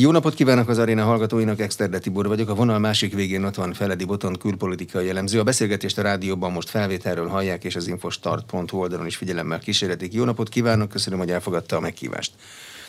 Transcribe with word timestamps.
Jó 0.00 0.10
napot 0.10 0.34
kívánok 0.34 0.68
az 0.68 0.78
aréna 0.78 1.04
hallgatóinak, 1.04 1.60
Exterde 1.60 1.98
Tibor 1.98 2.26
vagyok. 2.26 2.48
A 2.48 2.54
vonal 2.54 2.78
másik 2.78 3.14
végén 3.14 3.44
ott 3.44 3.54
van 3.54 3.72
Feledi 3.72 4.04
Boton, 4.04 4.36
külpolitikai 4.38 5.06
jellemző. 5.06 5.38
A 5.38 5.42
beszélgetést 5.42 5.98
a 5.98 6.02
rádióban 6.02 6.52
most 6.52 6.68
felvételről 6.68 7.28
hallják, 7.28 7.64
és 7.64 7.76
az 7.76 7.86
infostart.hu 7.86 8.78
oldalon 8.78 9.06
is 9.06 9.16
figyelemmel 9.16 9.58
kísérletik. 9.58 10.12
Jó 10.12 10.24
napot 10.24 10.48
kívánok, 10.48 10.88
köszönöm, 10.88 11.18
hogy 11.18 11.30
elfogadta 11.30 11.76
a 11.76 11.80
meghívást. 11.80 12.32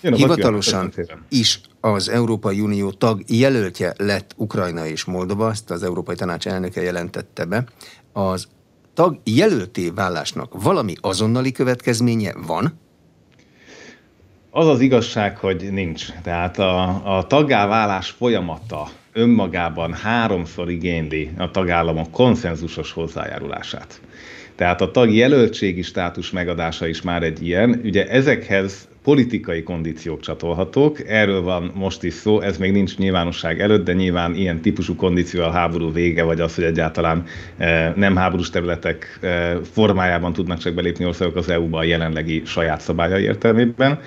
Jó 0.01 0.15
Hivatalosan 0.15 0.93
is 1.29 1.61
az 1.79 2.09
Európai 2.09 2.59
Unió 2.59 2.91
tag 2.91 3.23
jelöltje 3.27 3.93
lett 3.97 4.33
Ukrajna 4.35 4.85
és 4.87 5.03
Moldova, 5.03 5.49
ezt 5.49 5.71
az 5.71 5.83
Európai 5.83 6.15
Tanács 6.15 6.47
elnöke 6.47 6.81
jelentette 6.81 7.45
be. 7.45 7.65
Az 8.13 8.47
tag 8.93 9.19
jelölté 9.23 9.89
válásnak 9.89 10.61
valami 10.63 10.95
azonnali 11.01 11.51
következménye 11.51 12.33
van? 12.45 12.79
Az 14.53 14.67
az 14.67 14.79
igazság, 14.79 15.37
hogy 15.37 15.67
nincs. 15.71 16.05
Tehát 16.23 16.59
a, 16.59 17.01
a 17.17 17.27
taggáválás 17.27 18.09
folyamata 18.09 18.87
önmagában 19.13 19.93
háromszor 19.93 20.69
igényli 20.69 21.29
a 21.37 21.51
tagállamok 21.51 22.11
konszenzusos 22.11 22.91
hozzájárulását. 22.91 24.01
Tehát 24.55 24.81
a 24.81 24.91
tag 24.91 25.13
jelöltségi 25.13 25.81
státus 25.81 26.31
megadása 26.31 26.87
is 26.87 27.01
már 27.01 27.23
egy 27.23 27.47
ilyen. 27.47 27.81
Ugye 27.83 28.07
ezekhez 28.07 28.87
politikai 29.03 29.63
kondíciók 29.63 30.19
csatolhatók, 30.19 31.07
erről 31.07 31.41
van 31.41 31.71
most 31.75 32.03
is 32.03 32.13
szó, 32.13 32.41
ez 32.41 32.57
még 32.57 32.71
nincs 32.71 32.97
nyilvánosság 32.97 33.61
előtt, 33.61 33.85
de 33.85 33.93
nyilván 33.93 34.35
ilyen 34.35 34.61
típusú 34.61 34.95
kondíció 34.95 35.43
a 35.43 35.51
háború 35.51 35.91
vége, 35.91 36.23
vagy 36.23 36.39
az, 36.39 36.55
hogy 36.55 36.63
egyáltalán 36.63 37.23
e, 37.57 37.93
nem 37.95 38.15
háborús 38.15 38.49
területek 38.49 39.19
e, 39.21 39.57
formájában 39.73 40.33
tudnak 40.33 40.57
csak 40.57 40.73
belépni 40.73 41.05
országok 41.05 41.35
az 41.35 41.49
EU-ba 41.49 41.77
a 41.77 41.83
jelenlegi 41.83 42.41
saját 42.45 42.81
szabályai 42.81 43.23
értelmében. 43.23 43.99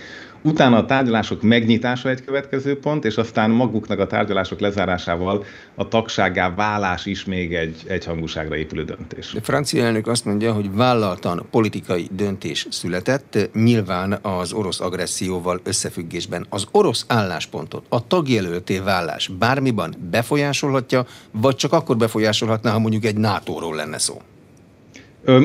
Utána 0.47 0.77
a 0.77 0.85
tárgyalások 0.85 1.43
megnyitása 1.43 2.09
egy 2.09 2.25
következő 2.25 2.79
pont, 2.79 3.05
és 3.05 3.17
aztán 3.17 3.51
maguknak 3.51 3.99
a 3.99 4.07
tárgyalások 4.07 4.61
lezárásával 4.61 5.45
a 5.75 5.89
tagságá 5.89 6.55
válás 6.55 7.07
is 7.07 7.25
még 7.25 7.55
egy, 7.55 7.83
egy 7.87 8.05
hangúságra 8.05 8.57
épülő 8.57 8.85
döntés. 8.85 9.35
A 9.35 9.43
francia 9.43 9.85
elnök 9.85 10.07
azt 10.07 10.25
mondja, 10.25 10.53
hogy 10.53 10.75
vállaltan 10.75 11.47
politikai 11.51 12.09
döntés 12.11 12.67
született, 12.71 13.51
nyilván 13.55 14.19
az 14.23 14.53
orosz 14.53 14.81
agresszióval 14.81 15.61
összefüggésben. 15.63 16.47
Az 16.49 16.67
orosz 16.71 17.05
álláspontot 17.09 17.85
a 17.89 18.07
tagjelölté 18.07 18.79
vállás 18.79 19.29
bármiban 19.39 19.95
befolyásolhatja, 20.11 21.07
vagy 21.31 21.57
csak 21.57 21.73
akkor 21.73 21.97
befolyásolhatná, 21.97 22.71
ha 22.71 22.79
mondjuk 22.79 23.05
egy 23.05 23.17
NATO-ról 23.17 23.75
lenne 23.75 23.99
szó? 23.99 24.21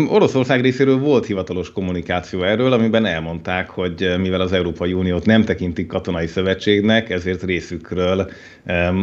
Oroszország 0.07 0.61
részéről 0.61 0.97
volt 0.97 1.25
hivatalos 1.25 1.71
kommunikáció 1.71 2.43
erről, 2.43 2.73
amiben 2.73 3.05
elmondták, 3.05 3.69
hogy 3.69 4.15
mivel 4.17 4.41
az 4.41 4.51
Európai 4.51 4.93
Uniót 4.93 5.25
nem 5.25 5.43
tekintik 5.43 5.87
katonai 5.87 6.27
szövetségnek, 6.27 7.09
ezért 7.09 7.43
részükről 7.43 8.31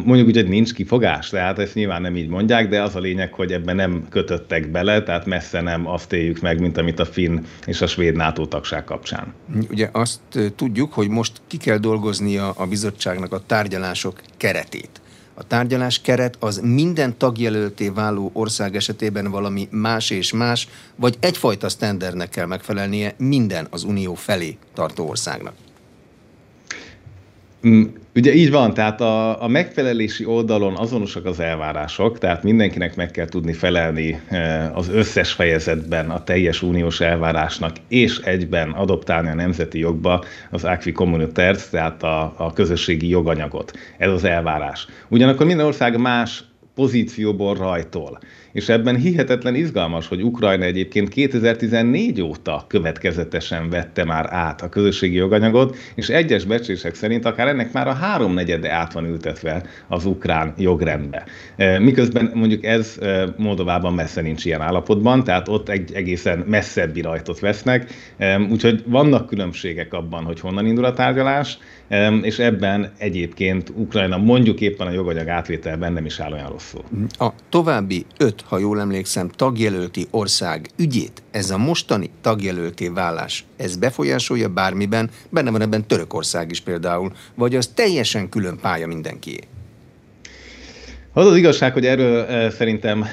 mondjuk 0.05 0.27
úgy, 0.27 0.37
hogy 0.37 0.49
nincs 0.49 0.73
kifogás, 0.75 1.29
tehát 1.29 1.59
ezt 1.59 1.75
nyilván 1.75 2.03
nem 2.03 2.17
így 2.17 2.29
mondják, 2.29 2.69
de 2.69 2.83
az 2.83 2.97
a 2.97 2.99
lényeg, 2.99 3.33
hogy 3.33 3.53
ebben 3.53 3.77
nem 3.77 4.07
kötöttek 4.11 4.71
bele, 4.71 5.03
tehát 5.03 5.27
messze 5.27 5.61
nem 5.61 5.87
azt 5.89 6.13
éljük 6.13 6.41
meg, 6.41 6.61
mint 6.61 6.79
amit 6.79 6.99
a 6.99 7.05
finn 7.05 7.39
és 7.67 7.81
a 7.81 7.87
svéd 7.87 8.17
NATO 8.17 8.47
tagság 8.47 8.85
kapcsán. 8.85 9.35
Ugye 9.71 9.89
azt 9.93 10.21
tudjuk, 10.57 10.93
hogy 10.93 11.09
most 11.09 11.33
ki 11.47 11.57
kell 11.57 11.79
dolgoznia 11.79 12.51
a 12.51 12.67
bizottságnak 12.67 13.33
a 13.33 13.43
tárgyalások 13.47 14.21
keretét 14.37 15.01
a 15.39 15.47
tárgyalás 15.47 16.01
keret 16.01 16.37
az 16.41 16.61
minden 16.63 17.19
tagjelölté 17.19 17.89
váló 17.89 18.31
ország 18.33 18.77
esetében 18.77 19.31
valami 19.31 19.69
más 19.71 20.11
és 20.11 20.33
más, 20.33 20.69
vagy 20.95 21.17
egyfajta 21.21 21.69
sztendernek 21.69 22.29
kell 22.29 22.47
megfelelnie 22.47 23.15
minden 23.19 23.67
az 23.71 23.85
unió 23.85 24.15
felé 24.15 24.57
tartó 24.75 25.09
országnak? 25.09 25.55
Ugye 28.17 28.35
így 28.35 28.51
van, 28.51 28.75
tehát 28.75 29.01
a, 29.01 29.43
a 29.43 29.49
megfelelési 29.49 30.25
oldalon 30.25 30.77
azonosak 30.77 31.25
az 31.25 31.41
elvárások, 31.41 32.19
tehát 32.19 32.43
mindenkinek 32.43 32.97
meg 32.97 33.11
kell 33.11 33.27
tudni 33.27 33.53
felelni 33.53 34.21
eh, 34.29 34.77
az 34.77 34.89
összes 34.89 35.33
fejezetben 35.33 36.11
a 36.11 36.25
teljes 36.25 36.63
uniós 36.63 37.01
elvárásnak, 37.01 37.77
és 37.89 38.19
egyben 38.19 38.71
adoptálni 38.71 39.29
a 39.29 39.35
nemzeti 39.35 39.79
jogba 39.79 40.25
az 40.51 40.65
acqui 40.65 40.93
communautaire, 40.93 41.59
tehát 41.71 42.03
a, 42.03 42.35
a 42.37 42.53
közösségi 42.53 43.09
joganyagot. 43.09 43.73
Ez 43.99 44.11
az 44.11 44.25
elvárás. 44.25 44.87
Ugyanakkor 45.09 45.47
minden 45.47 45.67
ország 45.67 46.01
más 46.01 46.45
pozícióból 46.75 47.55
rajtol. 47.55 48.19
És 48.57 48.69
ebben 48.69 48.97
hihetetlen 48.97 49.55
izgalmas, 49.55 50.09
hogy 50.09 50.23
Ukrajna 50.23 50.65
egyébként 50.65 51.09
2014 51.09 52.23
óta 52.23 52.65
következetesen 52.69 53.71
vette 53.71 54.05
már 54.05 54.27
át 54.31 54.63
a 54.63 54.69
közösségi 54.69 55.15
joganyagot, 55.15 55.77
és 55.95 56.09
egyes 56.09 56.45
becslések 56.45 56.95
szerint 56.95 57.25
akár 57.25 57.49
ennek 57.49 57.73
már 57.73 57.89
a 57.89 57.93
háromnegyede 57.93 58.73
át 58.73 58.93
van 58.93 59.05
ültetve 59.05 59.63
az 59.89 60.05
ukrán 60.05 60.55
jogrendbe. 60.59 61.25
E, 61.57 61.79
miközben 61.79 62.31
mondjuk 62.35 62.65
ez 62.65 62.99
e, 63.01 63.35
Moldovában 63.37 63.95
messze 63.95 64.21
nincs 64.21 64.45
ilyen 64.45 64.61
állapotban, 64.61 65.25
tehát 65.25 65.49
ott 65.49 65.69
egy 65.69 65.93
egészen 65.95 66.39
messzebbi 66.39 67.01
rajtot 67.01 67.41
vesznek, 67.41 67.91
e, 68.17 68.39
úgyhogy 68.41 68.83
vannak 68.87 69.27
különbségek 69.27 69.93
abban, 69.93 70.25
hogy 70.25 70.41
honnan 70.41 70.67
indul 70.67 70.85
a 70.85 70.93
tárgyalás, 70.93 71.59
és 72.23 72.39
ebben 72.39 72.93
egyébként 72.99 73.73
Ukrajna 73.75 74.17
mondjuk 74.17 74.61
éppen 74.61 74.87
a 74.87 74.91
joganyag 74.91 75.29
átvételben 75.29 75.93
nem 75.93 76.05
is 76.05 76.21
áll 76.21 76.33
olyan 76.33 76.49
rosszul. 76.49 76.83
A 77.19 77.29
további 77.49 78.07
öt 78.19 78.45
ha 78.49 78.59
jól 78.59 78.81
emlékszem, 78.81 79.29
tagjelölti 79.29 80.07
ország 80.11 80.71
ügyét, 80.77 81.23
ez 81.31 81.51
a 81.51 81.59
mostani 81.59 82.11
tagjelölté 82.21 82.89
válás, 82.89 83.45
ez 83.57 83.77
befolyásolja 83.77 84.49
bármiben, 84.49 85.11
benne 85.31 85.51
van 85.51 85.61
ebben 85.61 85.87
Törökország 85.87 86.51
is 86.51 86.61
például, 86.61 87.13
vagy 87.35 87.57
az 87.57 87.67
teljesen 87.67 88.29
külön 88.29 88.59
pálya 88.61 88.87
mindenkié? 88.87 89.41
Az 91.17 91.27
az 91.27 91.37
igazság, 91.37 91.73
hogy 91.73 91.87
erről 91.87 92.25
eh, 92.25 92.51
szerintem 92.51 93.05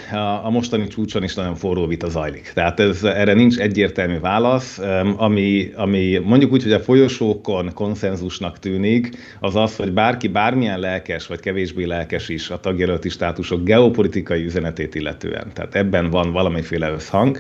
a, 0.44 0.50
mostani 0.50 0.88
csúcson 0.88 1.24
is 1.24 1.34
nagyon 1.34 1.56
forró 1.56 1.88
vita 1.88 2.10
zajlik. 2.10 2.52
Tehát 2.54 2.80
ez, 2.80 3.04
erre 3.04 3.34
nincs 3.34 3.58
egyértelmű 3.58 4.20
válasz. 4.20 4.80
Ami, 5.18 5.72
ami 5.76 6.22
mondjuk 6.24 6.52
úgy, 6.52 6.64
hogy 6.64 6.72
a 6.72 6.80
folyosókon 6.80 7.72
konszenzusnak 7.74 8.60
tűnik, 8.60 9.10
az 9.40 9.56
az, 9.56 9.76
hogy 9.76 9.92
bárki 9.92 10.28
bármilyen 10.28 10.80
lelkes 10.80 11.28
vagy 11.28 11.40
kevésbé 11.40 11.84
lelkes 11.84 12.30
is 12.30 12.50
a 12.50 12.60
tagjelölti 12.60 13.10
státusok 13.10 13.64
geopolitikai 13.64 14.44
üzenetét 14.44 14.96
illetően. 14.96 15.52
Tehát 15.54 15.76
ebben 15.76 16.10
van 16.10 16.32
valamiféle 16.32 16.92
összhang. 16.92 17.40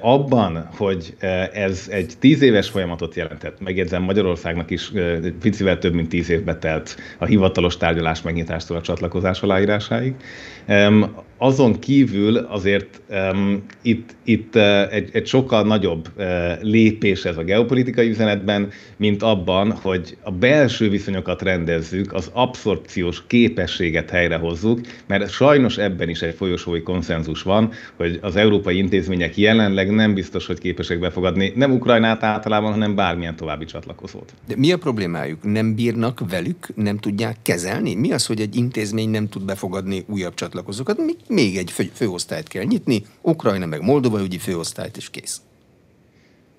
Abban, 0.00 0.68
hogy 0.76 1.16
ez 1.52 1.88
egy 1.90 2.12
tíz 2.18 2.42
éves 2.42 2.68
folyamatot 2.68 3.14
jelentett, 3.14 3.60
megjegyzem 3.60 4.02
Magyarországnak 4.02 4.70
is 4.70 4.92
picivel 5.40 5.78
több 5.78 5.94
mint 5.94 6.08
tíz 6.08 6.30
évbe 6.30 6.56
telt 6.56 6.96
a 7.18 7.24
hivatalos 7.24 7.76
tárgyalás 7.76 8.22
megnyitástól 8.22 8.76
a 8.76 8.80
csatlakozás 8.80 9.42
aláírásáig, 9.42 10.14
azon 11.42 11.78
kívül 11.78 12.36
azért 12.36 13.00
um, 13.10 13.62
itt, 13.82 14.14
itt 14.24 14.54
uh, 14.54 14.94
egy, 14.94 15.08
egy 15.12 15.26
sokkal 15.26 15.62
nagyobb 15.62 16.08
uh, 16.16 16.24
lépés 16.60 17.24
ez 17.24 17.36
a 17.36 17.42
geopolitikai 17.42 18.08
üzenetben, 18.08 18.70
mint 18.96 19.22
abban, 19.22 19.72
hogy 19.72 20.16
a 20.22 20.30
belső 20.30 20.88
viszonyokat 20.88 21.42
rendezzük, 21.42 22.12
az 22.12 22.30
abszorpciós 22.32 23.26
képességet 23.26 24.10
helyrehozzuk, 24.10 24.80
mert 25.06 25.30
sajnos 25.30 25.78
ebben 25.78 26.08
is 26.08 26.22
egy 26.22 26.34
folyosói 26.34 26.82
konszenzus 26.82 27.42
van, 27.42 27.70
hogy 27.96 28.18
az 28.22 28.36
európai 28.36 28.76
intézmények 28.76 29.36
jelenleg 29.36 29.90
nem 29.90 30.14
biztos, 30.14 30.46
hogy 30.46 30.58
képesek 30.58 30.98
befogadni 30.98 31.52
nem 31.54 31.72
Ukrajnát 31.72 32.22
általában, 32.22 32.72
hanem 32.72 32.94
bármilyen 32.94 33.36
további 33.36 33.64
csatlakozót. 33.64 34.32
De 34.46 34.54
mi 34.56 34.72
a 34.72 34.78
problémájuk? 34.78 35.42
Nem 35.42 35.74
bírnak 35.74 36.30
velük, 36.30 36.68
nem 36.74 36.98
tudják 36.98 37.36
kezelni? 37.42 37.94
Mi 37.94 38.12
az, 38.12 38.26
hogy 38.26 38.40
egy 38.40 38.56
intézmény 38.56 39.10
nem 39.10 39.28
tud 39.28 39.44
befogadni 39.44 40.04
újabb 40.08 40.34
csatlakozókat? 40.34 40.98
Mi, 40.98 41.12
még 41.32 41.56
egy 41.56 41.70
fő, 41.70 41.90
főosztályt 41.94 42.48
kell 42.48 42.64
nyitni, 42.64 43.06
Ukrajna 43.20 43.66
meg 43.66 43.82
Moldova 43.82 44.20
ügyi 44.20 44.38
főosztályt 44.38 44.96
is 44.96 45.10
kész. 45.10 45.40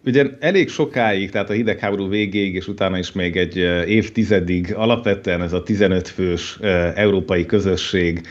Ugye 0.06 0.26
elég 0.40 0.70
sokáig, 0.70 1.30
tehát 1.30 1.50
a 1.50 1.54
hidegháború 1.54 2.10
végéig, 2.10 2.56
és 2.56 2.68
utána 2.68 2.98
is 2.98 3.12
még 3.12 3.38
egy 3.38 3.58
évtizedig 3.88 4.74
alapvetően 4.76 5.42
ez 5.42 5.54
a 5.54 5.64
15 5.64 6.08
fős 6.08 6.58
európai 6.96 7.46
közösség, 7.46 8.22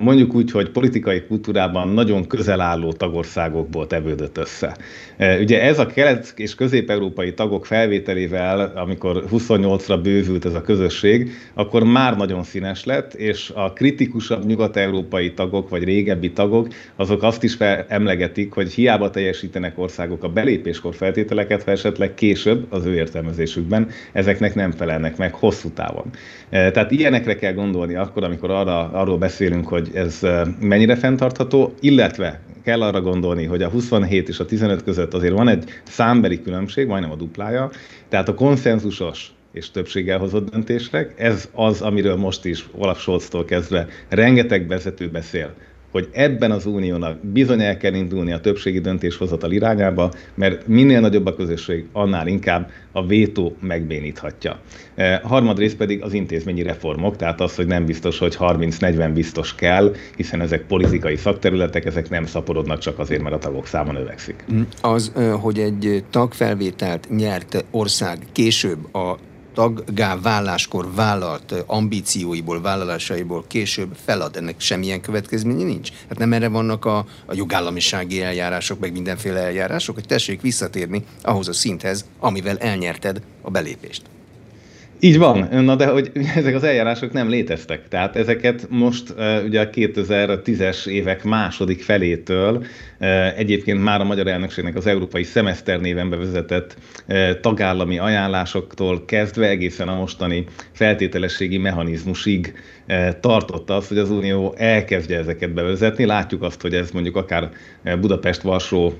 mondjuk 0.00 0.34
úgy, 0.34 0.50
hogy 0.50 0.70
politikai 0.70 1.22
kultúrában 1.22 1.88
nagyon 1.88 2.26
közel 2.26 2.60
álló 2.60 2.92
tagországokból 2.92 3.86
tevődött 3.86 4.38
össze. 4.38 4.76
Ugye 5.40 5.62
ez 5.62 5.78
a 5.78 5.86
kelet- 5.86 6.32
és 6.36 6.54
közép-európai 6.54 7.34
tagok 7.34 7.66
felvételével, 7.66 8.72
amikor 8.76 9.24
28-ra 9.30 9.98
bővült 10.02 10.44
ez 10.44 10.54
a 10.54 10.60
közösség, 10.62 11.30
akkor 11.54 11.84
már 11.84 12.16
nagyon 12.16 12.42
színes 12.42 12.84
lett, 12.84 13.14
és 13.14 13.52
a 13.54 13.72
kritikusabb 13.72 14.44
nyugat-európai 14.46 15.32
tagok, 15.32 15.68
vagy 15.68 15.84
régebbi 15.84 16.30
tagok, 16.32 16.68
azok 16.96 17.22
azt 17.22 17.42
is 17.42 17.56
emlegetik, 17.88 18.52
hogy 18.52 18.72
hiába 18.72 19.10
teljesítenek 19.10 19.78
országok 19.78 20.24
a 20.24 20.28
belépéskor 20.28 20.94
feltételeket, 21.02 21.62
ha 21.62 21.70
esetleg 21.70 22.14
később 22.14 22.66
az 22.68 22.84
ő 22.84 22.94
értelmezésükben 22.94 23.88
ezeknek 24.12 24.54
nem 24.54 24.70
felelnek 24.70 25.16
meg 25.16 25.34
hosszú 25.34 25.70
távon. 25.70 26.10
E, 26.50 26.70
tehát 26.70 26.90
ilyenekre 26.90 27.36
kell 27.36 27.52
gondolni 27.52 27.94
akkor, 27.94 28.24
amikor 28.24 28.50
arra, 28.50 28.90
arról 28.90 29.18
beszélünk, 29.18 29.68
hogy 29.68 29.90
ez 29.94 30.22
e, 30.22 30.46
mennyire 30.60 30.96
fenntartható, 30.96 31.74
illetve 31.80 32.40
kell 32.64 32.82
arra 32.82 33.00
gondolni, 33.00 33.44
hogy 33.44 33.62
a 33.62 33.68
27 33.68 34.28
és 34.28 34.38
a 34.38 34.44
15 34.44 34.82
között 34.82 35.14
azért 35.14 35.32
van 35.32 35.48
egy 35.48 35.64
számbeli 35.82 36.42
különbség, 36.42 36.86
majdnem 36.86 37.10
a 37.10 37.16
duplája, 37.16 37.70
tehát 38.08 38.28
a 38.28 38.34
konszenzusos 38.34 39.32
és 39.52 39.70
többséggel 39.70 40.18
hozott 40.18 40.50
döntések. 40.50 41.14
Ez 41.16 41.48
az, 41.52 41.80
amiről 41.80 42.16
most 42.16 42.44
is 42.44 42.66
Olaf 42.78 43.00
Scholztól 43.00 43.44
kezdve 43.44 43.86
rengeteg 44.08 44.66
vezető 44.66 45.08
beszél, 45.08 45.54
hogy 45.92 46.08
ebben 46.12 46.50
az 46.50 46.66
uniónak 46.66 47.18
bizony 47.26 47.62
el 47.62 47.76
kell 47.76 47.94
indulni 47.94 48.32
a 48.32 48.40
többségi 48.40 48.80
döntéshozatal 48.80 49.50
irányába, 49.52 50.12
mert 50.34 50.66
minél 50.66 51.00
nagyobb 51.00 51.26
a 51.26 51.34
közösség, 51.34 51.86
annál 51.92 52.26
inkább 52.26 52.70
a 52.92 53.06
vétó 53.06 53.56
megbéníthatja. 53.60 54.60
E, 54.94 55.20
harmadrészt 55.24 55.76
pedig 55.76 56.02
az 56.02 56.12
intézményi 56.12 56.62
reformok, 56.62 57.16
tehát 57.16 57.40
az, 57.40 57.54
hogy 57.54 57.66
nem 57.66 57.84
biztos, 57.84 58.18
hogy 58.18 58.36
30-40 58.38 59.10
biztos 59.14 59.54
kell, 59.54 59.94
hiszen 60.16 60.40
ezek 60.40 60.66
politikai 60.66 61.16
szakterületek, 61.16 61.84
ezek 61.84 62.10
nem 62.10 62.26
szaporodnak 62.26 62.78
csak 62.78 62.98
azért, 62.98 63.22
mert 63.22 63.34
a 63.34 63.38
tagok 63.38 63.66
száma 63.66 63.92
növekszik. 63.92 64.44
Az, 64.80 65.12
hogy 65.40 65.58
egy 65.58 66.04
tagfelvételt 66.10 67.08
nyert 67.10 67.64
ország 67.70 68.18
később 68.32 68.94
a 68.94 69.18
taggá 69.54 70.20
válláskor 70.20 70.94
vállalt 70.94 71.54
ambícióiból, 71.66 72.60
vállalásaiból 72.60 73.44
később 73.46 73.96
felad, 74.04 74.36
ennek 74.36 74.60
semmilyen 74.60 75.00
következménye 75.00 75.64
nincs. 75.64 75.90
Hát 76.08 76.18
nem 76.18 76.32
erre 76.32 76.48
vannak 76.48 76.84
a, 76.84 76.98
a 77.26 77.34
jogállamisági 77.34 78.22
eljárások, 78.22 78.78
meg 78.78 78.92
mindenféle 78.92 79.40
eljárások, 79.40 79.94
hogy 79.94 80.06
tessék 80.06 80.40
visszatérni 80.40 81.04
ahhoz 81.22 81.48
a 81.48 81.52
szinthez, 81.52 82.04
amivel 82.18 82.58
elnyerted 82.58 83.22
a 83.42 83.50
belépést. 83.50 84.02
Így 85.04 85.18
van, 85.18 85.48
na 85.64 85.76
de 85.76 85.86
hogy 85.86 86.10
ezek 86.36 86.54
az 86.54 86.64
eljárások 86.64 87.12
nem 87.12 87.28
léteztek. 87.28 87.88
Tehát 87.88 88.16
ezeket 88.16 88.66
most 88.68 89.14
ugye 89.44 89.60
a 89.60 89.70
2010-es 89.70 90.86
évek 90.86 91.24
második 91.24 91.82
felétől 91.82 92.64
egyébként 93.36 93.82
már 93.82 94.00
a 94.00 94.04
magyar 94.04 94.26
elnökségnek 94.26 94.76
az 94.76 94.86
európai 94.86 95.22
szemeszter 95.22 95.80
néven 95.80 96.10
bevezetett 96.10 96.76
tagállami 97.40 97.98
ajánlásoktól 97.98 99.04
kezdve 99.04 99.48
egészen 99.48 99.88
a 99.88 99.94
mostani 99.94 100.44
feltételességi 100.72 101.58
mechanizmusig 101.58 102.54
tartotta 103.20 103.76
az, 103.76 103.88
hogy 103.88 103.98
az 103.98 104.10
Unió 104.10 104.54
elkezdje 104.56 105.18
ezeket 105.18 105.54
bevezetni. 105.54 106.04
Látjuk 106.04 106.42
azt, 106.42 106.60
hogy 106.60 106.74
ez 106.74 106.90
mondjuk 106.90 107.16
akár 107.16 107.50
Budapest-Varsó 108.00 108.92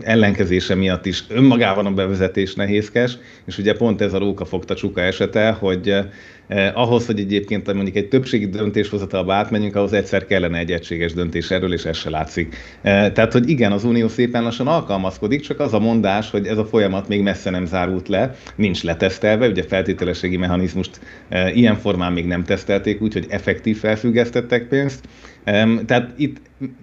ellenkezése 0.00 0.74
miatt 0.74 1.06
is 1.06 1.24
önmagában 1.28 1.86
a 1.86 1.90
bevezetés 1.90 2.54
nehézkes, 2.54 3.18
és 3.44 3.58
ugye 3.58 3.76
pont 3.76 4.00
ez 4.00 4.14
a 4.14 4.18
róka 4.18 4.44
fogta 4.44 4.74
csuka 4.74 5.00
esete, 5.00 5.50
hogy 5.50 5.94
Eh, 6.48 6.78
ahhoz, 6.78 7.06
hogy 7.06 7.20
egyébként 7.20 7.72
mondjuk 7.72 7.96
egy 7.96 8.08
többségi 8.08 8.46
döntéshozatalba 8.46 9.34
átmenjünk, 9.34 9.76
ahhoz 9.76 9.92
egyszer 9.92 10.26
kellene 10.26 10.58
egy 10.58 10.72
egységes 10.72 11.12
döntés 11.12 11.50
erről, 11.50 11.72
és 11.72 11.84
ez 11.84 11.96
se 11.96 12.10
látszik. 12.10 12.56
Eh, 12.82 13.10
tehát, 13.10 13.32
hogy 13.32 13.48
igen, 13.48 13.72
az 13.72 13.84
Unió 13.84 14.08
szépen 14.08 14.42
lassan 14.42 14.66
alkalmazkodik, 14.66 15.40
csak 15.40 15.60
az 15.60 15.74
a 15.74 15.78
mondás, 15.78 16.30
hogy 16.30 16.46
ez 16.46 16.58
a 16.58 16.64
folyamat 16.64 17.08
még 17.08 17.22
messze 17.22 17.50
nem 17.50 17.66
zárult 17.66 18.08
le, 18.08 18.34
nincs 18.54 18.82
letesztelve, 18.82 19.48
ugye 19.48 19.62
feltételességi 19.62 20.36
mechanizmust 20.36 21.00
eh, 21.28 21.56
ilyen 21.56 21.76
formán 21.76 22.12
még 22.12 22.26
nem 22.26 22.44
tesztelték, 22.44 23.02
úgyhogy 23.02 23.26
effektív 23.28 23.78
felfüggesztettek 23.78 24.68
pénzt. 24.68 25.04
Tehát 25.86 26.12
itt 26.16 26.36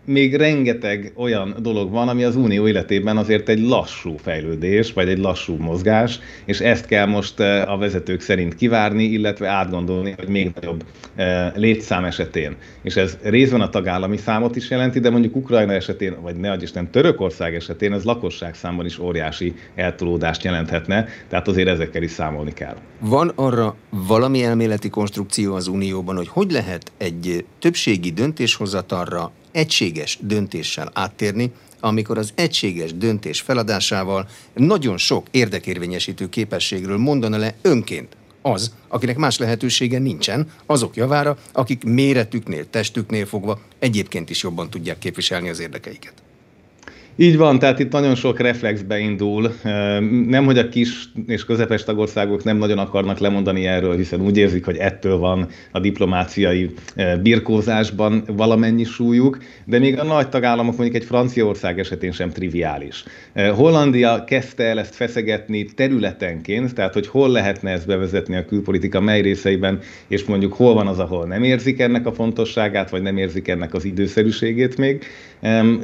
még 0.06 0.36
rengeteg 0.36 1.14
olyan 1.16 1.56
dolog 1.62 1.92
van, 1.92 2.08
ami 2.08 2.24
az 2.24 2.36
unió 2.36 2.68
életében 2.68 3.18
azért 3.18 3.50
egy 3.50 3.60
lassú 3.60 4.16
fejlődés, 4.18 4.94
vagy 4.94 5.10
egy 5.10 5.18
lassú 5.18 5.56
mozgás, 5.56 6.20
és 6.46 6.60
ezt 6.60 6.86
kell 6.86 7.06
most 7.06 7.40
a 7.40 7.78
vezetők 7.80 8.22
szerint 8.22 8.56
kivárni, 8.56 9.04
illetve 9.04 9.48
átgondolni, 9.48 10.14
hogy 10.18 10.28
még 10.28 10.52
nagyobb 10.56 10.84
létszám 11.56 12.04
esetén. 12.04 12.56
És 12.82 12.96
ez 12.96 13.18
részben 13.22 13.62
a 13.62 13.70
tagállami 13.70 14.18
számot 14.18 14.56
is 14.56 14.70
jelenti, 14.70 15.00
de 15.00 15.10
mondjuk 15.10 15.36
Ukrajna 15.36 15.74
esetén, 15.74 16.16
vagy 16.22 16.36
ne 16.36 16.56
Isten 16.56 16.92
Törökország 16.92 17.56
esetén 17.56 17.94
ez 17.94 18.04
lakosság 18.04 18.56
számban 18.56 18.86
is 18.86 19.00
óriási 19.00 19.54
eltolódást 19.76 20.44
jelenthetne, 20.44 21.08
tehát 21.30 21.48
azért 21.48 21.68
ezekkel 21.68 22.04
is 22.04 22.12
számolni 22.12 22.54
kell. 22.54 22.76
Van 23.00 23.32
arra 23.36 23.76
valami 23.90 24.44
elméleti 24.44 24.90
konstrukció 24.90 25.56
az 25.56 25.68
Unióban, 25.68 26.16
hogy 26.16 26.28
hogy 26.28 26.52
lehet 26.52 26.92
egy 26.98 27.46
többségi 27.60 28.10
döntéshozatalra 28.58 29.32
egységes 29.52 30.18
döntéssel 30.22 30.92
áttérni, 30.94 31.52
amikor 31.80 32.18
az 32.18 32.32
egységes 32.36 32.94
döntés 32.94 33.42
feladásával 33.42 34.28
nagyon 34.54 34.98
sok 34.98 35.28
érdekérvényesítő 35.32 36.30
képességről 36.30 36.98
mondana 36.98 37.38
le 37.38 37.56
önként 37.62 38.18
az, 38.42 38.74
akinek 38.88 39.18
más 39.18 39.38
lehetősége 39.38 40.00
nincsen, 40.00 40.52
azok 40.66 40.96
javára, 40.96 41.38
akik 41.52 41.84
méretüknél, 41.84 42.70
testüknél 42.70 43.26
fogva 43.26 43.60
egyébként 43.80 44.30
is 44.30 44.44
jobban 44.44 44.70
tudják 44.70 44.98
képviselni 44.98 45.50
az 45.50 45.60
érdekeiket. 45.60 46.23
Így 47.16 47.38
van, 47.38 47.60
tehát 47.60 47.80
itt 47.80 47.92
nagyon 47.92 48.16
sok 48.16 48.40
reflexbe 48.40 49.00
indul. 49.00 49.54
Nem, 50.28 50.46
hogy 50.46 50.58
a 50.58 50.70
kis 50.70 51.04
és 51.28 51.46
közepes 51.46 51.84
tagországok 51.84 52.44
nem 52.44 52.58
nagyon 52.58 52.78
akarnak 52.78 53.20
lemondani 53.20 53.66
erről, 53.66 53.96
hiszen 53.96 54.22
úgy 54.22 54.38
érzik, 54.38 54.66
hogy 54.66 54.78
ettől 54.78 55.18
van 55.18 55.48
a 55.72 55.80
diplomáciai 55.80 56.74
birkózásban 57.22 58.24
valamennyi 58.28 58.84
súlyuk, 58.84 59.38
de 59.66 59.80
még 59.80 60.00
a 60.00 60.04
nagy 60.04 60.30
tagállamok, 60.30 60.78
mondjuk 60.78 61.02
egy 61.02 61.08
Franciaország 61.08 61.80
esetén 61.80 62.12
sem 62.12 62.30
triviális. 62.30 63.04
Hollandia 63.56 64.24
kezdte 64.24 64.64
el 64.64 64.80
ezt 64.80 64.96
feszegetni 64.96 65.66
területenként, 65.66 66.74
tehát 66.74 66.94
hogy 66.94 67.08
hol 67.08 67.30
lehetne 67.30 67.72
ezt 67.72 67.88
bevezetni 67.88 68.36
a 68.36 68.46
külpolitika 68.46 69.02
mely 69.02 69.22
részeiben, 69.22 69.80
és 70.08 70.24
mondjuk 70.24 70.54
hol 70.54 70.74
van 70.74 70.88
az, 70.88 71.00
ahol 71.00 71.26
nem 71.26 71.44
érzik 71.44 71.80
ennek 71.80 72.06
a 72.06 72.14
fontosságát, 72.14 72.90
vagy 72.90 73.02
nem 73.02 73.18
érzik 73.18 73.48
ennek 73.48 73.74
az 73.74 73.86
időszerűségét 73.86 74.78
még. 74.78 75.04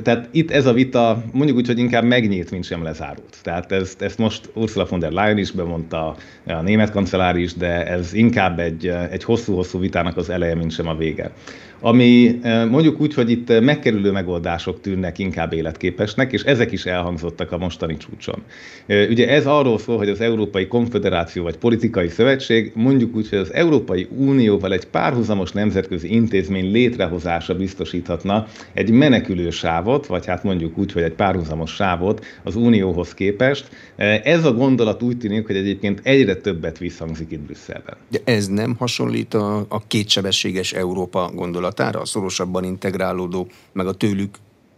Tehát 0.03 0.27
itt 0.31 0.51
ez 0.51 0.65
a 0.65 0.73
vita 0.73 1.18
mondjuk 1.31 1.57
úgy, 1.57 1.67
hogy 1.67 1.79
inkább 1.79 2.03
megnyílt, 2.03 2.51
mint 2.51 2.63
sem 2.63 2.83
lezárult. 2.83 3.37
Tehát 3.43 3.71
ezt, 3.71 4.01
ezt 4.01 4.17
most 4.17 4.49
Ursula 4.53 4.85
von 4.85 4.99
der 4.99 5.11
Leyen 5.11 5.37
is 5.37 5.51
bemondta, 5.51 6.15
a 6.45 6.61
német 6.61 6.91
kancellár 6.91 7.35
is, 7.35 7.53
de 7.53 7.87
ez 7.87 8.13
inkább 8.13 8.59
egy, 8.59 8.87
egy 8.87 9.23
hosszú-hosszú 9.23 9.79
vitának 9.79 10.17
az 10.17 10.29
eleje, 10.29 10.55
mint 10.55 10.71
sem 10.71 10.87
a 10.87 10.95
vége 10.95 11.31
ami 11.81 12.39
eh, 12.41 12.65
mondjuk 12.65 13.01
úgy, 13.01 13.13
hogy 13.13 13.29
itt 13.29 13.59
megkerülő 13.59 14.11
megoldások 14.11 14.81
tűnnek 14.81 15.19
inkább 15.19 15.53
életképesnek, 15.53 16.31
és 16.31 16.43
ezek 16.43 16.71
is 16.71 16.85
elhangzottak 16.85 17.51
a 17.51 17.57
mostani 17.57 17.97
csúcson. 17.97 18.43
Eh, 18.85 19.09
ugye 19.09 19.29
ez 19.29 19.45
arról 19.45 19.79
szól, 19.79 19.97
hogy 19.97 20.09
az 20.09 20.21
Európai 20.21 20.67
Konfederáció 20.67 21.43
vagy 21.43 21.57
Politikai 21.57 22.07
Szövetség 22.07 22.71
mondjuk 22.75 23.15
úgy, 23.15 23.29
hogy 23.29 23.37
az 23.37 23.53
Európai 23.53 24.07
Unióval 24.17 24.73
egy 24.73 24.85
párhuzamos 24.85 25.51
nemzetközi 25.51 26.13
intézmény 26.13 26.71
létrehozása 26.71 27.55
biztosíthatna 27.55 28.47
egy 28.73 28.89
menekülő 28.91 29.49
sávot, 29.49 30.05
vagy 30.05 30.25
hát 30.25 30.43
mondjuk 30.43 30.77
úgy, 30.77 30.91
hogy 30.91 31.03
egy 31.03 31.13
párhuzamos 31.13 31.71
sávot 31.71 32.25
az 32.43 32.55
Unióhoz 32.55 33.13
képest. 33.13 33.69
Eh, 33.95 34.21
ez 34.23 34.45
a 34.45 34.53
gondolat 34.53 35.03
úgy 35.03 35.17
tűnik, 35.17 35.45
hogy 35.45 35.55
egyébként 35.55 35.99
egyre 36.03 36.35
többet 36.35 36.77
visszhangzik 36.77 37.31
itt 37.31 37.39
Brüsszelben. 37.39 37.95
De 38.09 38.19
ez 38.23 38.47
nem 38.47 38.75
hasonlít 38.79 39.33
a, 39.33 39.65
a 39.69 39.87
kétsebességes 39.87 40.73
Európa 40.73 41.31
gondolat 41.35 41.68
kapcsolatára, 41.69 41.99
a 41.99 42.05
szorosabban 42.05 42.63
integrálódó, 42.63 43.47
meg 43.71 43.87
a 43.87 43.93
tőlük 43.93 44.35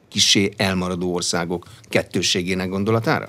kisé 0.08 0.52
elmaradó 0.58 1.14
országok 1.14 1.66
kettősségének 1.90 2.70
gondolatára? 2.70 3.28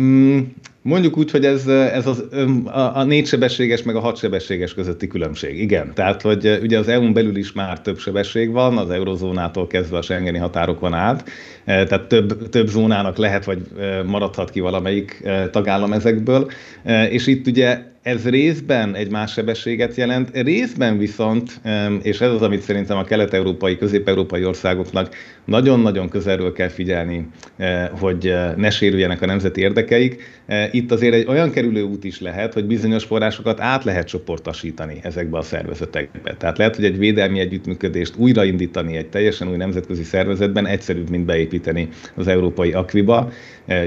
Mm, 0.00 0.38
mondjuk 0.82 1.16
úgy, 1.16 1.30
hogy 1.30 1.44
ez, 1.44 1.66
ez 1.66 2.06
az, 2.06 2.24
a, 2.64 2.96
a 2.96 3.04
négysebességes 3.04 3.82
meg 3.82 3.96
a 3.96 4.00
hatsebességes 4.00 4.74
közötti 4.74 5.06
különbség. 5.06 5.60
Igen, 5.60 5.94
tehát 5.94 6.22
hogy 6.22 6.58
ugye 6.62 6.78
az 6.78 6.88
EU-n 6.88 7.12
belül 7.12 7.36
is 7.36 7.52
már 7.52 7.80
több 7.80 7.98
sebesség 7.98 8.50
van, 8.50 8.78
az 8.78 8.90
eurozónától 8.90 9.66
kezdve 9.66 9.98
a 9.98 10.02
Schengeni 10.02 10.38
határokon 10.38 10.94
át, 10.94 11.28
tehát 11.64 12.08
több, 12.08 12.48
több 12.48 12.68
zónának 12.68 13.16
lehet, 13.16 13.44
vagy 13.44 13.60
maradhat 14.06 14.50
ki 14.50 14.60
valamelyik 14.60 15.22
tagállam 15.50 15.92
ezekből, 15.92 16.50
és 17.10 17.26
itt 17.26 17.46
ugye 17.46 17.94
ez 18.06 18.28
részben 18.28 18.94
egy 18.94 19.10
más 19.10 19.32
sebességet 19.32 19.94
jelent, 19.94 20.30
részben 20.32 20.98
viszont, 20.98 21.60
és 22.02 22.20
ez 22.20 22.30
az, 22.30 22.42
amit 22.42 22.62
szerintem 22.62 22.96
a 22.96 23.04
kelet-európai, 23.04 23.76
közép-európai 23.76 24.44
országoknak 24.44 25.14
nagyon-nagyon 25.44 26.08
közelről 26.08 26.52
kell 26.52 26.68
figyelni, 26.68 27.26
eh, 27.56 27.88
hogy 27.98 28.26
eh, 28.26 28.52
ne 28.56 28.70
sérüljenek 28.70 29.22
a 29.22 29.26
nemzeti 29.26 29.60
érdekeik. 29.60 30.22
Eh, 30.46 30.74
itt 30.74 30.92
azért 30.92 31.14
egy 31.14 31.26
olyan 31.28 31.50
kerülő 31.50 31.82
út 31.82 32.04
is 32.04 32.20
lehet, 32.20 32.52
hogy 32.52 32.64
bizonyos 32.64 33.04
forrásokat 33.04 33.60
át 33.60 33.84
lehet 33.84 34.06
csoportosítani 34.06 34.98
ezekbe 35.02 35.38
a 35.38 35.42
szervezetekbe. 35.42 36.34
Tehát 36.38 36.58
lehet, 36.58 36.76
hogy 36.76 36.84
egy 36.84 36.98
védelmi 36.98 37.40
együttműködést 37.40 38.16
újraindítani 38.16 38.96
egy 38.96 39.08
teljesen 39.08 39.48
új 39.48 39.56
nemzetközi 39.56 40.02
szervezetben 40.02 40.66
egyszerűbb, 40.66 41.10
mint 41.10 41.24
beépíteni 41.24 41.88
az 42.14 42.26
európai 42.26 42.72
akviba, 42.72 43.30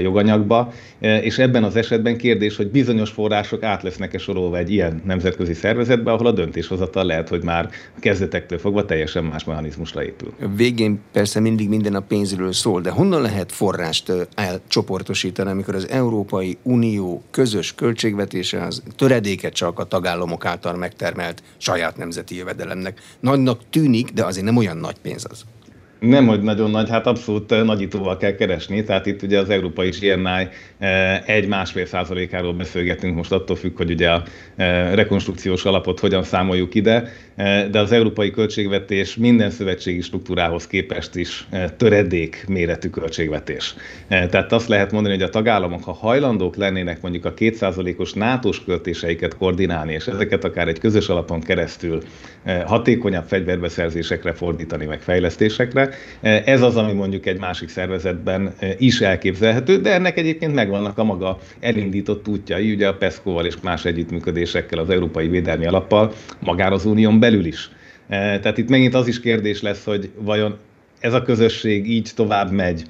joganyagba, 0.02 0.72
és 1.00 1.38
ebben 1.38 1.64
az 1.64 1.76
esetben 1.76 2.16
kérdés, 2.16 2.56
hogy 2.56 2.70
bizonyos 2.70 3.10
források 3.10 3.62
át 3.62 3.82
lesznek-e 4.10 4.32
sorolva 4.32 4.56
egy 4.56 4.70
ilyen 4.70 5.02
nemzetközi 5.04 5.54
szervezetbe, 5.54 6.12
ahol 6.12 6.26
a 6.26 6.32
döntéshozatal 6.32 7.04
lehet, 7.04 7.28
hogy 7.28 7.42
már 7.42 7.70
kezdetektől 8.00 8.58
fogva 8.58 8.84
teljesen 8.84 9.24
más 9.24 9.44
mechanizmusra 9.44 10.04
épül. 10.04 10.32
Végén 10.54 11.00
persze 11.12 11.40
mindig 11.40 11.68
minden 11.68 11.94
a 11.94 12.00
pénzről 12.00 12.52
szól, 12.52 12.80
de 12.80 12.90
honnan 12.90 13.22
lehet 13.22 13.52
forrást 13.52 14.12
elcsoportosítani, 14.34 15.50
amikor 15.50 15.74
az 15.74 15.88
Európai 15.88 16.58
Unió 16.62 17.22
közös 17.30 17.74
költségvetése 17.74 18.62
az 18.62 18.82
töredéke 18.96 19.48
csak 19.48 19.78
a 19.78 19.84
tagállamok 19.84 20.44
által 20.44 20.76
megtermelt 20.76 21.42
saját 21.56 21.96
nemzeti 21.96 22.36
jövedelemnek. 22.36 23.00
Nagynak 23.20 23.60
tűnik, 23.70 24.10
de 24.10 24.24
azért 24.24 24.44
nem 24.44 24.56
olyan 24.56 24.76
nagy 24.76 24.98
pénz 25.02 25.26
az. 25.30 25.44
Nem, 26.00 26.26
hogy 26.26 26.42
nagyon 26.42 26.70
nagy, 26.70 26.90
hát 26.90 27.06
abszolút 27.06 27.64
nagyítóval 27.64 28.16
kell 28.16 28.34
keresni, 28.34 28.84
tehát 28.84 29.06
itt 29.06 29.22
ugye 29.22 29.38
az 29.38 29.50
európai 29.50 29.88
GNI 29.88 30.48
egy-másfél 31.26 31.86
százalékáról 31.86 32.52
beszélgetünk, 32.52 33.16
most 33.16 33.32
attól 33.32 33.56
függ, 33.56 33.76
hogy 33.76 33.90
ugye 33.90 34.10
a 34.10 34.22
rekonstrukciós 34.94 35.64
alapot 35.64 36.00
hogyan 36.00 36.22
számoljuk 36.22 36.74
ide, 36.74 37.08
de 37.70 37.78
az 37.78 37.92
európai 37.92 38.30
költségvetés 38.30 39.16
minden 39.16 39.50
szövetségi 39.50 40.00
struktúrához 40.00 40.66
képest 40.66 41.16
is 41.16 41.48
töredék 41.76 42.44
méretű 42.48 42.88
költségvetés. 42.88 43.74
Tehát 44.08 44.52
azt 44.52 44.68
lehet 44.68 44.92
mondani, 44.92 45.14
hogy 45.14 45.24
a 45.24 45.28
tagállamok, 45.28 45.84
ha 45.84 45.92
hajlandók 45.92 46.56
lennének 46.56 47.00
mondjuk 47.00 47.24
a 47.24 47.34
kétszázalékos 47.34 48.12
NATO-s 48.12 48.64
költéseiket 48.64 49.36
koordinálni, 49.36 49.92
és 49.92 50.06
ezeket 50.06 50.44
akár 50.44 50.68
egy 50.68 50.78
közös 50.78 51.08
alapon 51.08 51.40
keresztül 51.40 52.02
hatékonyabb 52.64 53.24
fegyverbeszerzésekre 53.26 54.32
fordítani, 54.32 54.86
meg 54.86 55.00
fejlesztésekre, 55.00 55.89
ez 56.20 56.62
az, 56.62 56.76
ami 56.76 56.92
mondjuk 56.92 57.26
egy 57.26 57.38
másik 57.38 57.68
szervezetben 57.68 58.54
is 58.78 59.00
elképzelhető, 59.00 59.80
de 59.80 59.92
ennek 59.92 60.18
egyébként 60.18 60.54
megvannak 60.54 60.98
a 60.98 61.04
maga 61.04 61.38
elindított 61.60 62.28
útjai, 62.28 62.72
ugye 62.72 62.88
a 62.88 62.94
PESCO-val 62.94 63.46
és 63.46 63.54
más 63.62 63.84
együttműködésekkel, 63.84 64.78
az 64.78 64.90
Európai 64.90 65.28
Védelmi 65.28 65.66
Alappal, 65.66 66.12
magár 66.40 66.72
az 66.72 66.84
unión 66.84 67.20
belül 67.20 67.44
is. 67.44 67.70
Tehát 68.08 68.58
itt 68.58 68.68
megint 68.68 68.94
az 68.94 69.06
is 69.06 69.20
kérdés 69.20 69.62
lesz, 69.62 69.84
hogy 69.84 70.10
vajon 70.18 70.56
ez 71.00 71.14
a 71.14 71.22
közösség 71.22 71.90
így 71.90 72.10
tovább 72.14 72.50
megy, 72.50 72.82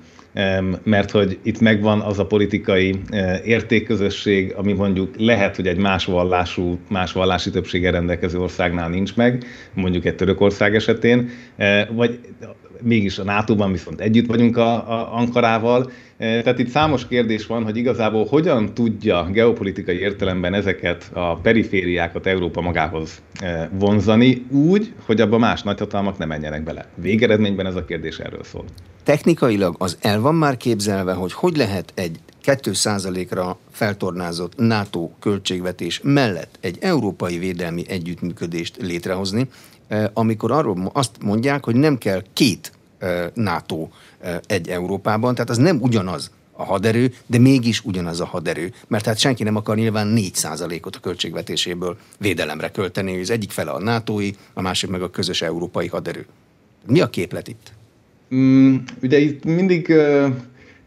mert 0.84 1.10
hogy 1.10 1.38
itt 1.42 1.60
megvan 1.60 2.00
az 2.00 2.18
a 2.18 2.26
politikai 2.26 3.00
értékközösség, 3.44 4.54
ami 4.56 4.72
mondjuk 4.72 5.14
lehet, 5.18 5.56
hogy 5.56 5.66
egy 5.66 5.78
más 5.78 6.04
vallású, 6.04 6.78
más 6.88 7.12
vallási 7.12 7.50
többséggel 7.50 7.92
rendelkező 7.92 8.38
országnál 8.38 8.88
nincs 8.88 9.16
meg, 9.16 9.44
mondjuk 9.74 10.04
egy 10.04 10.14
Törökország 10.14 10.74
esetén, 10.74 11.30
vagy 11.92 12.18
mégis 12.82 13.18
a 13.18 13.24
NATO-ban 13.24 13.72
viszont 13.72 14.00
együtt 14.00 14.26
vagyunk 14.26 14.56
a, 14.56 14.74
a 14.74 15.14
Ankarával. 15.16 15.90
E, 16.16 16.42
tehát 16.42 16.58
itt 16.58 16.68
számos 16.68 17.06
kérdés 17.06 17.46
van, 17.46 17.64
hogy 17.64 17.76
igazából 17.76 18.24
hogyan 18.24 18.74
tudja 18.74 19.28
geopolitikai 19.32 19.98
értelemben 19.98 20.54
ezeket 20.54 21.10
a 21.12 21.36
perifériákat 21.36 22.26
Európa 22.26 22.60
magához 22.60 23.22
vonzani 23.78 24.46
úgy, 24.50 24.92
hogy 25.06 25.20
abban 25.20 25.40
más 25.40 25.62
nagyhatalmak 25.62 26.18
ne 26.18 26.24
menjenek 26.24 26.62
bele. 26.62 26.86
Végeredményben 26.94 27.66
ez 27.66 27.76
a 27.76 27.84
kérdés 27.84 28.18
erről 28.18 28.44
szól. 28.44 28.64
Technikailag 29.02 29.74
az 29.78 29.96
el 30.00 30.20
van 30.20 30.34
már 30.34 30.56
képzelve, 30.56 31.12
hogy 31.12 31.32
hogy 31.32 31.56
lehet 31.56 31.92
egy 31.94 32.20
2%-ra 32.44 33.58
feltornázott 33.70 34.56
NATO 34.56 35.10
költségvetés 35.20 36.00
mellett 36.02 36.58
egy 36.60 36.78
európai 36.80 37.38
védelmi 37.38 37.84
együttműködést 37.88 38.76
létrehozni, 38.76 39.48
amikor 40.12 40.50
arról 40.50 40.90
azt 40.92 41.10
mondják, 41.22 41.64
hogy 41.64 41.74
nem 41.74 41.98
kell 41.98 42.22
két 42.32 42.72
NATO 43.34 43.88
egy 44.46 44.68
Európában, 44.68 45.34
tehát 45.34 45.50
az 45.50 45.56
nem 45.56 45.80
ugyanaz 45.80 46.30
a 46.52 46.64
haderő, 46.64 47.14
de 47.26 47.38
mégis 47.38 47.84
ugyanaz 47.84 48.20
a 48.20 48.26
haderő, 48.26 48.72
mert 48.88 49.06
hát 49.06 49.18
senki 49.18 49.42
nem 49.42 49.56
akar 49.56 49.76
nyilván 49.76 50.14
4%-ot 50.16 50.96
a 50.96 51.00
költségvetéséből 51.00 51.96
védelemre 52.18 52.70
költeni, 52.70 53.12
hogy 53.12 53.20
az 53.20 53.30
egyik 53.30 53.50
fele 53.50 53.70
a 53.70 53.82
NATO-i, 53.82 54.36
a 54.54 54.60
másik 54.60 54.90
meg 54.90 55.02
a 55.02 55.10
közös 55.10 55.42
európai 55.42 55.86
haderő. 55.86 56.26
Mi 56.86 57.00
a 57.00 57.10
képlet 57.10 57.48
itt? 57.48 57.72
Mm, 58.34 58.76
ugye 59.02 59.18
itt 59.18 59.44
mindig 59.44 59.92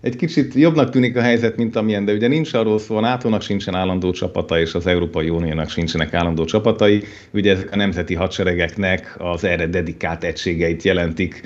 egy 0.02 0.16
kicsit 0.16 0.54
jobbnak 0.54 0.90
tűnik 0.90 1.18
a 1.18 1.22
helyzet, 1.22 1.58
mint 1.58 1.76
amilyen, 1.76 2.06
de 2.06 2.14
ugye 2.14 2.28
nincs 2.28 2.54
arról 2.54 2.80
szó, 2.80 2.96
a 2.96 3.00
NATO-nak 3.00 3.42
sincsen 3.42 3.76
állandó 3.76 4.12
csapata, 4.12 4.60
és 4.60 4.74
az 4.74 4.88
Európai 4.88 5.30
Uniónak 5.30 5.70
sincsenek 5.70 6.14
állandó 6.14 6.46
csapatai. 6.46 7.04
Ugye 7.32 7.52
ezek 7.52 7.72
a 7.72 7.76
nemzeti 7.76 8.14
hadseregeknek 8.14 9.16
az 9.18 9.44
erre 9.44 9.68
dedikált 9.68 10.24
egységeit 10.24 10.84
jelentik, 10.84 11.42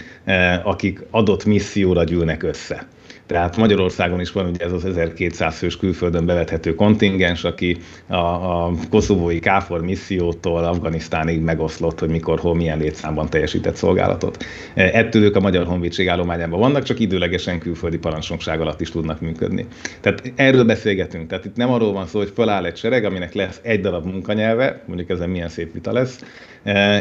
akik 0.63 1.03
adott 1.11 1.45
misszióra 1.45 2.03
gyűlnek 2.03 2.43
össze. 2.43 2.87
Tehát 3.27 3.57
Magyarországon 3.57 4.19
is 4.19 4.31
van 4.31 4.45
ugye 4.45 4.65
ez 4.65 4.71
az 4.71 4.85
1200 4.85 5.57
fős 5.57 5.77
külföldön 5.77 6.25
bevethető 6.25 6.75
kontingens, 6.75 7.43
aki 7.43 7.77
a, 8.07 8.15
a 8.15 8.71
koszovói 8.89 9.39
KFOR 9.39 9.81
missziótól 9.81 10.63
Afganisztánig 10.63 11.41
megoszlott, 11.41 11.99
hogy 11.99 12.09
mikor, 12.09 12.39
hol, 12.39 12.55
milyen 12.55 12.77
létszámban 12.77 13.29
teljesített 13.29 13.75
szolgálatot. 13.75 14.45
Ettől 14.73 15.23
ők 15.23 15.35
a 15.35 15.39
Magyar 15.39 15.65
Honvédség 15.65 16.07
állományában 16.07 16.59
vannak, 16.59 16.83
csak 16.83 16.99
időlegesen 16.99 17.59
külföldi 17.59 17.97
parancsnokság 17.97 18.61
alatt 18.61 18.81
is 18.81 18.91
tudnak 18.91 19.21
működni. 19.21 19.65
Tehát 20.01 20.31
erről 20.35 20.63
beszélgetünk. 20.63 21.27
Tehát 21.27 21.45
itt 21.45 21.55
nem 21.55 21.71
arról 21.71 21.93
van 21.93 22.07
szó, 22.07 22.19
hogy 22.19 22.31
feláll 22.35 22.65
egy 22.65 22.77
sereg, 22.77 23.05
aminek 23.05 23.33
lesz 23.33 23.59
egy 23.63 23.81
darab 23.81 24.05
munkanyelve, 24.05 24.83
mondjuk 24.85 25.09
ezen 25.09 25.29
milyen 25.29 25.49
szép 25.49 25.73
vita 25.73 25.91
lesz. 25.91 26.23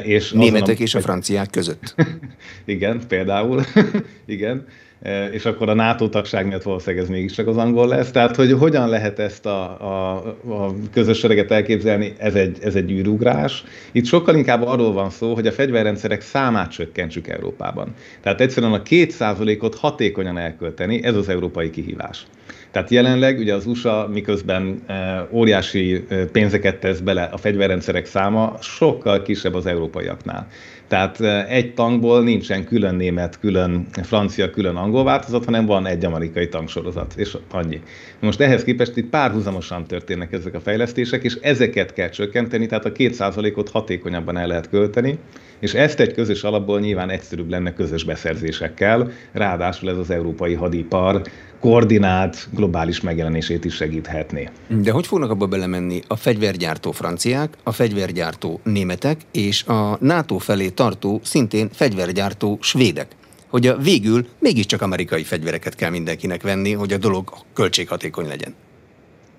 És 0.02 0.33
Németek 0.33 0.78
a... 0.78 0.83
és 0.83 0.95
a 0.95 1.00
franciák 1.00 1.50
között. 1.50 1.95
Igen, 2.64 3.00
például. 3.09 3.62
Igen 4.26 4.66
E, 4.66 4.86
és 5.33 5.45
akkor 5.45 5.69
a 5.69 5.75
NATO 5.75 6.09
tagság 6.09 6.47
miatt 6.47 6.62
valószínűleg 6.62 7.05
ez 7.05 7.11
mégiscsak 7.11 7.47
az 7.47 7.57
angol 7.57 7.88
lesz. 7.88 8.11
Tehát, 8.11 8.37
hogy 8.37 8.53
hogyan 8.53 8.88
lehet 8.88 9.19
ezt 9.19 9.47
a, 9.47 9.81
a, 9.81 10.17
a 10.49 10.75
közös 10.93 11.19
sereget 11.19 11.50
elképzelni, 11.50 12.12
ez 12.19 12.35
egy, 12.35 12.59
ez 12.62 12.75
egy 12.75 12.91
űrugrás. 12.91 13.65
Itt 13.93 14.05
sokkal 14.05 14.35
inkább 14.35 14.62
arról 14.62 14.93
van 14.93 15.11
szó, 15.11 15.35
hogy 15.35 15.47
a 15.47 15.53
fegyverrendszerek 15.53 16.21
számát 16.21 16.71
csökkentsük 16.71 17.29
Európában. 17.29 17.95
Tehát 18.21 18.41
egyszerűen 18.41 18.73
a 18.73 18.83
kétszázalékot 18.83 19.75
hatékonyan 19.75 20.38
elkölteni, 20.38 21.05
ez 21.05 21.15
az 21.15 21.29
európai 21.29 21.71
kihívás. 21.71 22.26
Tehát 22.71 22.91
jelenleg 22.91 23.38
ugye 23.38 23.55
az 23.55 23.67
USA 23.67 24.09
miközben 24.12 24.83
óriási 25.31 26.05
pénzeket 26.33 26.76
tesz 26.76 26.99
bele 26.99 27.23
a 27.23 27.37
fegyverrendszerek 27.37 28.07
száma, 28.07 28.57
sokkal 28.61 29.23
kisebb 29.23 29.55
az 29.55 29.67
európaiaknál. 29.67 30.47
Tehát 30.88 31.21
egy 31.49 31.75
tankból 31.75 32.23
nincsen 32.23 32.64
külön 32.64 32.95
német, 32.95 33.38
külön 33.38 33.87
francia, 34.02 34.50
külön 34.50 34.76
angol 34.76 35.05
változat, 35.05 35.45
hanem 35.45 35.66
van 35.66 35.87
egy 35.87 36.05
amerikai 36.05 36.49
tanksorozat, 36.49 37.14
és 37.16 37.37
annyi. 37.50 37.81
Most 38.21 38.40
ehhez 38.40 38.64
képest 38.64 38.97
itt 38.97 39.11
párhuzamosan 39.11 39.87
történnek 39.87 40.33
ezek 40.33 40.55
a 40.55 40.61
fejlesztések, 40.61 41.25
és 41.25 41.35
ezeket 41.40 41.93
kell 41.93 42.09
csökkenteni, 42.09 42.66
tehát 42.66 42.85
a 42.85 42.93
2%-ot 42.93 43.69
hatékonyabban 43.69 44.37
el 44.37 44.47
lehet 44.47 44.69
költeni, 44.69 45.19
és 45.59 45.75
ezt 45.75 46.00
egy 46.00 46.12
közös 46.12 46.43
alapból 46.43 46.81
nyilván 46.81 47.11
egyszerűbb 47.11 47.50
lenne 47.50 47.73
közös 47.73 48.05
beszerzésekkel, 48.05 49.11
ráadásul 49.33 49.90
ez 49.90 49.99
az 49.99 50.11
európai 50.11 50.55
hadipar 50.55 51.23
koordinált 51.66 52.49
globális 52.52 53.00
megjelenését 53.00 53.64
is 53.64 53.75
segíthetné. 53.75 54.49
De 54.68 54.90
hogy 54.90 55.06
fognak 55.06 55.30
abba 55.30 55.46
belemenni 55.46 56.02
a 56.06 56.16
fegyvergyártó 56.16 56.92
franciák, 56.92 57.54
a 57.62 57.73
fegyvergyártó 57.73 58.61
németek 58.62 59.20
és 59.32 59.64
a 59.64 59.99
NATO 60.00 60.38
felé 60.38 60.68
tartó, 60.68 61.20
szintén 61.23 61.68
fegyvergyártó 61.73 62.58
svédek? 62.61 63.06
Hogy 63.49 63.66
a 63.66 63.76
végül 63.76 64.26
mégiscsak 64.38 64.82
amerikai 64.82 65.23
fegyvereket 65.23 65.75
kell 65.75 65.90
mindenkinek 65.90 66.42
venni, 66.42 66.73
hogy 66.73 66.92
a 66.92 66.99
dolog 66.99 67.32
költséghatékony 67.54 68.26
legyen. 68.26 68.54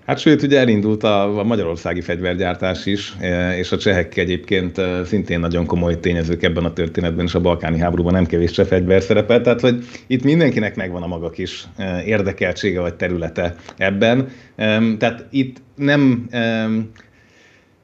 Hát 0.08 0.20
sőt, 0.20 0.42
ugye 0.42 0.60
elindult 0.60 1.04
a, 1.04 1.40
a 1.40 1.44
magyarországi 1.44 2.02
fegyvergyártás 2.02 2.86
is, 2.86 3.16
e, 3.20 3.58
és 3.58 3.72
a 3.72 3.78
csehek 3.78 4.18
egyébként 4.18 4.78
e, 4.78 5.06
szintén 5.06 5.40
nagyon 5.40 5.66
komoly 5.66 6.00
tényezők 6.00 6.44
ebben 6.44 6.66
a 6.66 6.74
történetben, 6.74 7.26
és 7.26 7.36
a 7.36 7.42
balkáni 7.42 7.80
háborúban 7.80 8.14
nem 8.14 8.26
kevés 8.26 8.52
cseh 8.52 8.66
fegyver 8.66 9.02
szerepel, 9.02 9.42
tehát 9.42 9.62
hogy 9.62 9.86
itt 10.08 10.24
mindenkinek 10.24 10.76
megvan 10.76 11.04
a 11.04 11.08
maga 11.08 11.30
kis 11.30 11.68
e, 11.78 12.04
érdekeltsége 12.04 12.82
vagy 12.82 12.94
területe 12.94 13.56
ebben. 13.78 14.30
Tehát 14.98 15.26
itt 15.30 15.58
nem 15.76 16.28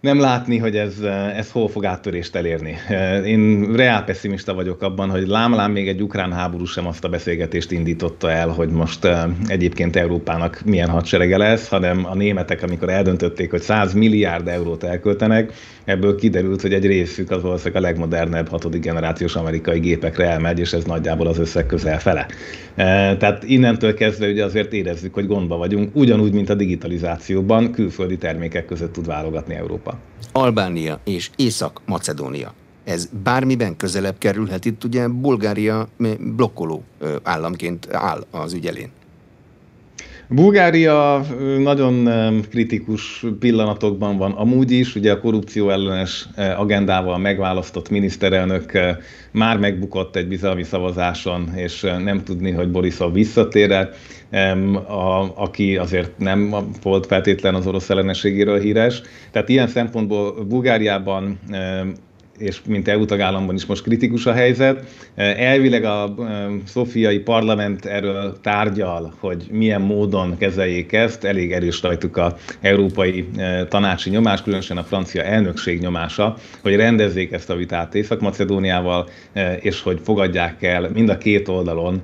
nem 0.04 0.20
látni, 0.20 0.58
hogy 0.58 0.76
ez, 0.76 1.00
ez 1.36 1.52
hol 1.52 1.68
fog 1.68 1.86
áttörést 1.86 2.36
elérni. 2.36 2.76
Én 3.26 3.74
reál 3.76 4.04
pessimista 4.04 4.54
vagyok 4.54 4.82
abban, 4.82 5.10
hogy 5.10 5.28
lámlám 5.28 5.72
még 5.72 5.88
egy 5.88 6.02
ukrán 6.02 6.34
háború 6.34 6.66
sem 6.66 6.88
azt 6.88 7.04
a 7.04 7.10
beszélgetést 7.10 7.72
indította 7.72 8.32
el, 8.32 8.48
hogy 8.48 8.70
most 8.70 9.08
egyébként 9.48 9.96
Európának 9.96 10.62
milyen 10.66 10.90
hadserege 10.90 11.38
lesz, 11.38 11.68
hanem 11.68 12.06
a 12.06 12.16
németek, 12.16 12.64
amikor 12.64 12.90
eldöntötték, 12.90 13.50
hogy 13.50 13.62
100 13.62 13.94
milliárd 13.94 14.48
eurót 14.48 14.84
elköltenek, 14.84 15.54
ebből 15.86 16.16
kiderült, 16.16 16.62
hogy 16.62 16.74
egy 16.74 16.86
részük 16.86 17.32
az 17.32 17.42
valószínűleg 17.42 17.84
a 17.84 17.86
legmodernebb 17.86 18.48
hatodik 18.48 18.82
generációs 18.82 19.36
amerikai 19.36 19.80
gépekre 19.80 20.30
elmegy, 20.30 20.60
és 20.60 20.74
ez 20.74 20.84
nagyjából 20.84 21.28
az 21.28 21.38
összeg 21.40 21.66
közel 21.66 22.00
fele. 22.00 22.26
Tehát 23.18 23.44
innentől 23.44 23.94
kezdve 23.94 24.28
ugye 24.28 24.44
azért 24.44 24.74
érezzük, 24.74 25.14
hogy 25.14 25.28
gondba 25.28 25.58
vagyunk, 25.58 25.96
ugyanúgy, 25.96 26.34
mint 26.34 26.50
a 26.50 26.56
digitalizációban 26.56 27.72
külföldi 27.72 28.18
termékek 28.18 28.66
között 28.66 28.94
tud 28.94 29.06
válogatni 29.06 29.56
Európa. 29.56 29.93
Albánia 30.32 31.00
és 31.04 31.30
Észak-Macedónia. 31.36 32.54
Ez 32.84 33.10
bármiben 33.24 33.78
közelebb 33.78 34.18
kerülhet, 34.18 34.66
itt 34.66 34.84
ugye 34.84 35.08
Bulgária 35.08 35.88
blokkoló 36.20 36.84
államként 37.24 37.94
áll 37.94 38.26
az 38.32 38.54
ügy 38.54 38.68
elén. 38.68 38.92
Bulgária 40.36 41.26
nagyon 41.60 42.10
kritikus 42.50 43.26
pillanatokban 43.40 44.18
van 44.18 44.32
amúgy 44.32 44.72
is, 44.72 44.96
ugye 44.96 45.12
a 45.12 45.20
korrupció 45.20 45.70
ellenes 45.70 46.28
agendával 46.58 47.18
megválasztott 47.18 47.90
miniszterelnök 47.90 48.72
már 49.32 49.58
megbukott 49.58 50.16
egy 50.16 50.28
bizalmi 50.28 50.64
szavazáson, 50.64 51.52
és 51.56 51.82
nem 52.04 52.24
tudni, 52.24 52.52
hogy 52.52 52.72
Borisov 52.72 53.14
visszatér 53.14 53.72
a, 53.72 55.34
aki 55.36 55.78
azért 55.78 56.18
nem 56.18 56.56
volt 56.82 57.06
feltétlen 57.06 57.56
az 57.56 57.68
orosz 57.68 57.90
ellenességéről 57.90 58.60
híres. 58.60 59.02
Tehát 59.32 59.50
ilyen 59.50 59.68
szempontból 59.68 60.44
Bulgáriában 60.44 61.40
és 62.38 62.62
mint 62.68 62.88
EU 62.88 63.06
tagállamban 63.06 63.56
is 63.56 63.66
most 63.66 63.84
kritikus 63.84 64.26
a 64.26 64.34
helyzet. 64.34 64.86
Elvileg 65.16 65.84
a 65.84 66.16
szofiai 66.66 67.20
parlament 67.20 67.86
erről 67.86 68.38
tárgyal, 68.42 69.14
hogy 69.20 69.48
milyen 69.52 69.82
módon 69.82 70.38
kezeljék 70.38 70.94
ezt. 70.94 71.24
Elég 71.24 71.52
erős 71.52 71.82
rajtuk 71.82 72.18
a 72.18 72.36
európai 72.62 73.30
tanácsi 73.68 74.10
nyomás, 74.10 74.42
különösen 74.42 74.78
a 74.78 74.84
francia 74.84 75.24
elnökség 75.24 75.80
nyomása, 75.80 76.36
hogy 76.62 76.76
rendezzék 76.76 77.32
ezt 77.32 77.50
a 77.50 77.56
vitát 77.56 77.96
Észak-Macedóniával, 77.96 79.10
és 79.60 79.82
hogy 79.82 80.00
fogadják 80.04 80.64
el 80.64 80.90
mind 80.94 81.10
a 81.10 81.18
két 81.18 81.48
oldalon 81.48 82.02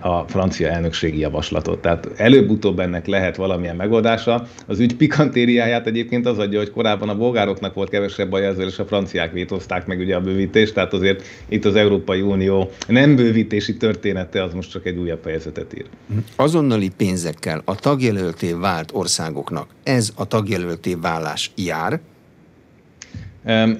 a 0.00 0.18
francia 0.18 0.68
elnökségi 0.68 1.18
javaslatot. 1.18 1.80
Tehát 1.80 2.10
előbb-utóbb 2.16 2.78
ennek 2.78 3.06
lehet 3.06 3.36
valamilyen 3.36 3.76
megoldása. 3.76 4.46
Az 4.66 4.80
ügy 4.80 4.96
pikantériáját 4.96 5.86
egyébként 5.86 6.26
az 6.26 6.38
adja, 6.38 6.58
hogy 6.58 6.70
korábban 6.70 7.08
a 7.08 7.16
bolgároknak 7.16 7.74
volt 7.74 7.90
kevesebb 7.90 8.30
baj 8.30 8.46
ezzel, 8.46 8.66
és 8.66 8.78
a 8.78 8.84
franciák 8.84 9.32
vétózták 9.32 9.63
meg 9.86 9.98
ugye 9.98 10.16
a 10.16 10.20
bővítést, 10.20 10.74
tehát 10.74 10.92
azért 10.92 11.22
itt 11.48 11.64
az 11.64 11.74
Európai 11.74 12.20
Unió 12.20 12.70
nem 12.88 13.16
bővítési 13.16 13.76
története, 13.76 14.42
az 14.42 14.52
most 14.52 14.70
csak 14.70 14.86
egy 14.86 14.96
újabb 14.96 15.20
fejezetet 15.22 15.74
ír. 15.76 15.84
Azonnali 16.36 16.90
pénzekkel 16.96 17.62
a 17.64 17.74
tagjelölté 17.74 18.52
vált 18.52 18.90
országoknak 18.92 19.68
ez 19.82 20.10
a 20.14 20.26
tagjelölté 20.26 20.94
válás 20.94 21.50
jár, 21.56 22.00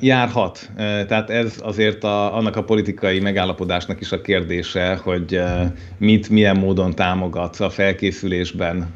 Járhat. 0.00 0.71
Tehát 0.76 1.30
ez 1.30 1.54
azért 1.62 2.04
a, 2.04 2.37
annak 2.37 2.56
a 2.56 2.64
politikai 2.64 3.21
megállapodásnak 3.21 4.00
is 4.00 4.12
a 4.12 4.21
kérdése, 4.21 5.00
hogy 5.02 5.40
mit, 5.99 6.28
milyen 6.28 6.56
módon 6.56 6.94
támogat 6.94 7.56
a 7.61 7.71
felkészülésben 7.71 8.94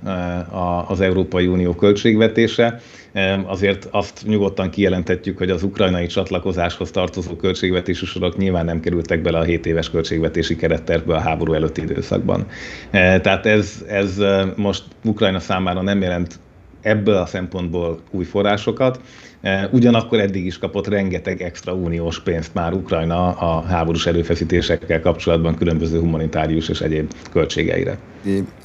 az 0.88 1.00
Európai 1.00 1.46
Unió 1.46 1.74
költségvetése. 1.74 2.80
Azért 3.46 3.88
azt 3.90 4.22
nyugodtan 4.26 4.70
kijelenthetjük, 4.70 5.38
hogy 5.38 5.50
az 5.50 5.62
ukrajnai 5.62 6.06
csatlakozáshoz 6.06 6.90
tartozó 6.90 7.36
költségvetési 7.36 8.06
sorok 8.06 8.36
nyilván 8.36 8.64
nem 8.64 8.80
kerültek 8.80 9.22
bele 9.22 9.38
a 9.38 9.42
7 9.42 9.66
éves 9.66 9.90
költségvetési 9.90 10.56
kerettervbe 10.56 11.14
a 11.14 11.20
háború 11.20 11.52
előtti 11.52 11.80
időszakban. 11.80 12.46
Tehát 12.90 13.46
ez, 13.46 13.84
ez 13.88 14.22
most 14.56 14.82
Ukrajna 15.04 15.38
számára 15.38 15.82
nem 15.82 16.02
jelent 16.02 16.38
ebből 16.80 17.16
a 17.16 17.26
szempontból 17.26 18.00
új 18.10 18.24
forrásokat. 18.24 19.00
E, 19.40 19.68
ugyanakkor 19.72 20.20
eddig 20.20 20.46
is 20.46 20.58
kapott 20.58 20.86
rengeteg 20.88 21.42
extra 21.42 21.74
uniós 21.74 22.20
pénzt 22.20 22.54
már 22.54 22.72
Ukrajna 22.72 23.30
a 23.30 23.62
háborús 23.62 24.06
erőfeszítésekkel 24.06 25.00
kapcsolatban 25.00 25.56
különböző 25.56 26.00
humanitárius 26.00 26.68
és 26.68 26.80
egyéb 26.80 27.12
költségeire. 27.32 27.98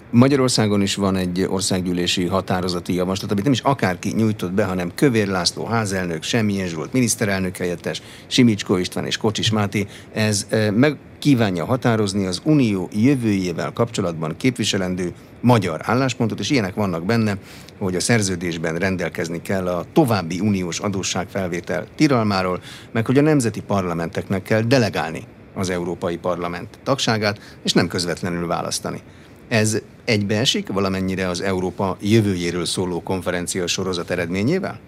Magyarországon 0.10 0.82
is 0.82 0.96
van 0.96 1.16
egy 1.16 1.46
országgyűlési 1.50 2.26
határozati 2.26 2.94
javaslat, 2.94 3.32
amit 3.32 3.44
nem 3.44 3.52
is 3.54 3.60
akárki 3.60 4.14
nyújtott 4.16 4.52
be, 4.52 4.64
hanem 4.64 4.92
Kövér 4.96 5.28
László 5.28 5.66
házelnök, 5.66 6.24
Semmilyen 6.24 6.68
Zsolt 6.68 6.94
miniszterelnök 6.94 7.58
helyettes, 7.58 8.02
Simicskó 8.28 8.78
István 8.78 9.06
és 9.06 9.18
Kocsis 9.18 9.52
Máté. 9.52 9.88
Ez 10.14 10.48
e, 10.50 10.72
meg 10.72 10.98
kívánja 11.20 11.66
határozni 11.66 12.26
az 12.26 12.42
unió 12.44 12.90
jövőjével 12.94 13.72
kapcsolatban 13.74 14.36
képviselendő 14.38 15.14
magyar 15.42 15.80
álláspontot, 15.84 16.40
és 16.40 16.50
ilyenek 16.50 16.74
vannak 16.74 17.06
benne, 17.06 17.38
hogy 17.84 17.96
a 17.96 18.00
szerződésben 18.00 18.76
rendelkezni 18.76 19.42
kell 19.42 19.68
a 19.68 19.86
további 19.94 20.40
uniós 20.40 20.80
adósságfelvétel 20.80 21.88
tiralmáról, 21.96 22.62
meg 22.92 23.06
hogy 23.06 23.18
a 23.18 23.22
nemzeti 23.22 23.62
parlamenteknek 23.62 24.44
kell 24.44 24.62
delegálni 24.62 25.24
az 25.54 25.70
Európai 25.70 26.18
Parlament 26.18 26.80
tagságát, 26.84 27.58
és 27.64 27.74
nem 27.74 27.88
közvetlenül 27.88 28.48
választani. 28.48 29.02
Ez 29.48 29.78
egybeesik 30.06 30.68
valamennyire 30.68 31.28
az 31.28 31.42
Európa 31.42 31.98
jövőjéről 32.02 32.66
szóló 32.66 33.04
konferencia 33.04 33.68
sorozat 33.68 34.10
eredményével? 34.10 34.80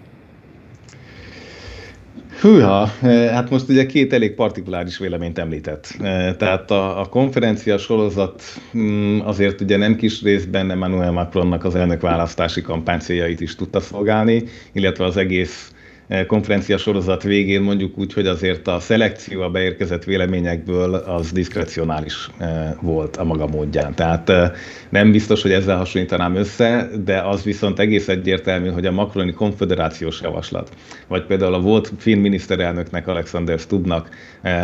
Hűha, 2.40 2.90
eh, 3.02 3.30
hát 3.30 3.50
most 3.50 3.68
ugye 3.68 3.86
két 3.86 4.12
elég 4.12 4.34
partikuláris 4.34 4.98
véleményt 4.98 5.38
említett. 5.38 5.96
Eh, 6.00 6.34
tehát 6.38 6.70
a, 6.70 7.00
a 7.00 7.06
konferencia 7.06 7.78
sorozat 7.78 8.42
mm, 8.76 9.20
azért 9.20 9.60
ugye 9.60 9.76
nem 9.76 9.96
kis 9.96 10.22
részben 10.22 10.70
Emmanuel 10.70 11.12
Macronnak 11.12 11.64
az 11.64 11.74
elnök 11.74 12.00
választási 12.00 12.60
kampány 12.60 13.00
is 13.38 13.54
tudta 13.54 13.80
szolgálni, 13.80 14.44
illetve 14.72 15.04
az 15.04 15.16
egész 15.16 15.70
konferencia 16.26 16.76
sorozat 16.76 17.22
végén 17.22 17.60
mondjuk 17.60 17.98
úgy, 17.98 18.12
hogy 18.12 18.26
azért 18.26 18.68
a 18.68 18.80
szelekció 18.80 19.40
a 19.42 19.50
beérkezett 19.50 20.04
véleményekből 20.04 20.94
az 20.94 21.32
diszkrecionális 21.32 22.28
eh, 22.38 22.72
volt 22.80 23.16
a 23.16 23.24
maga 23.24 23.46
módján. 23.46 23.94
Tehát 23.94 24.28
eh, 24.28 24.50
nem 24.88 25.12
biztos, 25.12 25.42
hogy 25.42 25.52
ezzel 25.52 25.76
hasonlítanám 25.76 26.34
össze, 26.34 26.88
de 27.04 27.20
az 27.20 27.42
viszont 27.42 27.78
egész 27.78 28.08
egyértelmű, 28.08 28.68
hogy 28.68 28.86
a 28.86 28.92
makroni 28.92 29.32
konfederációs 29.32 30.20
javaslat, 30.20 30.70
vagy 31.08 31.24
például 31.24 31.54
a 31.54 31.60
volt 31.60 31.92
finn 31.98 32.20
miniszterelnöknek, 32.20 33.08
Alexander 33.08 33.58
Stubbnak 33.58 34.08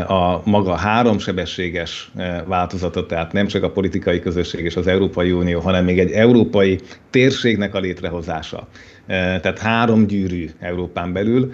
a 0.06 0.50
maga 0.50 0.76
háromsebességes 0.76 2.12
változata, 2.46 3.06
tehát 3.06 3.32
nem 3.32 3.46
csak 3.46 3.62
a 3.62 3.70
politikai 3.70 4.20
közösség 4.20 4.64
és 4.64 4.76
az 4.76 4.86
Európai 4.86 5.32
Unió, 5.32 5.60
hanem 5.60 5.84
még 5.84 5.98
egy 5.98 6.10
európai 6.10 6.80
térségnek 7.10 7.74
a 7.74 7.80
létrehozása 7.80 8.68
tehát 9.06 9.58
három 9.58 10.06
gyűrű 10.06 10.50
Európán 10.60 11.12
belül. 11.12 11.52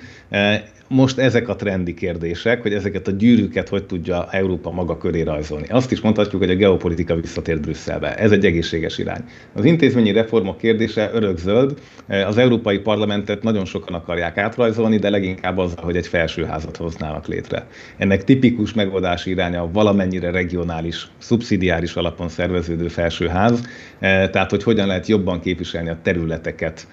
Most 0.91 1.19
ezek 1.19 1.49
a 1.49 1.57
trendi 1.57 1.95
kérdések, 1.95 2.63
hogy 2.63 2.73
ezeket 2.75 3.09
a 3.09 3.11
gyűrűket 3.11 3.69
hogy 3.69 3.87
tudja 3.87 4.27
Európa 4.31 4.71
maga 4.71 4.99
köré 4.99 5.23
rajzolni. 5.23 5.67
Azt 5.69 5.93
is 5.93 6.01
mondhatjuk, 6.01 6.41
hogy 6.41 6.51
a 6.51 6.55
geopolitika 6.55 7.15
visszatért 7.15 7.61
Brüsszelbe. 7.61 8.15
Ez 8.15 8.33
egy 8.33 8.45
egészséges 8.45 8.99
irány. 8.99 9.25
Az 9.55 9.65
intézményi 9.65 10.13
reformok 10.13 10.59
kérdése 10.59 11.11
örökzöld. 11.13 11.79
Az 12.27 12.39
Európai 12.39 12.79
Parlamentet 12.79 13.43
nagyon 13.43 13.65
sokan 13.65 13.95
akarják 13.95 14.37
átrajzolni, 14.39 14.97
de 14.99 15.11
leginkább 15.11 15.59
azzal, 15.59 15.85
hogy 15.85 15.97
egy 15.97 16.07
felsőházat 16.07 16.77
hoznának 16.77 17.27
létre. 17.27 17.67
Ennek 17.97 18.25
tipikus 18.25 18.75
megoldási 18.75 19.31
iránya 19.31 19.71
valamennyire 19.73 20.31
regionális, 20.31 21.07
szubszidiáris 21.19 21.95
alapon 21.95 22.29
szerveződő 22.29 22.89
felsőház, 22.89 23.63
tehát 24.01 24.51
hogy 24.51 24.63
hogyan 24.63 24.87
lehet 24.87 25.07
jobban 25.07 25.41
képviselni 25.41 25.89
a 25.89 25.99
területeket 26.03 26.87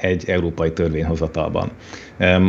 egy 0.00 0.24
európai 0.26 0.72
törvényhozatalban. 0.72 1.70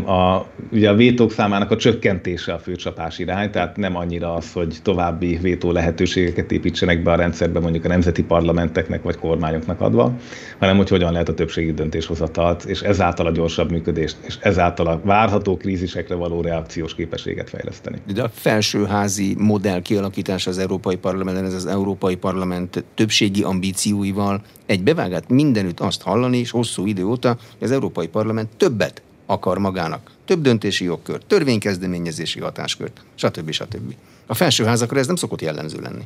A, 0.05 0.45
ugye 0.71 0.89
a 0.89 0.95
vétók 0.95 1.31
számának 1.31 1.71
a 1.71 1.75
csökkentése 1.75 2.53
a 2.53 2.59
főcsapás 2.59 3.19
irány, 3.19 3.51
tehát 3.51 3.77
nem 3.77 3.95
annyira 3.95 4.33
az, 4.33 4.53
hogy 4.53 4.75
további 4.81 5.37
vétó 5.41 5.71
lehetőségeket 5.71 6.51
építsenek 6.51 7.03
be 7.03 7.11
a 7.11 7.15
rendszerbe 7.15 7.59
mondjuk 7.59 7.85
a 7.85 7.87
nemzeti 7.87 8.23
parlamenteknek 8.23 9.03
vagy 9.03 9.17
kormányoknak 9.17 9.81
adva, 9.81 10.13
hanem 10.59 10.77
hogy 10.77 10.89
hogyan 10.89 11.11
lehet 11.11 11.29
a 11.29 11.33
többségi 11.33 11.73
döntéshozatalt, 11.73 12.63
és 12.63 12.81
ezáltal 12.81 13.25
a 13.25 13.31
gyorsabb 13.31 13.71
működést, 13.71 14.17
és 14.21 14.37
ezáltal 14.41 14.87
a 14.87 15.01
várható 15.03 15.57
krízisekre 15.57 16.15
való 16.15 16.41
reakciós 16.41 16.95
képességet 16.95 17.49
fejleszteni. 17.49 17.97
De 18.13 18.23
a 18.23 18.29
felsőházi 18.33 19.35
modell 19.37 19.81
kialakítása 19.81 20.49
az 20.49 20.57
Európai 20.57 20.95
Parlamentben, 20.95 21.45
ez 21.45 21.53
az 21.53 21.65
Európai 21.65 22.15
Parlament 22.15 22.85
többségi 22.95 23.43
ambícióival 23.43 24.41
egybevágát 24.65 25.29
mindenütt 25.29 25.79
azt 25.79 26.01
hallani, 26.01 26.37
és 26.37 26.51
hosszú 26.51 26.85
idő 26.85 27.05
óta 27.05 27.37
az 27.59 27.71
Európai 27.71 28.07
Parlament 28.07 28.49
többet 28.57 29.01
akar 29.27 29.57
magának. 29.57 30.11
Több 30.25 30.41
döntési 30.41 30.83
jogkört, 30.83 31.25
törvénykezdeményezési 31.25 32.39
hatáskört, 32.39 33.01
stb. 33.15 33.51
stb. 33.51 33.95
A 34.25 34.33
felsőházakra 34.33 34.99
ez 34.99 35.07
nem 35.07 35.15
szokott 35.15 35.41
jellemző 35.41 35.79
lenni. 35.79 36.03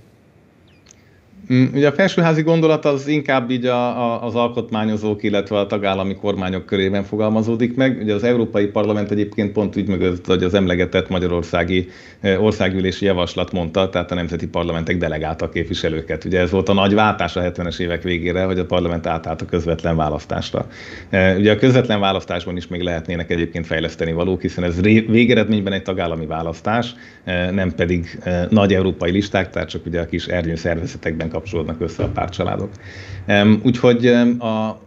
Mm, 1.54 1.66
ugye 1.74 1.88
a 1.88 1.92
felsőházi 1.92 2.42
gondolat 2.42 2.86
az 2.86 3.08
inkább 3.08 3.50
így 3.50 3.66
a, 3.66 4.00
a, 4.04 4.24
az 4.24 4.36
alkotmányozók, 4.36 5.24
illetve 5.24 5.60
a 5.60 5.68
tagállami 5.68 6.16
kormányok 6.16 6.66
körében 6.66 7.04
fogalmazódik 7.04 7.76
meg. 7.76 8.00
Ugye 8.02 8.14
az 8.14 8.24
Európai 8.24 8.66
Parlament 8.66 9.12
egyébként 9.12 9.52
pont 9.52 9.78
úgy 9.78 9.88
mögött, 9.88 10.26
hogy 10.26 10.44
az 10.44 10.54
emlegetett 10.54 11.10
magyarországi 11.10 11.90
e, 12.20 12.40
országgyűlési 12.40 13.06
javaslat 13.06 13.52
mondta, 13.52 13.90
tehát 13.90 14.12
a 14.12 14.16
nemzeti 14.16 14.48
parlamentek 14.48 14.98
delegáltak 14.98 15.54
képviselőket. 15.54 16.26
Ugye 16.26 16.40
ez 16.40 16.52
volt 16.52 16.70
a 16.70 16.74
nagy 16.74 16.94
váltás 16.94 17.36
a 17.36 17.42
70-es 17.42 17.80
évek 17.80 18.04
végére, 18.04 18.44
hogy 18.44 18.60
a 18.60 18.66
parlament 18.66 19.08
átállt 19.08 19.42
a 19.42 19.46
közvetlen 19.46 19.96
választásra. 19.96 20.68
E, 21.10 21.36
ugye 21.36 21.52
a 21.52 21.58
közvetlen 21.58 22.00
választásban 22.00 22.58
is 22.58 22.68
még 22.68 22.82
lehetnének 22.82 23.30
egyébként 23.30 23.66
fejleszteni 23.66 24.12
valók, 24.12 24.42
hiszen 24.42 24.64
ez 24.64 24.82
végeredményben 24.82 25.74
egy 25.74 25.84
tagállami 25.84 26.26
választás, 26.26 26.94
e, 27.24 27.52
nem 27.52 27.72
pedig 27.76 28.20
nagy 28.50 28.74
európai 28.74 29.12
listák, 29.12 29.50
tehát 29.50 29.70
csak 29.70 29.86
ugye 29.86 30.02
a 30.02 30.06
kis 30.06 30.26
ernyő 30.26 30.56
szervezetekben 30.56 31.30
kapcsolódnak 31.32 31.82
össze 31.82 32.04
a 32.04 32.08
párcsaládok. 32.08 32.70
Úgyhogy 33.64 34.06
a 34.40 34.80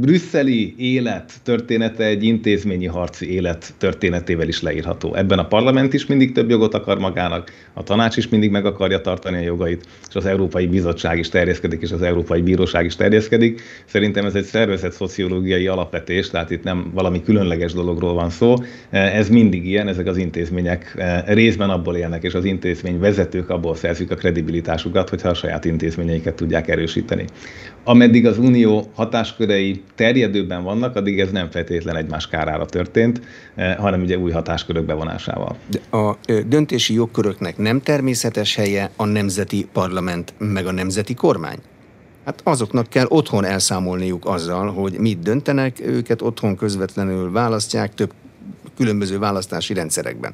brüsszeli 0.00 0.74
élet 0.78 1.32
története 1.42 2.04
egy 2.04 2.24
intézményi 2.24 2.86
harci 2.86 3.32
élet 3.32 3.74
történetével 3.78 4.48
is 4.48 4.62
leírható. 4.62 5.14
Ebben 5.14 5.38
a 5.38 5.46
parlament 5.46 5.92
is 5.92 6.06
mindig 6.06 6.32
több 6.32 6.50
jogot 6.50 6.74
akar 6.74 6.98
magának, 6.98 7.50
a 7.72 7.82
tanács 7.82 8.16
is 8.16 8.28
mindig 8.28 8.50
meg 8.50 8.66
akarja 8.66 9.00
tartani 9.00 9.36
a 9.36 9.40
jogait, 9.40 9.86
és 10.08 10.14
az 10.14 10.26
Európai 10.26 10.66
Bizottság 10.66 11.18
is 11.18 11.28
terjeszkedik, 11.28 11.82
és 11.82 11.92
az 11.92 12.02
Európai 12.02 12.40
Bíróság 12.40 12.84
is 12.84 12.96
terjeszkedik. 12.96 13.60
Szerintem 13.84 14.24
ez 14.24 14.34
egy 14.34 14.44
szervezet 14.44 14.92
szociológiai 14.92 15.66
alapvetés, 15.66 16.30
tehát 16.30 16.50
itt 16.50 16.62
nem 16.62 16.90
valami 16.94 17.22
különleges 17.22 17.72
dologról 17.72 18.14
van 18.14 18.30
szó. 18.30 18.54
Ez 18.90 19.28
mindig 19.28 19.66
ilyen, 19.66 19.88
ezek 19.88 20.06
az 20.06 20.16
intézmények 20.16 21.04
részben 21.26 21.70
abból 21.70 21.96
élnek, 21.96 22.22
és 22.22 22.34
az 22.34 22.44
intézmény 22.44 22.98
vezetők 22.98 23.50
abból 23.50 23.74
szerzik 23.74 24.10
a 24.10 24.14
kredibilitásukat, 24.14 25.08
hogyha 25.08 25.28
a 25.28 25.34
saját 25.34 25.64
intézményeiket 25.64 26.34
tudják 26.34 26.68
erősíteni. 26.68 27.24
Ameddig 27.84 28.26
az 28.26 28.38
unió 28.38 28.90
hatáskörei 28.94 29.82
terjedőben 29.94 30.62
vannak, 30.62 30.96
addig 30.96 31.20
ez 31.20 31.30
nem 31.30 31.50
feltétlen 31.50 31.96
egymás 31.96 32.28
kárára 32.28 32.66
történt, 32.66 33.20
hanem 33.78 34.00
ugye 34.00 34.18
új 34.18 34.30
hatáskörök 34.30 34.84
bevonásával. 34.84 35.56
A 35.90 36.14
döntési 36.46 36.94
jogköröknek 36.94 37.56
nem 37.56 37.80
természetes 37.80 38.54
helye 38.54 38.90
a 38.96 39.04
nemzeti 39.04 39.68
parlament 39.72 40.34
meg 40.38 40.66
a 40.66 40.72
nemzeti 40.72 41.14
kormány? 41.14 41.58
Hát 42.24 42.40
azoknak 42.44 42.88
kell 42.88 43.06
otthon 43.08 43.44
elszámolniuk 43.44 44.26
azzal, 44.26 44.72
hogy 44.72 44.98
mit 44.98 45.18
döntenek, 45.18 45.80
őket 45.86 46.22
otthon 46.22 46.56
közvetlenül 46.56 47.32
választják 47.32 47.94
több 47.94 48.12
különböző 48.76 49.18
választási 49.18 49.74
rendszerekben. 49.74 50.32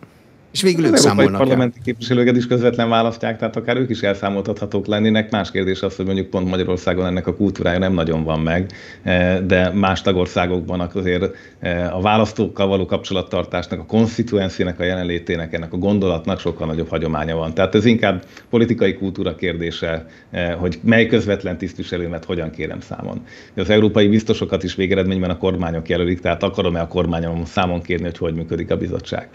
És 0.52 0.62
végül 0.62 0.84
ők 0.84 0.96
számolnak 0.96 1.40
parlamenti 1.40 1.76
el. 1.76 1.84
képviselőket 1.84 2.36
is 2.36 2.46
közvetlen 2.46 2.88
választják, 2.88 3.38
tehát 3.38 3.56
akár 3.56 3.76
ők 3.76 3.90
is 3.90 4.00
elszámoltathatók 4.00 4.86
lennének. 4.86 5.30
Más 5.30 5.50
kérdés 5.50 5.82
az, 5.82 5.96
hogy 5.96 6.04
mondjuk 6.04 6.26
pont 6.26 6.48
Magyarországon 6.48 7.06
ennek 7.06 7.26
a 7.26 7.34
kultúrája 7.34 7.78
nem 7.78 7.92
nagyon 7.92 8.24
van 8.24 8.40
meg, 8.40 8.70
eh, 9.02 9.38
de 9.38 9.70
más 9.74 10.02
tagországokban 10.02 10.80
azért 10.80 11.36
eh, 11.58 11.96
a 11.96 12.00
választókkal 12.00 12.66
való 12.66 12.86
kapcsolattartásnak, 12.86 13.78
a 13.80 13.84
konstituenciának 13.84 14.80
a 14.80 14.84
jelenlétének, 14.84 15.52
ennek 15.52 15.72
a 15.72 15.76
gondolatnak 15.76 16.40
sokkal 16.40 16.66
nagyobb 16.66 16.88
hagyománya 16.88 17.36
van. 17.36 17.54
Tehát 17.54 17.74
ez 17.74 17.84
inkább 17.84 18.24
politikai 18.50 18.94
kultúra 18.94 19.34
kérdése, 19.34 20.06
eh, 20.30 20.54
hogy 20.58 20.78
mely 20.82 21.06
közvetlen 21.06 21.58
tisztviselőmet 21.58 22.24
hogyan 22.24 22.50
kérem 22.50 22.80
számon. 22.80 23.22
Az 23.56 23.70
európai 23.70 24.08
biztosokat 24.08 24.62
is 24.62 24.74
végeredményben 24.74 25.30
a 25.30 25.36
kormányok 25.36 25.88
jelölik, 25.88 26.20
tehát 26.20 26.42
akarom-e 26.42 26.80
a 26.80 26.88
kormányom 26.88 27.44
számon 27.44 27.82
kérni, 27.82 28.04
hogy 28.04 28.18
hogy 28.18 28.34
működik 28.34 28.70
a 28.70 28.76
bizottság. 28.76 29.28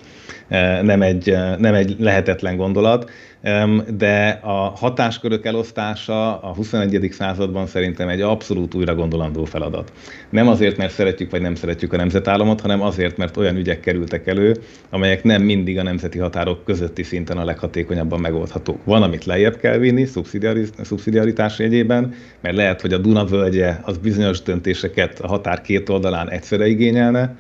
Nem 0.82 1.01
egy, 1.06 1.36
nem 1.58 1.74
egy 1.74 1.96
lehetetlen 2.00 2.56
gondolat, 2.56 3.12
de 3.98 4.39
a 4.44 4.54
hatáskörök 4.54 5.46
elosztása 5.46 6.39
a 6.39 6.54
21. 6.54 7.08
században 7.12 7.68
szerintem 7.68 8.08
egy 8.08 8.22
abszolút 8.22 8.74
újra 8.74 8.96
gondolandó 8.96 9.46
feladat. 9.46 9.91
Nem 10.30 10.48
azért, 10.48 10.78
mert 10.78 10.94
szeretjük 10.94 11.32
vagy 11.32 11.41
nem 11.41 11.56
szeretjük 11.56 11.94
a 11.94 11.98
nemzetállamot, 11.98 12.62
hanem 12.62 12.82
azért, 12.82 13.18
mert 13.18 13.38
olyan 13.38 13.56
ügyek 13.56 13.80
kerültek 13.80 14.28
elő, 14.28 14.56
amelyek 14.89 15.24
nem 15.24 15.41
mindig 15.41 15.80
a 15.80 15.84
nemzeti 15.84 16.18
határok 16.18 16.63
közötti 16.63 17.04
szinten 17.04 17.38
a 17.38 17.46
leghatékonyabban 17.46 18.20
megoldhatók. 18.20 18.84
Van, 18.84 19.04
amit 19.04 19.26
lejjebb 19.26 19.58
kell 19.58 19.78
vinni, 19.78 20.06
szubszidiaritás 20.82 21.60
jegyében, 21.60 22.13
mert 22.41 22.56
lehet, 22.56 22.82
hogy 22.82 22.94
a 22.94 22.98
Duna 22.98 23.26
völgye 23.26 23.80
az 23.82 23.98
bizonyos 23.98 24.41
döntéseket 24.41 25.20
a 25.20 25.28
határ 25.28 25.62
két 25.62 25.89
oldalán 25.89 26.30
egyszerre 26.30 26.68
igényelne, 26.68 27.36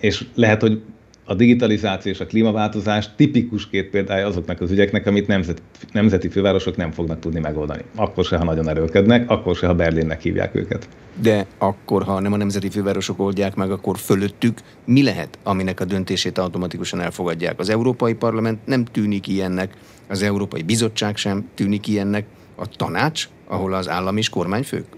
és 0.00 0.24
lehet, 0.34 0.60
hogy 0.60 0.80
a 1.28 1.34
digitalizáció 1.34 2.12
és 2.12 2.20
a 2.20 2.26
klímaváltozás 2.26 3.14
tipikus 3.16 3.68
két 3.68 3.90
példája 3.90 4.26
azoknak 4.26 4.60
az 4.60 4.70
ügyeknek, 4.70 5.06
amit 5.06 5.26
nemzet, 5.26 5.62
nemzeti 5.92 6.28
fővárosok 6.28 6.76
nem 6.76 6.90
fognak 6.90 7.18
tudni 7.18 7.40
megoldani. 7.40 7.82
Akkor 7.94 8.24
se, 8.24 8.36
ha 8.36 8.44
nagyon 8.44 8.68
erőlkednek, 8.68 9.30
akkor 9.30 9.56
se, 9.56 9.66
ha 9.66 9.74
Berlinnek 9.74 10.20
hívják 10.20 10.54
őket. 10.54 10.88
De 11.20 11.46
akkor, 11.58 12.02
ha 12.02 12.20
nem 12.20 12.32
a 12.32 12.36
nemzeti 12.36 12.70
fővárosok 12.70 13.20
oldják 13.20 13.54
meg, 13.54 13.70
akkor 13.70 13.98
fölöttük 13.98 14.58
mi 14.84 15.02
lehet, 15.02 15.38
aminek 15.42 15.80
a 15.80 15.84
döntését 15.84 16.38
automatikusan 16.38 17.00
elfogadják? 17.00 17.58
Az 17.58 17.68
Európai 17.68 18.14
Parlament 18.14 18.66
nem 18.66 18.84
tűnik 18.84 19.26
ilyennek, 19.26 19.74
az 20.08 20.22
Európai 20.22 20.62
Bizottság 20.62 21.16
sem 21.16 21.48
tűnik 21.54 21.86
ilyennek, 21.86 22.26
a 22.58 22.66
tanács, 22.76 23.28
ahol 23.46 23.74
az 23.74 23.88
állam 23.88 24.16
és 24.16 24.28
kormányfők 24.28 24.95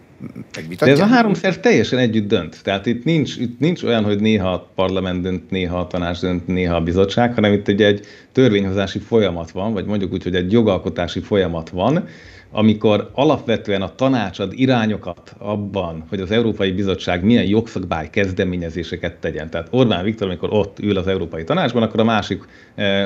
de 0.79 0.87
ez 0.87 1.01
a 1.01 1.07
három 1.07 1.35
szerv 1.35 1.57
teljesen 1.57 1.99
együtt 1.99 2.29
dönt. 2.29 2.61
Tehát 2.63 2.87
itt 2.87 3.05
nincs, 3.05 3.37
itt 3.37 3.59
nincs 3.59 3.83
olyan, 3.83 4.05
hogy 4.05 4.21
néha 4.21 4.53
a 4.53 4.71
parlament 4.75 5.23
dönt, 5.23 5.51
néha 5.51 5.79
a 5.79 5.87
tanács 5.87 6.21
dönt, 6.21 6.47
néha 6.47 6.75
a 6.75 6.81
bizottság, 6.81 7.35
hanem 7.35 7.53
itt 7.53 7.69
ugye 7.69 7.87
egy 7.87 8.07
törvényhozási 8.33 8.99
folyamat 8.99 9.51
van, 9.51 9.73
vagy 9.73 9.85
mondjuk 9.85 10.13
úgy, 10.13 10.23
hogy 10.23 10.35
egy 10.35 10.53
jogalkotási 10.53 11.21
folyamat 11.21 11.71
van, 11.71 12.07
amikor 12.51 13.11
alapvetően 13.13 13.83
a 13.83 13.95
tanács 13.95 14.39
ad 14.39 14.53
irányokat 14.55 15.35
abban, 15.39 16.05
hogy 16.09 16.21
az 16.21 16.31
Európai 16.31 16.73
Bizottság 16.73 17.25
milyen 17.25 17.45
jogszabály 17.45 18.11
kezdeményezéseket 18.11 19.17
tegyen. 19.17 19.51
Tehát 19.51 19.69
Orbán 19.71 20.05
Viktor, 20.05 20.27
amikor 20.29 20.49
ott 20.53 20.79
ül 20.79 20.97
az 20.97 21.07
Európai 21.07 21.45
Tanácsban, 21.45 21.83
akkor 21.83 22.01
a 22.01 22.05
másik 22.05 22.45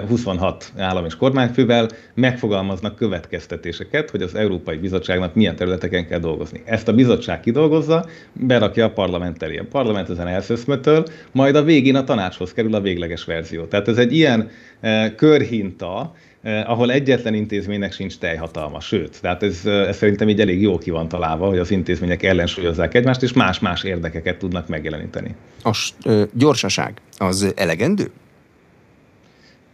26 0.09 0.73
eh, 0.77 0.87
állam 0.87 1.05
és 1.05 1.17
kormányfővel 1.17 1.89
megfogalmaznak 2.15 2.97
következtetéseket, 2.97 4.11
hogy 4.11 4.23
az 4.23 4.35
Európai 4.35 4.77
Bizottságnak 4.77 5.35
milyen 5.35 5.57
területeken 5.57 6.07
kell 6.07 6.19
dolgozni. 6.19 6.63
Ezt 6.65 6.89
a 6.89 6.93
bizottság 6.93 7.41
kidolgozza, 7.41 8.07
berakja 8.33 8.85
a 8.85 8.91
parlament 8.91 9.43
elé. 9.43 9.57
A 9.59 9.67
parlament 9.71 10.11
ezen 10.11 10.27
elszöszmötöl, 10.27 11.05
majd 11.33 11.57
a 11.57 11.63
végén 11.63 11.97
a 11.97 12.05
tanácshoz 12.05 12.53
kerül 12.53 12.75
a 12.75 12.81
végleges 12.81 13.25
verzió. 13.25 13.65
Tehát 13.65 13.89
ez 13.89 13.99
egy 13.99 14.15
ilyen 14.17 14.51
eh, 14.81 15.13
körhinta, 15.17 16.13
ahol 16.43 16.93
egyetlen 16.93 17.35
intézménynek 17.35 17.93
sincs 17.93 18.19
teljhatalma. 18.19 18.81
Sőt, 18.81 19.21
tehát 19.21 19.43
ez, 19.43 19.61
eh, 19.65 19.89
ez 19.89 19.97
szerintem 19.97 20.29
így 20.29 20.41
elég 20.41 20.63
jó 20.63 20.79
ki 20.79 20.91
van 20.91 21.09
találva, 21.09 21.47
hogy 21.47 21.59
az 21.59 21.71
intézmények 21.71 22.23
ellensúlyozzák 22.23 22.95
egymást, 22.95 23.23
és 23.23 23.33
más-más 23.33 23.83
érdekeket 23.83 24.39
tudnak 24.39 24.69
megjeleníteni. 24.69 25.35
A 25.63 25.93
uh, 26.05 26.23
gyorsaság 26.33 27.01
az 27.19 27.53
elegendő? 27.57 28.11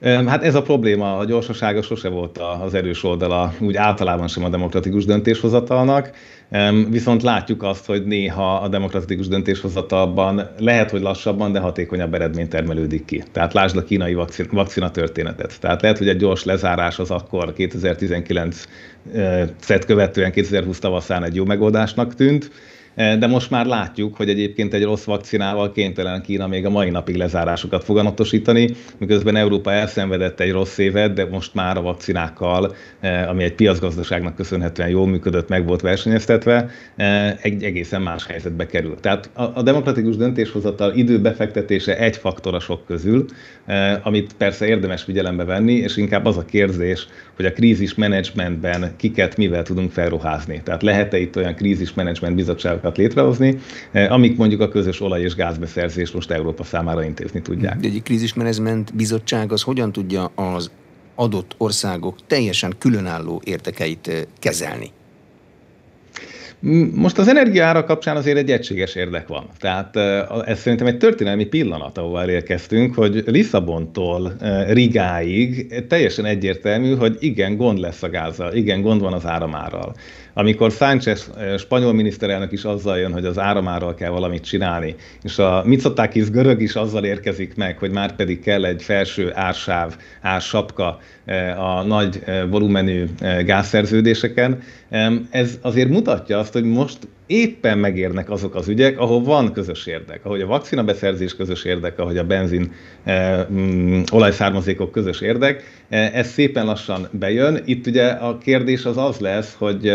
Hát 0.00 0.42
ez 0.42 0.54
a 0.54 0.62
probléma, 0.62 1.16
a 1.16 1.24
gyorsasága 1.24 1.82
sose 1.82 2.08
volt 2.08 2.38
az 2.38 2.74
erős 2.74 3.04
oldala, 3.04 3.54
úgy 3.60 3.76
általában 3.76 4.28
sem 4.28 4.44
a 4.44 4.48
demokratikus 4.48 5.04
döntéshozatalnak, 5.04 6.10
viszont 6.88 7.22
látjuk 7.22 7.62
azt, 7.62 7.86
hogy 7.86 8.04
néha 8.04 8.54
a 8.54 8.68
demokratikus 8.68 9.28
döntéshozatalban 9.28 10.50
lehet, 10.58 10.90
hogy 10.90 11.00
lassabban, 11.00 11.52
de 11.52 11.58
hatékonyabb 11.58 12.14
eredmény 12.14 12.48
termelődik 12.48 13.04
ki. 13.04 13.22
Tehát 13.32 13.52
lásd 13.52 13.76
a 13.76 13.84
kínai 13.84 14.14
vakcina, 14.50 14.90
történetet. 14.90 15.60
Tehát 15.60 15.82
lehet, 15.82 15.98
hogy 15.98 16.08
egy 16.08 16.16
gyors 16.16 16.44
lezárás 16.44 16.98
az 16.98 17.10
akkor 17.10 17.52
2019-et 17.56 19.82
követően 19.86 20.32
2020 20.32 20.78
tavaszán 20.78 21.24
egy 21.24 21.34
jó 21.34 21.44
megoldásnak 21.44 22.14
tűnt, 22.14 22.50
de 22.98 23.26
most 23.26 23.50
már 23.50 23.66
látjuk, 23.66 24.16
hogy 24.16 24.28
egyébként 24.28 24.74
egy 24.74 24.82
rossz 24.82 25.04
vakcinával 25.04 25.72
kénytelen 25.72 26.22
Kína 26.22 26.46
még 26.46 26.66
a 26.66 26.70
mai 26.70 26.90
napig 26.90 27.16
lezárásokat 27.16 27.84
foganatosítani, 27.84 28.70
miközben 28.98 29.36
Európa 29.36 29.72
elszenvedett 29.72 30.40
egy 30.40 30.52
rossz 30.52 30.78
évet, 30.78 31.12
de 31.12 31.26
most 31.30 31.54
már 31.54 31.76
a 31.76 31.82
vakcinákkal, 31.82 32.74
e, 33.00 33.28
ami 33.28 33.44
egy 33.44 33.54
piacgazdaságnak 33.54 34.34
köszönhetően 34.34 34.88
jól 34.88 35.06
működött, 35.06 35.48
meg 35.48 35.66
volt 35.66 35.80
versenyeztetve, 35.80 36.70
e, 36.96 37.38
egy 37.42 37.62
egészen 37.62 38.02
más 38.02 38.26
helyzetbe 38.26 38.66
kerül. 38.66 38.96
Tehát 39.00 39.30
a 39.34 39.62
demokratikus 39.62 40.16
döntéshozatal 40.16 40.92
időbefektetése 40.94 41.98
egy 41.98 42.16
faktor 42.16 42.54
a 42.54 42.60
sok 42.60 42.86
közül, 42.86 43.24
amit 44.02 44.32
persze 44.32 44.66
érdemes 44.66 45.02
figyelembe 45.02 45.44
venni, 45.44 45.72
és 45.72 45.96
inkább 45.96 46.24
az 46.24 46.36
a 46.36 46.44
kérdés, 46.44 47.06
hogy 47.36 47.44
a 47.46 47.52
krízis 47.52 47.94
menedzsmentben 47.94 48.92
kiket 48.96 49.36
mivel 49.36 49.62
tudunk 49.62 49.90
felruházni. 49.90 50.60
Tehát 50.64 50.82
lehet-e 50.82 51.18
itt 51.18 51.36
olyan 51.36 51.54
krízis 51.54 51.94
menedzsment 51.94 52.34
bizottságokat 52.34 52.87
létrehozni, 52.96 53.58
eh, 53.92 54.12
amik 54.12 54.36
mondjuk 54.36 54.60
a 54.60 54.68
közös 54.68 55.00
olaj- 55.00 55.22
és 55.22 55.34
gázbeszerzést 55.34 56.14
most 56.14 56.30
Európa 56.30 56.64
számára 56.64 57.04
intézni 57.04 57.42
tudják. 57.42 57.84
Egy 57.84 58.02
krízis 58.02 58.34
menedzsment 58.34 58.94
bizottság 58.94 59.52
az 59.52 59.62
hogyan 59.62 59.92
tudja 59.92 60.24
az 60.24 60.70
adott 61.14 61.54
országok 61.58 62.16
teljesen 62.26 62.74
különálló 62.78 63.40
értekeit 63.44 64.08
eh, 64.08 64.20
kezelni? 64.38 64.90
Most 66.94 67.18
az 67.18 67.28
energiára 67.28 67.84
kapcsán 67.84 68.16
azért 68.16 68.36
egy 68.36 68.50
egységes 68.50 68.94
érdek 68.94 69.28
van. 69.28 69.46
Tehát 69.58 69.96
ez 70.46 70.58
szerintem 70.58 70.86
egy 70.86 70.98
történelmi 70.98 71.44
pillanat, 71.44 71.98
ahol 71.98 72.20
elérkeztünk, 72.20 72.94
hogy 72.94 73.22
Lisszabontól 73.26 74.32
Rigáig 74.68 75.74
teljesen 75.88 76.24
egyértelmű, 76.24 76.94
hogy 76.94 77.16
igen, 77.20 77.56
gond 77.56 77.78
lesz 77.78 78.02
a 78.02 78.08
gázzal, 78.08 78.54
igen, 78.54 78.82
gond 78.82 79.00
van 79.00 79.12
az 79.12 79.26
áramárral. 79.26 79.94
Amikor 80.38 80.70
Sánchez 80.70 81.30
spanyol 81.56 81.92
miniszterelnök 81.92 82.52
is 82.52 82.64
azzal 82.64 82.98
jön, 82.98 83.12
hogy 83.12 83.24
az 83.24 83.38
áramárral 83.38 83.94
kell 83.94 84.10
valamit 84.10 84.44
csinálni, 84.44 84.94
és 85.22 85.38
a 85.38 85.62
Mitsotakis 85.64 86.30
görög 86.30 86.60
is 86.60 86.74
azzal 86.74 87.04
érkezik 87.04 87.56
meg, 87.56 87.78
hogy 87.78 87.90
már 87.90 88.16
pedig 88.16 88.40
kell 88.40 88.64
egy 88.64 88.82
felső 88.82 89.30
ársáv, 89.34 89.96
ársapka 90.20 90.98
a 91.56 91.82
nagy 91.82 92.22
volumenű 92.50 93.04
gázszerződéseken, 93.44 94.60
ez 95.30 95.58
azért 95.62 95.88
mutatja 95.88 96.38
azt, 96.38 96.52
hogy 96.52 96.64
most 96.64 96.98
éppen 97.26 97.78
megérnek 97.78 98.30
azok 98.30 98.54
az 98.54 98.68
ügyek, 98.68 98.98
ahol 98.98 99.22
van 99.22 99.52
közös 99.52 99.86
érdek, 99.86 100.24
ahogy 100.24 100.40
a 100.40 100.46
vakcina 100.46 100.84
beszerzés 100.84 101.36
közös 101.36 101.64
érdek, 101.64 101.98
ahogy 101.98 102.18
a 102.18 102.24
benzin 102.24 102.72
mm, 103.52 104.02
olajszármazékok 104.12 104.92
közös 104.92 105.20
érdek, 105.20 105.62
ez 105.88 106.28
szépen 106.28 106.66
lassan 106.66 107.08
bejön. 107.10 107.62
Itt 107.64 107.86
ugye 107.86 108.06
a 108.06 108.38
kérdés 108.38 108.84
az 108.84 108.96
az 108.96 109.18
lesz, 109.18 109.54
hogy 109.58 109.92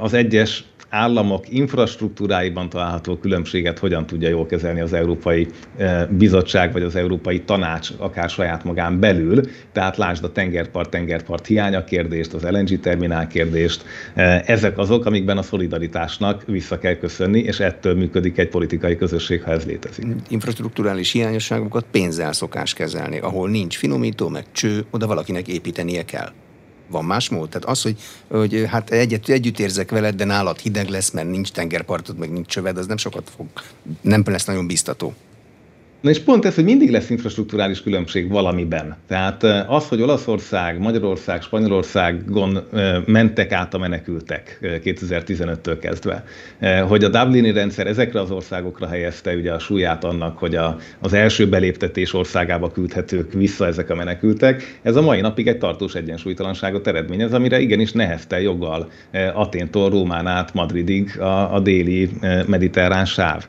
az 0.00 0.14
egyes 0.14 0.64
államok 0.90 1.52
infrastruktúráiban 1.52 2.68
található 2.68 3.16
különbséget 3.16 3.78
hogyan 3.78 4.06
tudja 4.06 4.28
jól 4.28 4.46
kezelni 4.46 4.80
az 4.80 4.92
Európai 4.92 5.48
eh, 5.76 6.06
Bizottság 6.06 6.72
vagy 6.72 6.82
az 6.82 6.96
Európai 6.96 7.40
Tanács, 7.40 7.90
akár 7.98 8.28
saját 8.30 8.64
magán 8.64 9.00
belül. 9.00 9.40
Tehát 9.72 9.96
lásd 9.96 10.24
a 10.24 10.32
tengerpart-tengerpart 10.32 11.46
hiánya 11.46 11.84
kérdést, 11.84 12.32
az 12.32 12.42
LNG 12.42 12.80
terminál 12.80 13.26
kérdést. 13.26 13.84
Eh, 14.14 14.40
ezek 14.46 14.78
azok, 14.78 15.04
amikben 15.04 15.38
a 15.38 15.42
szolidaritásnak 15.42 16.44
vissza 16.46 16.78
kell 16.78 16.94
köszönni, 16.94 17.38
és 17.38 17.60
ettől 17.60 17.94
működik 17.94 18.38
egy 18.38 18.48
politikai 18.48 18.96
közösség, 18.96 19.42
ha 19.42 19.50
ez 19.50 19.64
létezik. 19.64 20.06
Infrastruktúrális 20.28 21.12
hiányosságokat 21.12 21.84
pénzzel 21.90 22.32
szokás 22.32 22.74
kezelni, 22.74 23.18
ahol 23.18 23.48
nincs 23.48 23.76
finomító, 23.76 24.28
meg 24.28 24.44
cső, 24.52 24.84
oda 24.90 25.06
valakinek 25.06 25.48
építenie 25.48 26.04
kell. 26.04 26.32
Van 26.90 27.04
más 27.04 27.28
mód? 27.28 27.48
Tehát 27.48 27.68
az, 27.68 27.82
hogy, 27.82 27.96
hogy 28.28 28.64
hát 28.68 28.90
egyet, 28.90 29.28
együtt 29.28 29.58
érzek 29.58 29.90
veled, 29.90 30.14
de 30.14 30.24
nálad 30.24 30.58
hideg 30.58 30.88
lesz, 30.88 31.10
mert 31.10 31.30
nincs 31.30 31.50
tengerpartod, 31.50 32.18
meg 32.18 32.32
nincs 32.32 32.46
csöved, 32.46 32.76
az 32.76 32.86
nem 32.86 32.96
sokat 32.96 33.30
fog, 33.36 33.46
nem 34.00 34.22
lesz 34.26 34.44
nagyon 34.44 34.66
biztató. 34.66 35.14
Na 36.00 36.10
és 36.10 36.18
pont 36.18 36.44
ez, 36.44 36.54
hogy 36.54 36.64
mindig 36.64 36.90
lesz 36.90 37.10
infrastruktúrális 37.10 37.82
különbség 37.82 38.30
valamiben. 38.30 38.96
Tehát 39.08 39.42
az, 39.68 39.88
hogy 39.88 40.02
Olaszország, 40.02 40.78
Magyarország, 40.78 41.42
Spanyolországon 41.42 42.58
mentek 43.06 43.52
át 43.52 43.74
a 43.74 43.78
menekültek 43.78 44.58
2015-től 44.62 45.76
kezdve, 45.80 46.24
hogy 46.88 47.04
a 47.04 47.08
Dublini 47.08 47.52
rendszer 47.52 47.86
ezekre 47.86 48.20
az 48.20 48.30
országokra 48.30 48.86
helyezte 48.86 49.34
ugye 49.34 49.52
a 49.52 49.58
súlyát 49.58 50.04
annak, 50.04 50.38
hogy 50.38 50.54
a, 50.54 50.76
az 51.00 51.12
első 51.12 51.48
beléptetés 51.48 52.14
országába 52.14 52.70
küldhetők 52.70 53.32
vissza 53.32 53.66
ezek 53.66 53.90
a 53.90 53.94
menekültek, 53.94 54.78
ez 54.82 54.96
a 54.96 55.02
mai 55.02 55.20
napig 55.20 55.46
egy 55.46 55.58
tartós 55.58 55.94
egyensúlytalanságot 55.94 56.86
eredményez, 56.86 57.32
amire 57.32 57.60
igenis 57.60 57.92
nehezte 57.92 58.40
joggal 58.40 58.90
Aténtól 59.34 59.90
Rómán 59.90 60.26
át 60.26 60.54
Madridig 60.54 61.18
a, 61.18 61.54
a 61.54 61.60
déli 61.60 62.10
mediterrán 62.46 63.04
sáv. 63.04 63.46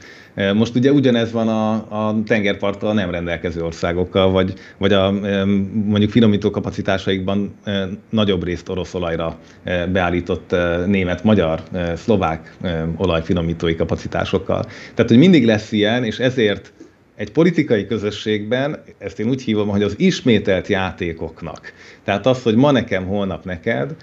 Most 0.53 0.75
ugye 0.75 0.91
ugyanez 0.91 1.31
van 1.31 1.47
a, 1.47 1.71
a 2.07 2.23
tengerparttal 2.25 2.93
nem 2.93 3.09
rendelkező 3.09 3.63
országokkal, 3.63 4.31
vagy, 4.31 4.53
vagy 4.77 4.93
a 4.93 5.11
mondjuk 5.85 6.11
finomító 6.11 6.49
kapacitásaikban 6.49 7.55
nagyobb 8.09 8.43
részt 8.43 8.69
orosz 8.69 8.93
olajra 8.93 9.37
beállított 9.91 10.55
német, 10.85 11.23
magyar, 11.23 11.63
szlovák 11.95 12.57
olajfinomítói 12.97 13.75
kapacitásokkal. 13.75 14.63
Tehát, 14.93 15.11
hogy 15.11 15.19
mindig 15.19 15.45
lesz 15.45 15.71
ilyen, 15.71 16.03
és 16.03 16.19
ezért 16.19 16.73
egy 17.15 17.31
politikai 17.31 17.85
közösségben, 17.85 18.83
ezt 18.97 19.19
én 19.19 19.29
úgy 19.29 19.41
hívom, 19.41 19.67
hogy 19.67 19.83
az 19.83 19.93
ismételt 19.97 20.67
játékoknak. 20.67 21.73
Tehát 22.03 22.25
az, 22.25 22.43
hogy 22.43 22.55
ma 22.55 22.71
nekem, 22.71 23.05
holnap 23.05 23.45
neked, 23.45 23.95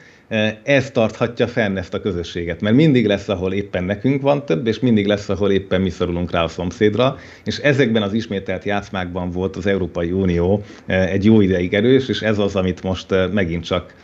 ez 0.62 0.90
tarthatja 0.90 1.48
fenn 1.48 1.76
ezt 1.76 1.94
a 1.94 2.00
közösséget, 2.00 2.60
mert 2.60 2.76
mindig 2.76 3.06
lesz, 3.06 3.28
ahol 3.28 3.52
éppen 3.52 3.84
nekünk 3.84 4.22
van 4.22 4.44
több, 4.44 4.66
és 4.66 4.78
mindig 4.78 5.06
lesz, 5.06 5.28
ahol 5.28 5.50
éppen 5.52 5.80
mi 5.80 5.90
szorulunk 5.90 6.30
rá 6.30 6.42
a 6.44 6.48
szomszédra, 6.48 7.16
és 7.44 7.58
ezekben 7.58 8.02
az 8.02 8.12
ismételt 8.12 8.64
játszmákban 8.64 9.30
volt 9.30 9.56
az 9.56 9.66
Európai 9.66 10.12
Unió 10.12 10.62
egy 10.86 11.24
jó 11.24 11.40
ideig 11.40 11.74
erős, 11.74 12.08
és 12.08 12.20
ez 12.20 12.38
az, 12.38 12.56
amit 12.56 12.82
most 12.82 13.06
megint 13.32 13.64
csak 13.64 13.94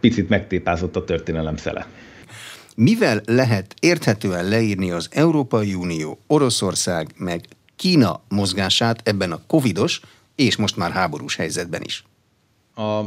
picit 0.00 0.28
megtépázott 0.28 0.96
a 0.96 1.04
történelem 1.04 1.56
szele. 1.56 1.86
Mivel 2.76 3.20
lehet 3.24 3.74
érthetően 3.80 4.48
leírni 4.48 4.90
az 4.90 5.08
Európai 5.12 5.74
Unió, 5.74 6.18
Oroszország 6.26 7.08
meg 7.16 7.40
Kína 7.76 8.20
mozgását 8.28 9.08
ebben 9.08 9.32
a 9.32 9.40
covidos 9.46 10.00
és 10.34 10.56
most 10.56 10.76
már 10.76 10.90
háborús 10.90 11.36
helyzetben 11.36 11.82
is? 11.82 12.04
A 12.74 13.00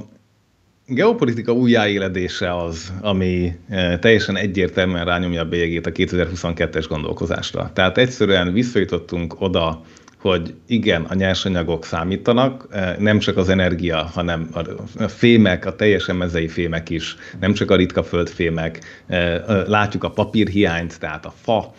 geopolitika 0.93 1.51
újjáéledése 1.51 2.55
az, 2.55 2.93
ami 3.01 3.55
eh, 3.69 3.97
teljesen 3.99 4.37
egyértelműen 4.37 5.05
rányomja 5.05 5.41
a 5.41 5.45
bélyegét 5.45 5.85
a 5.85 5.91
2022-es 5.91 6.85
gondolkozásra. 6.89 7.71
Tehát 7.73 7.97
egyszerűen 7.97 8.53
visszajutottunk 8.53 9.41
oda, 9.41 9.81
hogy 10.21 10.53
igen, 10.67 11.01
a 11.01 11.13
nyersanyagok 11.13 11.85
számítanak, 11.85 12.67
eh, 12.71 12.95
nem 12.99 13.19
csak 13.19 13.37
az 13.37 13.49
energia, 13.49 14.09
hanem 14.13 14.49
a 14.97 15.07
fémek, 15.07 15.65
a 15.65 15.75
teljesen 15.75 16.15
mezei 16.15 16.47
fémek 16.47 16.89
is, 16.89 17.15
nem 17.39 17.53
csak 17.53 17.71
a 17.71 17.75
ritka 17.75 18.03
földfémek, 18.03 18.79
eh, 19.07 19.41
látjuk 19.67 20.03
a 20.03 20.09
papírhiányt, 20.09 20.99
tehát 20.99 21.25
a 21.25 21.33
fa, 21.41 21.73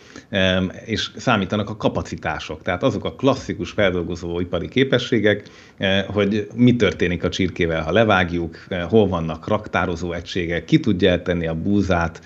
és 0.85 1.11
számítanak 1.17 1.71
a 1.71 1.77
kapacitások, 1.77 2.63
tehát 2.63 2.83
azok 2.83 3.05
a 3.05 3.15
klasszikus 3.15 3.71
feldolgozó 3.71 4.41
ipari 4.41 4.69
képességek, 4.69 5.43
eh, 5.77 6.05
hogy 6.09 6.47
mi 6.55 6.77
történik 6.77 7.25
a 7.25 7.29
csirkével, 7.29 7.83
ha 7.83 7.93
levágjuk, 7.93 8.67
hol 8.89 9.09
vannak 9.09 9.49
raktározó 9.49 10.13
egységek, 10.13 10.65
ki 10.65 10.81
tudja 10.81 11.11
eltenni 11.11 11.47
a 11.47 11.55
búzát, 11.55 12.21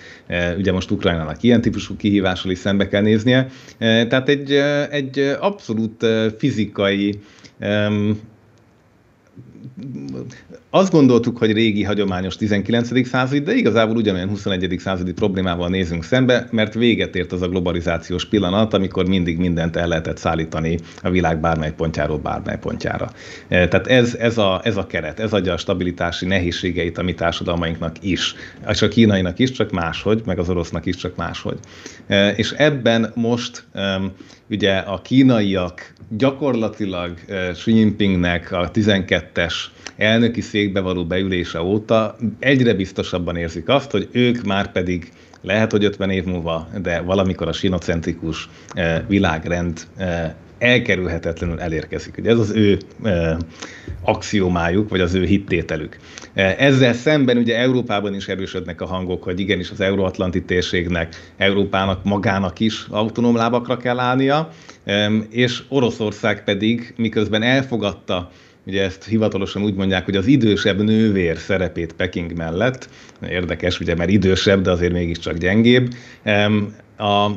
ugye 0.57 0.73
most 0.73 0.91
Ukrajnának 0.91 1.43
ilyen 1.43 1.61
típusú 1.61 1.97
kihívással 1.97 2.51
is 2.51 2.59
szembe 2.59 2.89
kell 2.89 3.03
néznie, 3.03 3.49
tehát 3.79 4.29
egy, 4.29 4.53
egy 4.91 5.37
abszolút 5.41 6.06
fizikai 6.38 7.21
azt 10.71 10.90
gondoltuk, 10.90 11.38
hogy 11.38 11.53
régi, 11.53 11.83
hagyományos 11.83 12.37
19. 12.37 13.09
századi, 13.09 13.40
de 13.40 13.55
igazából 13.55 13.97
ugyanolyan 13.97 14.29
21. 14.29 14.77
századi 14.79 15.12
problémával 15.12 15.69
nézünk 15.69 16.05
szembe, 16.05 16.49
mert 16.51 16.75
véget 16.75 17.16
ért 17.16 17.33
az 17.33 17.42
a 17.42 17.49
globalizációs 17.49 18.25
pillanat, 18.25 18.75
amikor 18.75 19.09
mindig 19.09 19.38
mindent 19.38 19.77
el 19.77 19.88
lehetett 19.88 20.16
szállítani 20.16 20.79
a 21.03 21.11
világ 21.11 21.40
bármely 21.40 21.73
pontjáról 21.73 22.19
bármely 22.19 22.59
pontjára. 22.59 23.11
Tehát 23.49 23.87
ez, 23.87 24.14
ez, 24.14 24.38
a, 24.38 24.61
ez 24.64 24.77
a 24.77 24.87
keret, 24.87 25.21
ez 25.21 25.33
adja 25.33 25.53
a 25.53 25.57
stabilitási 25.57 26.27
nehézségeit 26.27 26.99
a 26.99 27.03
mi 27.03 27.14
társadalmainknak 27.14 27.97
is, 28.01 28.35
és 28.69 28.83
a 28.83 28.88
kínainak 28.88 29.38
is, 29.38 29.51
csak 29.51 29.71
máshogy, 29.71 30.23
meg 30.27 30.38
az 30.38 30.49
orosznak 30.49 30.87
is, 30.87 30.97
csak 30.97 31.16
máshogy. 31.16 31.59
És 32.37 32.51
ebben 32.51 33.12
most 33.14 33.64
ugye 34.51 34.77
a 34.77 35.03
kínaiak 35.03 35.93
gyakorlatilag 36.09 37.15
Xi 37.53 37.75
Jinpingnek 37.75 38.53
a 38.53 38.71
12-es 38.71 39.55
elnöki 39.97 40.41
székbe 40.41 40.81
való 40.81 41.05
beülése 41.05 41.63
óta 41.63 42.17
egyre 42.39 42.75
biztosabban 42.75 43.37
érzik 43.37 43.69
azt, 43.69 43.91
hogy 43.91 44.09
ők 44.13 44.43
már 44.43 44.73
pedig 44.73 45.13
lehet, 45.43 45.71
hogy 45.71 45.85
50 45.85 46.11
év 46.11 46.25
múlva, 46.25 46.69
de 46.83 47.01
valamikor 47.01 47.49
a 47.49 47.53
sinocentrikus 47.53 48.49
világrend 49.07 49.87
elkerülhetetlenül 50.59 51.61
elérkezik. 51.61 52.14
Ugye 52.19 52.31
ez 52.31 52.38
az 52.38 52.51
ő 52.51 52.79
e, 53.05 53.37
axiomájuk, 54.03 54.88
vagy 54.88 55.01
az 55.01 55.14
ő 55.14 55.25
hittételük. 55.25 55.97
Ezzel 56.35 56.92
szemben 56.92 57.37
ugye 57.37 57.59
Európában 57.59 58.14
is 58.14 58.29
erősödnek 58.29 58.81
a 58.81 58.87
hangok, 58.87 59.23
hogy 59.23 59.40
igenis 59.40 59.71
az 59.71 59.81
euróatlanti 59.81 60.42
térségnek, 60.42 61.33
Európának 61.37 62.05
magának 62.05 62.61
is 62.61 62.87
autonóm 62.90 63.37
lábakra 63.37 63.77
kell 63.77 63.99
állnia, 63.99 64.49
és 65.31 65.62
Oroszország 65.69 66.45
pedig 66.45 66.95
miközben 66.97 67.42
elfogadta 67.42 68.31
Ugye 68.66 68.83
ezt 68.83 69.05
hivatalosan 69.05 69.62
úgy 69.62 69.75
mondják, 69.75 70.05
hogy 70.05 70.16
az 70.16 70.27
idősebb 70.27 70.83
nővér 70.83 71.38
szerepét 71.38 71.92
Peking 71.92 72.33
mellett, 72.37 72.88
érdekes, 73.29 73.81
ugye, 73.81 73.95
mert 73.95 74.11
idősebb, 74.11 74.61
de 74.62 74.71
azért 74.71 74.92
mégiscsak 74.92 75.37
gyengébb. 75.37 75.95
A, 76.97 77.31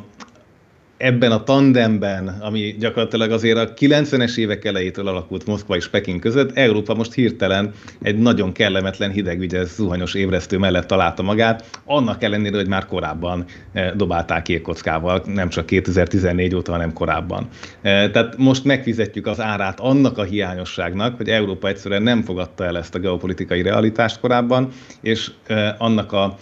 ebben 1.00 1.32
a 1.32 1.44
tandemben, 1.44 2.28
ami 2.28 2.76
gyakorlatilag 2.80 3.32
azért 3.32 3.58
a 3.58 3.74
90-es 3.74 4.38
évek 4.38 4.66
elejétől 4.66 5.08
alakult 5.08 5.46
Moszkva 5.46 5.76
és 5.76 5.88
Peking 5.88 6.20
között, 6.20 6.58
Európa 6.58 6.94
most 6.94 7.14
hirtelen 7.14 7.74
egy 8.02 8.18
nagyon 8.18 8.52
kellemetlen 8.52 9.12
hideg, 9.12 9.40
ugye 9.40 9.64
zuhanyos 9.64 10.14
ébresztő 10.14 10.58
mellett 10.58 10.88
találta 10.88 11.22
magát, 11.22 11.80
annak 11.86 12.24
ellenére, 12.24 12.58
hogy 12.58 12.68
már 12.68 12.86
korábban 12.86 13.46
eh, 13.74 13.92
dobálták 13.96 14.42
kékkockával, 14.42 15.24
nem 15.26 15.50
csak 15.50 15.66
2014 15.66 16.56
óta, 16.56 16.72
hanem 16.72 16.94
korábban. 16.94 17.48
Eh, 17.82 18.10
tehát 18.12 18.38
most 18.38 18.64
megfizetjük 18.64 19.28
az 19.28 19.40
árát 19.40 19.80
annak 19.80 20.18
a 20.18 20.24
hiányosságnak, 20.24 21.18
hogy 21.18 21.30
Európa 21.30 21.68
egyszerűen 21.68 22.04
nem 22.04 22.22
fogadta 22.22 22.66
el 22.66 22.78
ezt 22.78 22.96
a 22.96 23.00
geopolitikai 23.00 23.62
realitást 23.62 24.20
korábban, 24.20 24.70
és 25.02 25.32
eh, 25.48 25.74
annak 25.78 26.12
a 26.12 26.38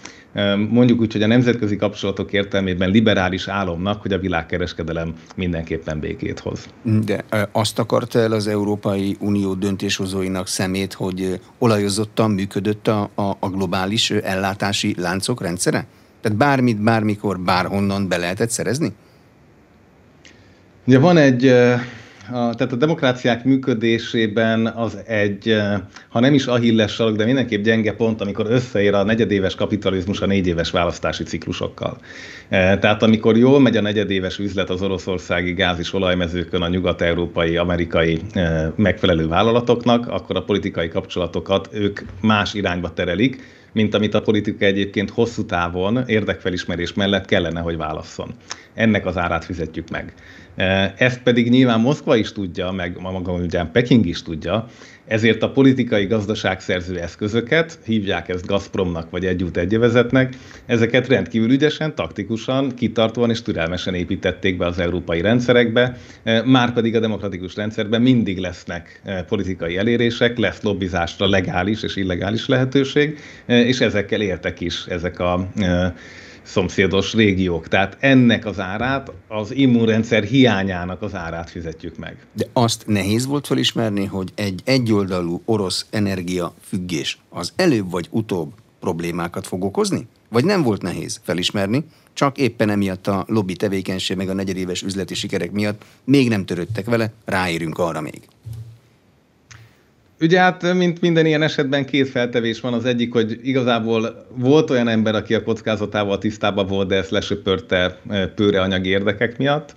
mondjuk 0.70 1.00
úgy, 1.00 1.12
hogy 1.12 1.22
a 1.22 1.26
nemzetközi 1.26 1.76
kapcsolatok 1.76 2.32
értelmében 2.32 2.90
liberális 2.90 3.48
álomnak, 3.48 4.02
hogy 4.02 4.12
a 4.12 4.18
világkereskedelem 4.18 5.14
mindenképpen 5.36 6.00
békét 6.00 6.38
hoz. 6.38 6.68
De 7.04 7.24
azt 7.52 7.78
akarta 7.78 8.18
el 8.18 8.32
az 8.32 8.46
Európai 8.46 9.16
Unió 9.20 9.54
döntéshozóinak 9.54 10.46
szemét, 10.46 10.92
hogy 10.92 11.40
olajozottan 11.58 12.30
működött 12.30 12.88
a, 12.88 13.10
a, 13.14 13.22
a 13.40 13.48
globális 13.48 14.10
ellátási 14.10 14.94
láncok 14.98 15.42
rendszere? 15.42 15.86
Tehát 16.20 16.38
bármit, 16.38 16.82
bármikor, 16.82 17.40
bárhonnan 17.40 18.08
be 18.08 18.16
lehetett 18.16 18.50
szerezni? 18.50 18.92
Ugye 20.86 20.98
van 20.98 21.16
egy 21.16 21.54
a, 22.32 22.54
tehát 22.54 22.72
a 22.72 22.76
demokráciák 22.76 23.44
működésében 23.44 24.66
az 24.66 24.98
egy, 25.06 25.48
eh, 25.48 25.80
ha 26.08 26.20
nem 26.20 26.34
is 26.34 26.46
ahilles 26.46 26.92
sarok, 26.92 27.16
de 27.16 27.24
mindenképp 27.24 27.62
gyenge 27.62 27.92
pont, 27.92 28.20
amikor 28.20 28.46
összeér 28.48 28.94
a 28.94 29.02
negyedéves 29.02 29.54
kapitalizmus 29.54 30.20
a 30.20 30.26
négy 30.26 30.46
éves 30.46 30.70
választási 30.70 31.22
ciklusokkal. 31.22 31.98
Eh, 32.48 32.78
tehát 32.78 33.02
amikor 33.02 33.36
jól 33.36 33.60
megy 33.60 33.76
a 33.76 33.80
negyedéves 33.80 34.38
üzlet 34.38 34.70
az 34.70 34.82
oroszországi 34.82 35.52
gáz 35.52 35.78
és 35.78 35.92
olajmezőkön 35.92 36.62
a 36.62 36.68
nyugat-európai, 36.68 37.56
amerikai 37.56 38.20
eh, 38.32 38.66
megfelelő 38.76 39.28
vállalatoknak, 39.28 40.06
akkor 40.08 40.36
a 40.36 40.42
politikai 40.42 40.88
kapcsolatokat 40.88 41.68
ők 41.72 42.00
más 42.20 42.54
irányba 42.54 42.92
terelik, 42.92 43.56
mint 43.72 43.94
amit 43.94 44.14
a 44.14 44.22
politika 44.22 44.64
egyébként 44.64 45.10
hosszú 45.10 45.44
távon 45.44 46.02
érdekfelismerés 46.06 46.94
mellett 46.94 47.24
kellene, 47.24 47.60
hogy 47.60 47.76
válasszon. 47.76 48.34
Ennek 48.74 49.06
az 49.06 49.16
árát 49.16 49.44
fizetjük 49.44 49.90
meg. 49.90 50.12
Ezt 50.96 51.22
pedig 51.22 51.50
nyilván 51.50 51.80
Moszkva 51.80 52.16
is 52.16 52.32
tudja, 52.32 52.70
meg 52.70 53.00
maga 53.00 53.32
ugyan 53.32 53.72
Peking 53.72 54.06
is 54.06 54.22
tudja, 54.22 54.66
ezért 55.06 55.42
a 55.42 55.50
politikai 55.50 56.06
gazdaságszerző 56.06 56.98
eszközöket, 56.98 57.78
hívják 57.84 58.28
ezt 58.28 58.46
Gazpromnak 58.46 59.10
vagy 59.10 59.26
együtt 59.26 59.56
egyevezetnek, 59.56 60.36
ezeket 60.66 61.08
rendkívül 61.08 61.50
ügyesen, 61.50 61.94
taktikusan, 61.94 62.74
kitartóan 62.74 63.30
és 63.30 63.42
türelmesen 63.42 63.94
építették 63.94 64.56
be 64.56 64.66
az 64.66 64.78
európai 64.78 65.20
rendszerekbe, 65.20 65.96
már 66.44 66.72
pedig 66.72 66.96
a 66.96 67.00
demokratikus 67.00 67.54
rendszerben 67.54 68.02
mindig 68.02 68.38
lesznek 68.38 69.02
politikai 69.28 69.76
elérések, 69.76 70.38
lesz 70.38 70.62
lobbizásra 70.62 71.28
legális 71.28 71.82
és 71.82 71.96
illegális 71.96 72.46
lehetőség, 72.46 73.18
és 73.46 73.80
ezekkel 73.80 74.20
értek 74.20 74.60
is 74.60 74.84
ezek 74.86 75.18
a 75.18 75.48
szomszédos 76.48 77.14
régiók. 77.14 77.68
Tehát 77.68 77.96
ennek 78.00 78.46
az 78.46 78.60
árát, 78.60 79.12
az 79.28 79.54
immunrendszer 79.54 80.22
hiányának 80.22 81.02
az 81.02 81.14
árát 81.14 81.50
fizetjük 81.50 81.98
meg. 81.98 82.26
De 82.32 82.44
azt 82.52 82.86
nehéz 82.86 83.26
volt 83.26 83.46
felismerni, 83.46 84.04
hogy 84.04 84.30
egy 84.34 84.60
egyoldalú 84.64 85.42
orosz 85.44 85.86
energia 85.90 86.54
függés 86.60 87.18
az 87.28 87.52
előbb 87.56 87.90
vagy 87.90 88.08
utóbb 88.10 88.52
problémákat 88.80 89.46
fog 89.46 89.64
okozni? 89.64 90.06
Vagy 90.28 90.44
nem 90.44 90.62
volt 90.62 90.82
nehéz 90.82 91.20
felismerni, 91.22 91.84
csak 92.12 92.38
éppen 92.38 92.70
emiatt 92.70 93.06
a 93.06 93.24
lobby 93.28 93.54
tevékenység 93.54 94.16
meg 94.16 94.28
a 94.28 94.34
negyedéves 94.34 94.82
üzleti 94.82 95.14
sikerek 95.14 95.52
miatt 95.52 95.84
még 96.04 96.28
nem 96.28 96.44
törődtek 96.44 96.84
vele, 96.84 97.12
ráérünk 97.24 97.78
arra 97.78 98.00
még. 98.00 98.20
Ugye 100.20 100.38
hát, 100.38 100.74
mint 100.74 101.00
minden 101.00 101.26
ilyen 101.26 101.42
esetben 101.42 101.86
két 101.86 102.08
feltevés 102.08 102.60
van. 102.60 102.72
Az 102.72 102.84
egyik, 102.84 103.12
hogy 103.12 103.38
igazából 103.42 104.26
volt 104.34 104.70
olyan 104.70 104.88
ember, 104.88 105.14
aki 105.14 105.34
a 105.34 105.42
kockázatával 105.42 106.18
tisztában 106.18 106.66
volt, 106.66 106.88
de 106.88 106.96
ezt 106.96 107.10
lesöpörte 107.10 107.98
eh, 108.08 108.26
pőre 108.26 108.60
anyagi 108.60 108.88
érdekek 108.88 109.38
miatt. 109.38 109.74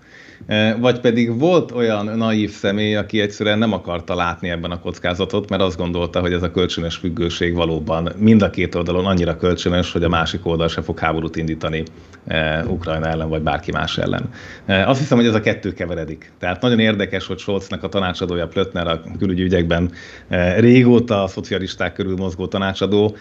Vagy 0.80 1.00
pedig 1.00 1.40
volt 1.40 1.72
olyan 1.72 2.06
naív 2.18 2.52
személy, 2.52 2.96
aki 2.96 3.22
egyszerűen 3.22 3.58
nem 3.58 3.74
akarta 3.74 4.16
látni 4.16 4.50
ebben 4.50 4.72
a 4.72 4.80
kockázatot, 4.80 5.50
mert 5.50 5.62
azt 5.62 5.78
gondolta, 5.78 6.20
hogy 6.20 6.34
ez 6.34 6.44
a 6.44 6.52
kölcsönös 6.52 6.96
függőség 6.96 7.54
valóban 7.56 8.12
mind 8.18 8.42
a 8.42 8.50
két 8.50 8.76
oldalon 8.76 9.06
annyira 9.06 9.38
kölcsönös, 9.38 9.92
hogy 9.92 10.04
a 10.04 10.10
másik 10.10 10.46
oldal 10.46 10.68
se 10.68 10.82
fog 10.82 11.00
háborút 11.00 11.36
indítani 11.36 11.84
Ukrajna 12.68 13.08
ellen, 13.08 13.30
vagy 13.30 13.42
bárki 13.42 13.72
más 13.72 13.98
ellen. 13.98 14.30
Azt 14.68 15.00
hiszem, 15.00 15.18
hogy 15.18 15.28
ez 15.28 15.34
a 15.34 15.42
kettő 15.42 15.74
keveredik. 15.74 16.32
Tehát 16.40 16.62
nagyon 16.62 16.80
érdekes, 16.80 17.28
hogy 17.28 17.38
Scholznak 17.38 17.84
a 17.84 17.90
tanácsadója 17.90 18.48
Plötner 18.48 18.88
a 18.88 19.02
külügyi 19.20 19.44
ügyekben 19.44 19.92
régóta 20.58 21.24
a 21.24 21.28
szocialisták 21.28 21.94
körül 21.94 22.16
mozgó 22.16 22.48
tanácsadó, 22.48 23.16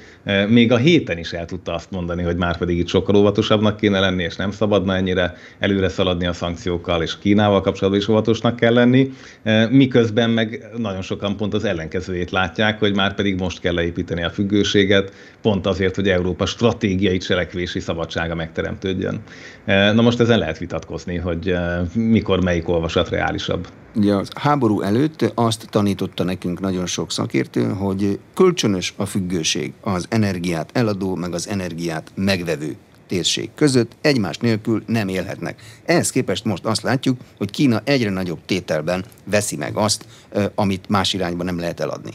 még 0.48 0.72
a 0.72 0.76
héten 0.76 1.18
is 1.18 1.32
el 1.32 1.44
tudta 1.44 1.74
azt 1.74 1.90
mondani, 1.90 2.22
hogy 2.22 2.36
már 2.36 2.56
pedig 2.56 2.78
itt 2.78 2.88
sokkal 2.88 3.14
óvatosabbnak 3.14 3.76
kéne 3.76 4.00
lenni, 4.00 4.22
és 4.22 4.36
nem 4.36 4.50
szabadna 4.50 4.94
ennyire 4.96 5.34
előre 5.58 5.88
szaladni 5.88 6.26
a 6.26 6.32
szankciókkal, 6.32 7.02
és 7.02 7.09
Kínával 7.18 7.60
kapcsolatban 7.60 8.00
is 8.00 8.08
óvatosnak 8.08 8.56
kell 8.56 8.72
lenni, 8.72 9.10
e, 9.42 9.68
miközben 9.68 10.30
meg 10.30 10.70
nagyon 10.76 11.02
sokan 11.02 11.36
pont 11.36 11.54
az 11.54 11.64
ellenkezőjét 11.64 12.30
látják, 12.30 12.78
hogy 12.78 12.94
már 12.94 13.14
pedig 13.14 13.38
most 13.38 13.60
kell 13.60 13.74
leépíteni 13.74 14.22
a 14.22 14.30
függőséget, 14.30 15.12
pont 15.42 15.66
azért, 15.66 15.94
hogy 15.94 16.08
Európa 16.08 16.46
stratégiai 16.46 17.18
cselekvési 17.18 17.80
szabadsága 17.80 18.34
megteremtődjön. 18.34 19.20
E, 19.64 19.92
na 19.92 20.02
most 20.02 20.20
ezen 20.20 20.38
lehet 20.38 20.58
vitatkozni, 20.58 21.16
hogy 21.16 21.48
e, 21.48 21.82
mikor 21.94 22.42
melyik 22.42 22.68
olvasat 22.68 23.08
reálisabb. 23.08 23.66
Ugye 23.94 24.14
a 24.14 24.22
háború 24.34 24.80
előtt 24.80 25.32
azt 25.34 25.66
tanította 25.70 26.24
nekünk 26.24 26.60
nagyon 26.60 26.86
sok 26.86 27.12
szakértő, 27.12 27.68
hogy 27.68 28.18
kölcsönös 28.34 28.94
a 28.96 29.06
függőség 29.06 29.72
az 29.80 30.06
energiát 30.08 30.70
eladó, 30.72 31.14
meg 31.14 31.34
az 31.34 31.48
energiát 31.48 32.12
megvevő 32.14 32.76
térség 33.10 33.50
között 33.54 33.96
egymás 34.00 34.38
nélkül 34.38 34.82
nem 34.86 35.08
élhetnek. 35.08 35.62
Ehhez 35.84 36.10
képest 36.10 36.44
most 36.44 36.64
azt 36.64 36.82
látjuk, 36.82 37.20
hogy 37.36 37.50
Kína 37.50 37.80
egyre 37.84 38.10
nagyobb 38.10 38.38
tételben 38.46 39.04
veszi 39.24 39.56
meg 39.56 39.76
azt, 39.76 40.06
amit 40.54 40.88
más 40.88 41.12
irányba 41.12 41.44
nem 41.44 41.58
lehet 41.58 41.80
eladni. 41.80 42.10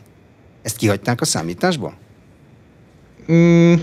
Ezt 0.61 0.77
kihagyták 0.77 1.21
a 1.21 1.25
számításba? 1.25 1.93
Mm, 3.31 3.73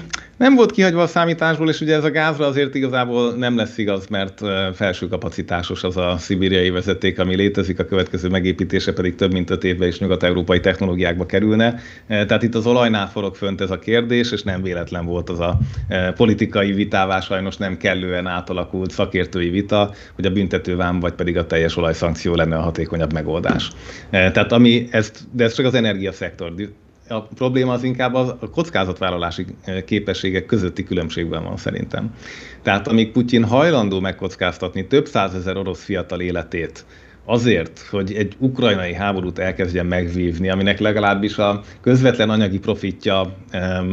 nem 0.42 0.54
volt 0.54 0.72
kihagyva 0.72 1.02
a 1.02 1.06
számításból, 1.06 1.68
és 1.68 1.80
ugye 1.80 1.94
ez 1.94 2.04
a 2.04 2.10
gázra 2.10 2.46
azért 2.46 2.74
igazából 2.74 3.32
nem 3.34 3.56
lesz 3.56 3.78
igaz, 3.78 4.06
mert 4.06 4.40
felső 4.74 5.08
kapacitásos 5.08 5.82
az 5.82 5.96
a 5.96 6.16
szibériai 6.18 6.70
vezeték, 6.70 7.18
ami 7.18 7.36
létezik, 7.36 7.78
a 7.78 7.84
következő 7.84 8.28
megépítése 8.28 8.92
pedig 8.92 9.14
több 9.14 9.32
mint 9.32 9.50
öt 9.50 9.64
évben 9.64 9.88
is 9.88 9.98
nyugat-európai 9.98 10.60
technológiákba 10.60 11.26
kerülne. 11.26 11.80
Tehát 12.08 12.42
itt 12.42 12.54
az 12.54 12.66
olajnál 12.66 13.08
forog 13.08 13.34
fönt 13.34 13.60
ez 13.60 13.70
a 13.70 13.78
kérdés, 13.78 14.32
és 14.32 14.42
nem 14.42 14.62
véletlen 14.62 15.06
volt 15.06 15.30
az 15.30 15.40
a 15.40 15.58
politikai 16.16 16.72
vitává 16.72 17.20
sajnos 17.20 17.56
nem 17.56 17.76
kellően 17.76 18.26
átalakult 18.26 18.90
szakértői 18.90 19.50
vita, 19.50 19.90
hogy 20.14 20.26
a 20.26 20.30
büntetővám 20.30 21.00
vagy 21.00 21.12
pedig 21.12 21.36
a 21.36 21.46
teljes 21.46 21.76
olajszankció 21.76 22.34
lenne 22.34 22.56
a 22.56 22.62
hatékonyabb 22.62 23.12
megoldás. 23.12 23.70
Tehát 24.10 24.52
ami 24.52 24.86
ezt, 24.90 25.20
de 25.32 25.44
ez 25.44 25.54
csak 25.54 25.66
az 25.66 25.74
energiaszektor 25.74 26.54
a 27.12 27.28
probléma 27.34 27.72
az 27.72 27.82
inkább 27.82 28.14
a 28.14 28.38
kockázatvállalási 28.52 29.46
eh, 29.64 29.82
képességek 29.82 30.46
közötti 30.46 30.84
különbségben 30.84 31.44
van 31.44 31.56
szerintem. 31.56 32.14
Tehát 32.62 32.88
amíg 32.88 33.12
Putyin 33.12 33.44
hajlandó 33.44 34.00
megkockáztatni 34.00 34.86
több 34.86 35.06
százezer 35.06 35.56
orosz 35.56 35.84
fiatal 35.84 36.20
életét, 36.20 36.84
azért, 37.24 37.78
hogy 37.90 38.12
egy 38.12 38.34
ukrajnai 38.38 38.94
háborút 38.94 39.38
elkezdjen 39.38 39.86
megvívni, 39.86 40.50
aminek 40.50 40.78
legalábbis 40.78 41.38
a 41.38 41.62
közvetlen 41.80 42.30
anyagi 42.30 42.58
profitja 42.58 43.36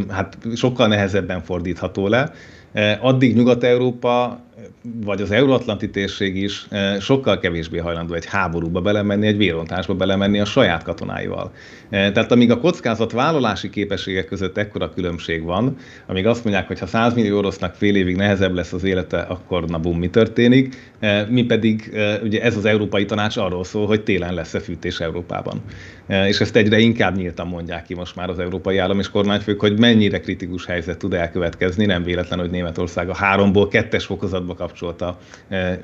hát 0.10 0.38
sokkal 0.55 0.88
nehezebben 0.88 1.41
fordítható 1.41 2.08
le, 2.08 2.32
eh, 2.71 3.05
addig 3.05 3.36
Nyugat-Európa 3.36 4.39
vagy 4.82 5.22
az 5.22 5.32
euróatlanti 5.32 5.89
térség 5.89 6.36
is 6.36 6.65
eh, 6.69 7.00
sokkal 7.00 7.39
kevésbé 7.39 7.78
hajlandó 7.78 8.13
egy 8.13 8.26
háborúba 8.26 8.82
belemenni, 8.82 9.28
egy 9.28 9.38
vérontásba 9.38 9.93
belemenni 9.93 10.39
a 10.39 10.45
saját 10.45 10.84
katonáival. 10.84 11.52
Eh, 11.89 12.12
tehát 12.12 12.32
amíg 12.32 12.52
a 12.52 12.60
kockázat 12.60 13.12
vállalási 13.12 13.69
képességek 13.69 14.26
között 14.26 14.58
ekkora 14.58 14.93
különbség 14.93 15.43
van, 15.43 15.76
amíg 16.08 16.26
azt 16.28 16.43
mondják, 16.43 16.67
hogy 16.67 16.80
ha 16.80 16.86
100 16.86 17.13
millió 17.13 17.38
orosznak 17.38 17.76
fél 17.76 17.95
évig 17.95 18.15
nehezebb 18.15 18.54
lesz 18.54 18.74
az 18.74 18.84
élete, 18.84 19.19
akkor 19.19 19.65
na 19.65 19.80
bum, 19.80 20.00
mi 20.00 20.10
történik? 20.10 20.91
Eh, 21.00 21.28
mi 21.28 21.43
pedig, 21.43 21.91
ugye 22.24 22.41
ez 22.41 22.58
az 22.58 22.65
Európai 22.65 23.06
Tanács 23.06 23.38
arról 23.38 23.63
szól, 23.63 23.88
hogy 23.88 24.04
télen 24.04 24.34
lesz-e 24.34 24.60
fűtés 24.60 25.00
Európában. 25.00 25.62
És 26.10 26.39
ezt 26.39 26.56
egyre 26.56 26.80
inkább 26.80 27.15
nyíltan 27.15 27.48
mondják 27.48 27.86
ki 27.86 27.93
most 27.93 28.15
már 28.15 28.30
az 28.30 28.39
európai 28.39 28.78
állam 28.78 29.00
és 29.00 29.10
kormányfők, 29.10 29.60
hogy 29.60 29.80
mennyire 29.80 30.19
kritikus 30.19 30.65
helyzet 30.65 30.98
tud 30.98 31.13
elkövetkezni. 31.13 31.86
Nem 31.86 32.04
véletlen, 32.04 32.39
hogy 32.39 32.50
Németország 32.50 33.10
a 33.10 33.15
háromból 33.15 33.67
kettes 33.67 34.06
fokozatba 34.06 34.54
kapcsolta 34.54 35.17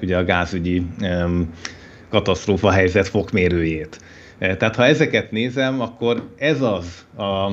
ugye 0.02 0.18
a 0.18 0.24
gázügyi 0.24 0.86
katasztrófa 2.10 2.72
helyzet 2.72 3.08
fokmérőjét. 3.08 4.00
Tehát 4.40 4.76
ha 4.76 4.86
ezeket 4.86 5.32
nézem, 5.32 5.82
akkor 5.82 6.30
ez 6.38 6.62
az 6.62 7.06
a 7.18 7.52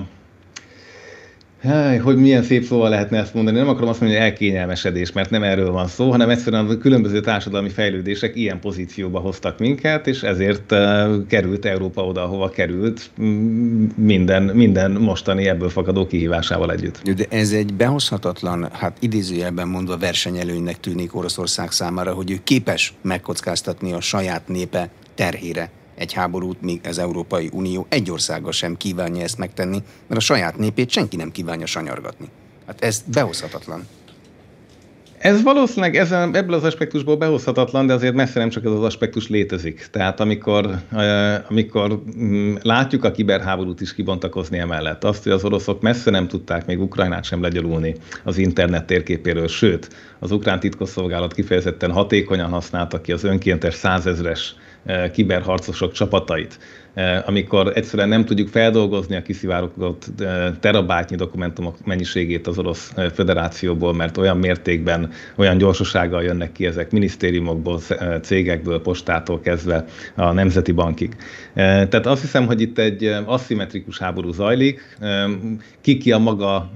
hogy 2.03 2.17
milyen 2.17 2.43
szép 2.43 2.65
szóval 2.65 2.89
lehetne 2.89 3.19
ezt 3.19 3.35
mondani. 3.35 3.59
Nem 3.59 3.69
akarom 3.69 3.89
azt 3.89 4.01
mondani, 4.01 4.21
hogy 4.21 4.31
elkényelmesedés, 4.31 5.13
mert 5.13 5.31
nem 5.31 5.43
erről 5.43 5.71
van 5.71 5.87
szó, 5.87 6.11
hanem 6.11 6.31
egyszerűen 6.31 6.67
a 6.67 6.79
különböző 6.79 7.21
társadalmi 7.21 7.69
fejlődések 7.69 8.37
ilyen 8.37 8.61
pozícióba 8.61 9.19
hoztak 9.19 9.59
minket, 9.59 10.07
és 10.07 10.23
ezért 10.23 10.75
került 11.29 11.65
Európa 11.65 12.05
oda, 12.05 12.23
ahova 12.23 12.49
került 12.49 13.11
minden, 13.95 14.43
minden 14.43 14.91
mostani 14.91 15.49
ebből 15.49 15.69
fakadó 15.69 16.07
kihívásával 16.07 16.73
együtt. 16.73 17.03
De 17.03 17.25
ez 17.29 17.53
egy 17.53 17.75
behozhatatlan, 17.75 18.69
hát 18.73 18.97
idézőjelben 19.01 19.69
mondva 19.69 19.97
versenyelőnynek 19.97 20.81
tűnik 20.81 21.17
Oroszország 21.17 21.71
számára, 21.71 22.13
hogy 22.13 22.31
ő 22.31 22.39
képes 22.45 22.95
megkockáztatni 23.03 23.93
a 23.93 24.01
saját 24.01 24.49
népe 24.49 24.89
terhére 25.15 25.71
egy 25.95 26.13
háborút, 26.13 26.63
míg 26.63 26.81
az 26.85 26.99
Európai 26.99 27.49
Unió 27.53 27.87
egy 27.89 28.11
országa 28.11 28.53
sem 28.53 28.77
kívánja 28.77 29.23
ezt 29.23 29.39
megtenni, 29.39 29.83
mert 30.07 30.21
a 30.21 30.25
saját 30.25 30.57
népét 30.57 30.91
senki 30.91 31.17
nem 31.17 31.31
kívánja 31.31 31.67
sanyargatni. 31.67 32.29
Hát 32.67 32.85
ez 32.85 33.03
behozhatatlan. 33.07 33.87
Ez 35.23 35.43
valószínűleg 35.43 35.97
ezen, 35.97 36.37
ebből 36.37 36.55
az 36.55 36.65
aspektusból 36.65 37.17
behozhatatlan, 37.17 37.87
de 37.87 37.93
azért 37.93 38.15
messze 38.15 38.39
nem 38.39 38.49
csak 38.49 38.65
ez 38.65 38.71
az 38.71 38.83
aspektus 38.83 39.29
létezik. 39.29 39.89
Tehát 39.91 40.21
amikor, 40.21 40.75
amikor 41.49 42.03
mm, 42.19 42.55
látjuk 42.63 43.05
a 43.05 43.11
kiberháborút 43.11 43.81
is 43.81 43.95
kibontakozni 43.95 44.59
emellett, 44.59 45.05
azt, 45.05 45.23
hogy 45.23 45.33
az 45.33 45.45
oroszok 45.45 45.83
messze 45.83 46.11
nem 46.11 46.29
tudták 46.29 46.67
még 46.67 46.81
Ukrajnát 46.81 47.25
sem 47.25 47.43
legyalulni 47.43 47.95
az 48.25 48.39
internet 48.39 48.85
térképéről, 48.85 49.49
sőt, 49.49 49.89
az 50.19 50.31
ukrán 50.31 50.61
titkosszolgálat 50.61 51.35
kifejezetten 51.35 51.93
hatékonyan 51.93 52.51
használta 52.51 53.01
ki 53.01 53.13
az 53.13 53.25
önkéntes 53.25 53.75
százezres 53.75 54.55
kiberharcosok 55.13 55.93
csapatait 55.93 56.59
amikor 57.27 57.73
egyszerűen 57.75 58.09
nem 58.09 58.25
tudjuk 58.25 58.49
feldolgozni 58.49 59.17
a 59.17 59.23
kiszivárogott 59.23 60.05
eh, 60.19 60.53
terabájtnyi 60.61 61.17
dokumentumok 61.17 61.77
mennyiségét 61.85 62.47
az 62.47 62.59
Orosz 62.59 62.93
eh, 62.97 63.11
Föderációból, 63.11 63.95
mert 63.95 64.17
olyan 64.17 64.37
mértékben, 64.37 65.11
olyan 65.37 65.59
gyorsasággal 65.59 66.23
jönnek 66.23 66.53
ki 66.53 66.67
ezek 66.67 66.91
minisztériumokból, 66.91 67.81
cégekből, 68.23 68.83
postától 68.83 69.41
kezdve 69.41 69.85
a 70.15 70.33
Nemzeti 70.33 70.73
Bankig. 70.73 71.17
Tehát 71.55 72.07
azt 72.07 72.21
hiszem, 72.21 72.47
hogy 72.47 72.61
itt 72.61 72.79
egy 72.79 73.05
aszimmetrikus 73.25 73.99
háború 73.99 74.33
zajlik, 74.33 74.97
ki 75.81 76.13
a 76.13 76.19
maga 76.19 76.71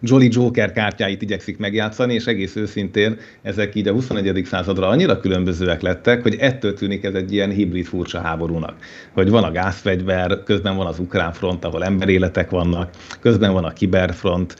Jolly 0.00 0.28
Joker 0.30 0.72
kártyáit 0.72 1.22
igyekszik 1.22 1.58
megjátszani, 1.58 2.14
és 2.14 2.26
egész 2.26 2.56
őszintén 2.56 3.16
ezek 3.42 3.74
így 3.74 3.88
a 3.88 3.92
21. 3.92 4.44
századra 4.44 4.88
annyira 4.88 5.20
különbözőek 5.20 5.80
lettek, 5.80 6.22
hogy 6.22 6.36
ettől 6.38 6.74
tűnik 6.74 7.04
ez 7.04 7.14
egy 7.14 7.32
ilyen 7.32 7.50
hibrid 7.50 7.86
furcsa 7.86 8.20
háborúnak. 8.20 8.74
Hogy 9.12 9.30
van 9.40 9.48
a 9.48 9.52
gázfegyver, 9.52 10.42
közben 10.44 10.76
van 10.76 10.86
az 10.86 10.98
ukrán 10.98 11.32
front, 11.32 11.64
ahol 11.64 11.84
emberéletek 11.84 12.50
vannak, 12.50 12.90
közben 13.20 13.52
van 13.52 13.64
a 13.64 13.72
kiberfront, 13.72 14.56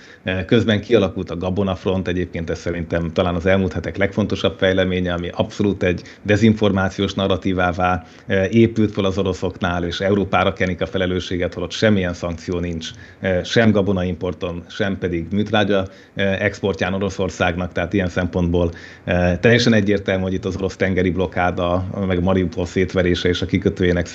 közben 0.47 0.81
kialakult 0.81 1.31
a 1.31 1.37
Gabona 1.37 1.75
front, 1.75 2.09
egyébként 2.09 2.51
ez 2.51 2.59
szerintem 2.59 3.13
talán 3.13 3.35
az 3.35 3.47
elmúlt 3.47 3.73
hetek 3.73 3.97
legfontosabb 3.97 4.59
fejleménye, 4.59 5.13
ami 5.13 5.29
abszolút 5.33 5.83
egy 5.83 6.03
dezinformációs 6.23 7.15
narratívává 7.15 8.05
épült 8.51 8.93
fel 8.93 9.05
az 9.05 9.19
oroszoknál, 9.19 9.85
és 9.85 10.01
Európára 10.01 10.53
kenik 10.53 10.81
a 10.81 10.87
felelősséget, 10.87 11.55
holott 11.55 11.71
semmilyen 11.73 12.15
szankció 12.15 12.59
nincs, 12.59 12.91
sem 13.45 13.71
gabona 13.71 14.05
importon, 14.05 14.65
sem 14.69 14.99
pedig 14.99 15.27
műtrágya 15.31 15.87
exportján 16.15 16.95
Oroszországnak, 16.95 17.73
tehát 17.73 17.93
ilyen 17.93 18.09
szempontból 18.09 18.71
teljesen 19.41 19.73
egyértelmű, 19.73 20.23
hogy 20.23 20.33
itt 20.33 20.45
az 20.45 20.57
orosz 20.57 20.77
tengeri 20.77 21.11
blokkáda, 21.11 21.85
meg 22.07 22.23
Mariupol 22.23 22.67
szétverése 22.67 23.29
és 23.29 23.43
a 23.43 23.47
kikötőjének 23.47 24.07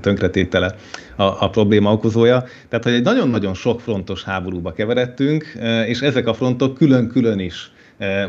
tönkretétele 0.00 0.74
a, 1.16 1.22
a 1.22 1.50
probléma 1.50 1.92
okozója. 1.92 2.44
Tehát, 2.68 2.84
hogy 2.84 2.94
egy 2.94 3.02
nagyon-nagyon 3.02 3.54
sok 3.54 3.80
frontos 3.80 4.22
háborúba 4.22 4.72
keveredtünk, 4.72 5.52
és 5.86 6.00
ezek 6.00 6.26
a 6.26 6.34
frontok 6.34 6.74
külön-külön 6.74 7.38
is 7.38 7.72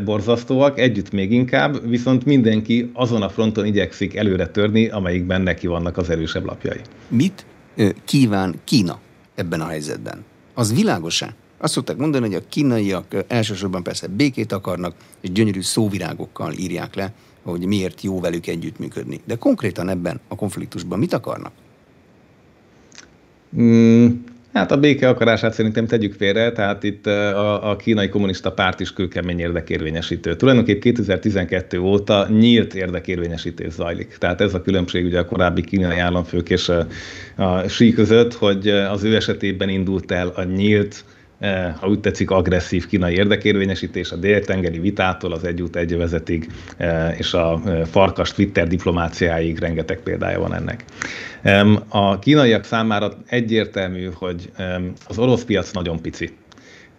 borzasztóak, 0.04 0.80
együtt 0.80 1.12
még 1.12 1.32
inkább, 1.32 1.90
viszont 1.90 2.26
mindenki 2.26 2.92
azon 2.94 3.22
a 3.22 3.30
fronton 3.30 3.66
igyekszik 3.66 4.16
előre 4.16 4.48
törni, 4.48 4.88
amelyikben 4.88 5.42
neki 5.42 5.68
vannak 5.68 5.98
az 5.98 6.10
erősebb 6.10 6.46
lapjai. 6.46 6.80
Mit 7.08 7.46
kíván 8.06 8.56
Kína 8.64 9.00
ebben 9.36 9.62
a 9.62 9.68
helyzetben? 9.68 10.26
Az 10.54 10.74
világos-e? 10.74 11.36
Azt 11.58 11.74
szokták 11.74 11.98
mondani, 11.98 12.26
hogy 12.26 12.36
a 12.36 12.48
kínaiak 12.50 13.06
elsősorban 13.28 13.84
persze 13.84 14.08
békét 14.08 14.52
akarnak, 14.52 14.96
és 15.22 15.32
gyönyörű 15.32 15.62
szóvirágokkal 15.62 16.54
írják 16.54 16.96
le, 16.96 17.14
hogy 17.44 17.66
miért 17.66 18.02
jó 18.02 18.20
velük 18.20 18.48
együttműködni. 18.48 19.22
De 19.26 19.36
konkrétan 19.36 19.90
ebben 19.90 20.20
a 20.28 20.36
konfliktusban 20.36 21.00
mit 21.00 21.14
akarnak? 21.14 21.52
Mm, 23.58 24.08
hát 24.54 24.72
a 24.72 24.78
béke 24.78 25.10
akarását 25.10 25.54
szerintem 25.54 25.88
tegyük 25.88 26.14
félre, 26.14 26.52
tehát 26.52 26.84
itt 26.84 27.06
a, 27.06 27.70
a 27.70 27.76
kínai 27.76 28.10
kommunista 28.10 28.52
párt 28.52 28.80
is 28.80 28.94
kőkemény 28.94 29.40
érdekérvényesítő. 29.40 30.36
Tulajdonképp 30.36 30.82
2012 30.82 31.80
óta 31.80 32.28
nyílt 32.30 32.74
érdekérvényesítés 32.74 33.74
zajlik. 33.74 34.16
Tehát 34.20 34.42
ez 34.42 34.54
a 34.54 34.62
különbség 34.62 35.06
ugye 35.06 35.20
a 35.20 35.26
korábbi 35.26 35.62
kínai 35.62 35.98
államfők 35.98 36.50
és 36.50 36.70
a, 36.70 36.88
a 37.36 37.68
sí 37.68 37.94
között, 37.94 38.34
hogy 38.34 38.68
az 38.68 39.04
ő 39.04 39.16
esetében 39.16 39.70
indult 39.70 40.12
el 40.12 40.28
a 40.28 40.44
nyílt 40.44 41.04
ha 41.80 41.88
úgy 41.88 42.00
tetszik, 42.00 42.32
agresszív 42.32 42.88
kínai 42.88 43.14
érdekérvényesítés 43.14 44.12
a 44.12 44.16
déltengeri 44.16 44.80
vitától 44.80 45.32
az 45.32 45.44
egyút 45.44 45.76
egyövezetig 45.76 46.52
eh, 46.78 47.18
és 47.18 47.34
a 47.34 47.62
eh, 47.66 47.86
farkas 47.86 48.32
Twitter 48.32 48.68
diplomáciáig 48.68 49.60
rengeteg 49.60 50.00
példája 50.00 50.40
van 50.40 50.54
ennek. 50.54 50.84
A 51.88 52.20
kínaiak 52.20 52.64
számára 52.64 53.14
egyértelmű, 53.26 54.10
hogy 54.14 54.52
az 55.08 55.18
orosz 55.18 55.44
piac 55.44 55.72
nagyon 55.72 56.02
pici. 56.02 56.30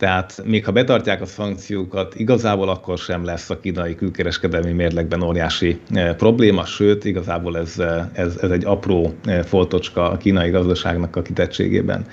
Tehát 0.02 0.42
még 0.44 0.64
ha 0.64 0.72
betartják 0.72 1.20
a 1.20 1.26
szankciókat, 1.26 2.14
igazából 2.14 2.68
akkor 2.68 2.98
sem 2.98 3.24
lesz 3.24 3.50
a 3.50 3.60
kínai 3.60 3.94
külkereskedelmi 3.94 4.72
mérlegben 4.72 5.22
óriási 5.22 5.78
eh, 5.90 6.14
probléma, 6.14 6.64
sőt, 6.64 7.04
igazából 7.04 7.58
ez, 7.58 7.78
eh, 7.78 8.04
ez, 8.12 8.36
ez 8.40 8.50
egy 8.50 8.64
apró 8.64 9.14
eh, 9.24 9.42
foltocska 9.42 10.10
a 10.10 10.16
kínai 10.16 10.50
gazdaságnak 10.50 11.16
a 11.16 11.22
kitettségében. 11.22 12.06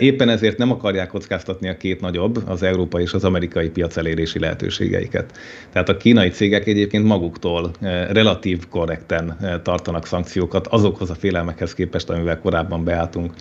Éppen 0.00 0.28
ezért 0.28 0.58
nem 0.58 0.70
akarják 0.70 1.08
kockáztatni 1.08 1.68
a 1.68 1.76
két 1.76 2.00
nagyobb, 2.00 2.42
az 2.46 2.62
európai 2.62 3.02
és 3.02 3.12
az 3.12 3.24
amerikai 3.24 3.68
piac 3.68 3.96
elérési 3.96 4.38
lehetőségeiket. 4.38 5.38
Tehát 5.72 5.88
a 5.88 5.96
kínai 5.96 6.28
cégek 6.28 6.66
egyébként 6.66 7.04
maguktól 7.04 7.70
relatív 8.10 8.68
korrekten 8.68 9.36
tartanak 9.62 10.06
szankciókat 10.06 10.66
azokhoz 10.66 11.10
a 11.10 11.14
félelmekhez 11.14 11.74
képest, 11.74 12.10
amivel 12.10 12.38
korábban 12.38 12.84
beálltunk, 12.84 13.32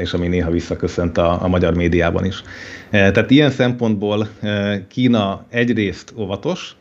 és 0.00 0.12
ami 0.12 0.28
néha 0.28 0.50
visszaköszönt 0.50 1.18
a, 1.18 1.42
a 1.42 1.48
magyar 1.48 1.74
médiában 1.74 2.24
is. 2.24 2.42
Tehát 2.90 3.19
ilyen 3.28 3.50
szempontból 3.50 4.28
Kína 4.88 5.44
egyrészt 5.48 6.12
óvatos, 6.16 6.76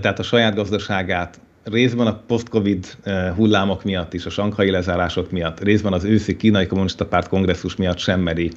tehát 0.00 0.18
a 0.18 0.22
saját 0.22 0.54
gazdaságát 0.54 1.40
részben 1.64 2.06
a 2.06 2.22
post-covid 2.26 2.96
hullámok 3.36 3.84
miatt 3.84 4.14
is, 4.14 4.26
a 4.26 4.30
sankhai 4.30 4.70
lezárások 4.70 5.30
miatt, 5.30 5.60
részben 5.60 5.92
az 5.92 6.04
őszi 6.04 6.36
kínai 6.36 6.66
kommunista 6.66 7.06
párt 7.06 7.28
kongresszus 7.28 7.76
miatt 7.76 7.98
sem 7.98 8.20
meri 8.20 8.50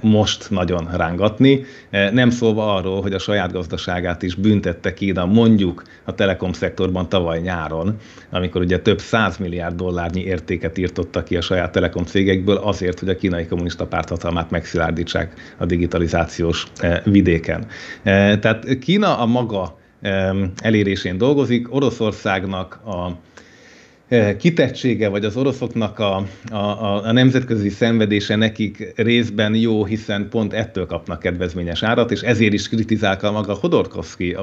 most 0.00 0.50
nagyon 0.50 0.88
rángatni. 0.96 1.64
Nem 1.90 2.30
szólva 2.30 2.74
arról, 2.74 3.02
hogy 3.02 3.12
a 3.12 3.18
saját 3.18 3.52
gazdaságát 3.52 4.22
is 4.22 4.34
büntette 4.34 4.94
Kína 4.94 5.26
mondjuk 5.26 5.82
a 6.04 6.14
telekom 6.14 6.52
szektorban 6.52 7.08
tavaly 7.08 7.40
nyáron, 7.40 7.96
amikor 8.30 8.60
ugye 8.60 8.80
több 8.80 9.00
száz 9.00 9.36
milliárd 9.36 9.76
dollárnyi 9.76 10.20
értéket 10.20 10.78
írtotta 10.78 11.22
ki 11.22 11.36
a 11.36 11.40
saját 11.40 11.72
telekom 11.72 12.04
cégekből 12.04 12.56
azért, 12.56 12.98
hogy 12.98 13.08
a 13.08 13.16
kínai 13.16 13.46
kommunista 13.46 13.86
párt 13.86 14.08
hatalmát 14.08 14.50
megszilárdítsák 14.50 15.54
a 15.58 15.66
digitalizációs 15.66 16.66
vidéken. 17.04 17.66
Tehát 18.02 18.78
Kína 18.78 19.18
a 19.18 19.26
maga 19.26 19.80
elérésén 20.62 21.18
dolgozik. 21.18 21.74
Oroszországnak 21.74 22.80
a 22.84 23.10
e, 24.08 24.36
kitettsége, 24.36 25.08
vagy 25.08 25.24
az 25.24 25.36
oroszoknak 25.36 25.98
a, 25.98 26.24
a, 26.50 26.56
a 27.06 27.12
nemzetközi 27.12 27.68
szenvedése 27.68 28.36
nekik 28.36 28.92
részben 28.96 29.54
jó, 29.54 29.84
hiszen 29.84 30.28
pont 30.28 30.52
ettől 30.52 30.86
kapnak 30.86 31.18
kedvezményes 31.18 31.82
árat, 31.82 32.10
és 32.10 32.20
ezért 32.20 32.52
is 32.52 32.68
kritizálta 32.68 33.30
maga 33.30 33.54
Hodorkovsky 33.54 34.36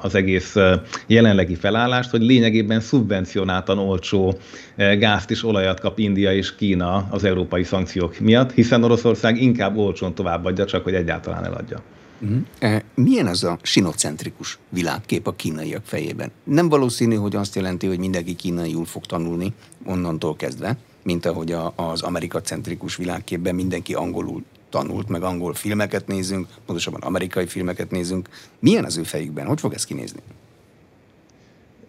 az 0.00 0.14
egész 0.14 0.56
e, 0.56 0.82
jelenlegi 1.06 1.54
felállást, 1.54 2.10
hogy 2.10 2.22
lényegében 2.22 2.80
szubvencionáltan 2.80 3.78
olcsó 3.78 4.38
e, 4.76 4.94
gázt 4.94 5.30
és 5.30 5.44
olajat 5.44 5.80
kap 5.80 5.98
India 5.98 6.32
és 6.32 6.54
Kína 6.54 7.06
az 7.10 7.24
európai 7.24 7.62
szankciók 7.62 8.18
miatt, 8.18 8.52
hiszen 8.52 8.84
Oroszország 8.84 9.42
inkább 9.42 9.76
olcsón 9.76 10.14
továbbadja, 10.14 10.64
csak 10.64 10.84
hogy 10.84 10.94
egyáltalán 10.94 11.44
eladja. 11.44 11.82
Uh-huh. 12.22 12.82
Milyen 12.94 13.26
az 13.26 13.44
a 13.44 13.58
sinocentrikus 13.62 14.58
világkép 14.68 15.26
a 15.26 15.32
kínaiak 15.32 15.84
fejében? 15.84 16.30
Nem 16.44 16.68
valószínű, 16.68 17.14
hogy 17.14 17.36
azt 17.36 17.54
jelenti, 17.54 17.86
hogy 17.86 17.98
mindenki 17.98 18.34
kínaiul 18.34 18.84
fog 18.84 19.06
tanulni 19.06 19.52
onnantól 19.84 20.36
kezdve, 20.36 20.76
mint 21.02 21.26
ahogy 21.26 21.52
a, 21.52 21.72
az 21.76 22.02
amerikacentrikus 22.02 22.96
világképben 22.96 23.54
mindenki 23.54 23.94
angolul 23.94 24.44
tanult, 24.70 25.08
meg 25.08 25.22
angol 25.22 25.54
filmeket 25.54 26.06
nézünk, 26.06 26.48
pontosabban 26.66 27.00
amerikai 27.00 27.46
filmeket 27.46 27.90
nézünk. 27.90 28.28
Milyen 28.58 28.84
az 28.84 28.96
ő 28.96 29.02
fejükben? 29.02 29.46
Hogy 29.46 29.60
fog 29.60 29.72
ez 29.72 29.84
kinézni? 29.84 30.20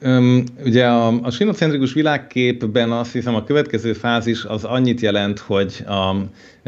Öm, 0.06 0.44
ugye 0.66 0.86
a, 0.86 1.08
a 1.22 1.32
sinocentrikus 1.32 1.94
világképben 1.94 2.92
azt 2.92 3.12
hiszem 3.12 3.36
a 3.36 3.44
következő 3.44 3.94
fázis 3.94 4.44
az 4.44 4.64
annyit 4.64 5.02
jelent, 5.02 5.40
hogy 5.40 5.84
a 5.88 6.16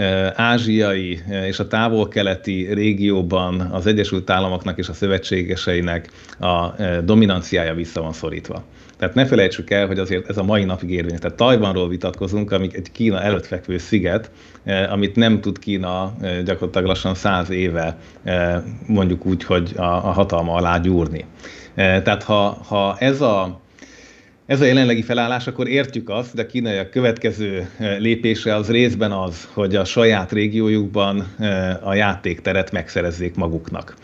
e, 0.02 0.34
ázsiai 0.36 1.20
és 1.48 1.60
a 1.60 1.68
távol-keleti 1.68 2.74
régióban 2.74 3.60
az 3.60 3.86
Egyesült 3.86 4.30
Államoknak 4.30 4.78
és 4.78 4.88
a 4.88 4.94
szövetségeseinek 4.94 6.10
a 6.40 6.82
e, 6.82 7.02
dominanciája 7.02 7.74
vissza 7.74 8.02
van 8.02 8.14
szorítva. 8.14 8.64
Tehát 8.98 9.16
ne 9.16 9.26
felejtsük 9.26 9.70
el, 9.70 9.88
hogy 9.88 10.00
azért 10.00 10.30
ez 10.30 10.38
a 10.38 10.44
mai 10.44 10.64
napig 10.64 10.92
érvényes. 10.92 11.20
Tehát 11.20 11.38
Tajvanról 11.38 11.90
vitatkozunk, 11.90 12.52
ami 12.52 12.70
egy 12.72 12.92
Kína 12.92 13.22
előtt 13.22 13.46
fekvő 13.46 13.78
sziget, 13.78 14.32
e, 14.64 14.92
amit 14.92 15.16
nem 15.16 15.42
tud 15.42 15.60
Kína 15.60 16.14
e, 16.22 16.42
gyakorlatilag 16.42 16.88
lassan 16.88 17.16
száz 17.16 17.50
éve 17.50 17.98
e, 18.24 18.64
mondjuk 18.88 19.26
úgy, 19.26 19.44
hogy 19.44 19.72
a, 19.76 19.82
a 19.82 20.12
hatalma 20.12 20.54
alá 20.54 20.78
gyúrni. 20.78 21.26
Eh, 21.76 22.02
tehát 22.02 22.24
ha, 22.24 22.58
ha 22.68 22.96
ez 23.00 23.22
a 23.22 23.60
ez 24.46 24.62
a 24.62 24.66
jelenlegi 24.66 25.02
felállás, 25.02 25.48
akkor 25.48 25.68
értjük 25.68 26.10
azt, 26.10 26.36
de 26.36 26.42
a 26.42 26.46
kínaiak 26.46 26.90
következő 26.90 27.70
eh, 27.78 28.00
lépése 28.00 28.56
az 28.56 28.70
részben 28.70 29.12
az, 29.12 29.48
hogy 29.54 29.76
a 29.76 29.86
saját 29.86 30.32
régiójukban 30.32 31.34
eh, 31.40 31.88
a 31.88 31.94
játékteret 31.94 32.72
megszerezzék 32.72 33.36
maguknak. 33.36 33.96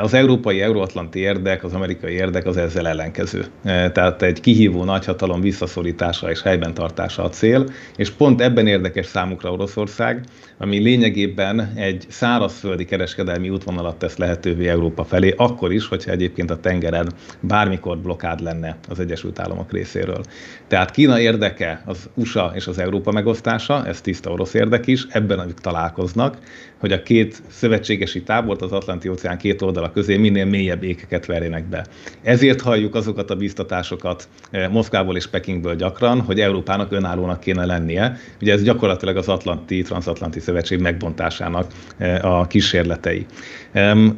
Az 0.00 0.14
európai 0.14 0.60
euróatlanti 0.60 1.18
érdek, 1.18 1.64
az 1.64 1.72
amerikai 1.72 2.12
érdek 2.12 2.46
az 2.46 2.56
ezzel 2.56 2.88
ellenkező. 2.88 3.44
Tehát 3.62 4.22
egy 4.22 4.40
kihívó 4.40 4.84
nagyhatalom 4.84 5.40
visszaszorítása 5.40 6.30
és 6.30 6.42
helyben 6.42 6.74
tartása 6.74 7.22
a 7.22 7.28
cél, 7.28 7.64
és 7.96 8.10
pont 8.10 8.40
ebben 8.40 8.66
érdekes 8.66 9.06
számukra 9.06 9.52
Oroszország, 9.52 10.24
ami 10.58 10.78
lényegében 10.78 11.72
egy 11.74 12.06
szárazföldi 12.08 12.84
kereskedelmi 12.84 13.48
útvonalat 13.48 13.96
tesz 13.96 14.16
lehetővé 14.16 14.68
Európa 14.68 15.04
felé, 15.04 15.34
akkor 15.36 15.72
is, 15.72 15.86
hogyha 15.88 16.10
egyébként 16.10 16.50
a 16.50 16.60
tengeren 16.60 17.12
bármikor 17.40 17.98
blokád 17.98 18.40
lenne 18.40 18.76
az 18.88 19.00
Egyesült 19.00 19.38
Államok 19.38 19.72
részéről. 19.72 20.22
Tehát 20.68 20.90
Kína 20.90 21.20
érdeke 21.20 21.82
az 21.86 22.10
USA 22.14 22.52
és 22.54 22.66
az 22.66 22.78
Európa 22.78 23.12
megosztása, 23.12 23.86
ez 23.86 24.00
tiszta 24.00 24.30
orosz 24.30 24.54
érdek 24.54 24.86
is, 24.86 25.06
ebben 25.10 25.38
amik 25.38 25.58
találkoznak, 25.58 26.38
hogy 26.82 26.92
a 26.92 27.02
két 27.02 27.42
szövetségesi 27.48 28.22
tábort 28.22 28.62
az 28.62 28.72
Atlanti-óceán 28.72 29.38
két 29.38 29.62
oldala 29.62 29.90
közé 29.92 30.16
minél 30.16 30.44
mélyebb 30.44 30.82
ékeket 30.82 31.26
verjenek 31.26 31.68
be. 31.68 31.86
Ezért 32.22 32.60
halljuk 32.60 32.94
azokat 32.94 33.30
a 33.30 33.36
biztatásokat 33.36 34.28
eh, 34.50 34.68
Moszkvából 34.68 35.16
és 35.16 35.26
Pekingből 35.26 35.74
gyakran, 35.74 36.20
hogy 36.20 36.40
Európának 36.40 36.92
önállónak 36.92 37.40
kéne 37.40 37.64
lennie. 37.64 38.16
Ugye 38.40 38.52
ez 38.52 38.62
gyakorlatilag 38.62 39.16
az 39.16 39.28
Atlanti, 39.28 39.82
Transatlanti 39.82 40.40
Szövetség 40.40 40.80
megbontásának 40.80 41.72
eh, 41.98 42.24
a 42.24 42.46
kísérletei. 42.46 43.26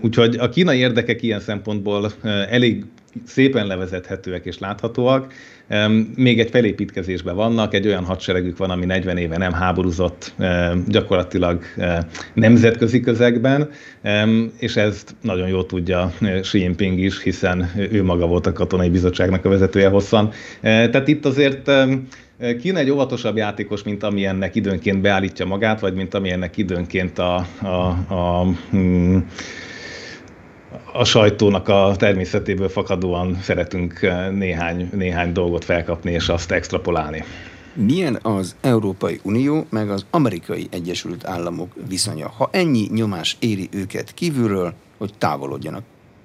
Úgyhogy 0.01 0.37
a 0.37 0.49
kínai 0.49 0.79
érdekek 0.79 1.23
ilyen 1.23 1.41
szempontból 1.41 2.12
eh, 2.23 2.53
elég 2.53 2.85
szépen 3.27 3.67
levezethetőek 3.67 4.45
és 4.45 4.59
láthatóak. 4.59 5.33
Még 6.17 6.41
egy 6.41 6.51
felépítkezésben 6.51 7.35
vannak, 7.35 7.75
egy 7.75 7.87
olyan 7.87 8.05
hadseregük 8.05 8.57
van, 8.57 8.71
ami 8.71 8.85
40 8.85 9.17
éve 9.17 9.39
nem 9.39 9.53
háborúzott 9.53 10.35
gyakorlatilag 10.89 11.62
nemzetközi 12.35 13.01
közegben, 13.01 13.71
és 14.59 14.77
ezt 14.77 15.15
nagyon 15.21 15.49
jól 15.49 15.67
tudja 15.67 16.12
Xi 16.41 16.59
Jinping 16.59 16.99
is, 16.99 17.23
hiszen 17.23 17.71
ő 17.91 18.03
maga 18.03 18.27
volt 18.27 18.47
a 18.47 18.53
katonai 18.53 18.89
bizottságnak 18.89 19.45
a 19.45 19.49
vezetője 19.49 19.89
hosszan. 19.89 20.31
Tehát 20.61 21.09
itt 21.09 21.25
azért 21.25 21.71
Kína 22.61 22.79
egy 22.79 22.91
óvatosabb 22.91 23.37
játékos, 23.37 23.83
mint 23.83 24.03
ami 24.03 24.27
ennek 24.27 24.55
időnként 24.55 25.01
beállítja 25.01 25.47
magát, 25.47 25.81
vagy 25.81 25.95
mint 25.95 26.15
ami 26.15 26.31
ennek 26.31 26.57
időnként 26.57 27.19
a, 27.19 27.47
a, 27.62 27.67
a, 28.15 28.47
mm, 28.77 29.19
a 30.97 31.05
sajtónak 31.05 31.69
a 31.69 31.95
természetéből 31.99 32.69
fakadóan 32.69 33.39
szeretünk 33.43 34.01
néhány, 34.31 34.89
néhány 34.93 35.33
dolgot 35.33 35.65
felkapni 35.65 36.13
és 36.13 36.29
azt 36.29 36.51
extrapolálni. 36.51 37.25
Milyen 37.73 38.19
az 38.23 38.57
Európai 38.61 39.21
Unió 39.23 39.67
meg 39.71 39.91
az 39.91 40.07
Amerikai 40.11 40.67
Egyesült 40.71 41.27
Államok 41.27 41.73
viszonya, 41.89 42.29
ha 42.29 42.49
ennyi 42.53 42.89
nyomás 42.93 43.37
éri 43.39 43.69
őket 43.73 44.15
kívülről, 44.15 44.75
hogy 44.99 45.13
távolodjanak? 45.19 45.83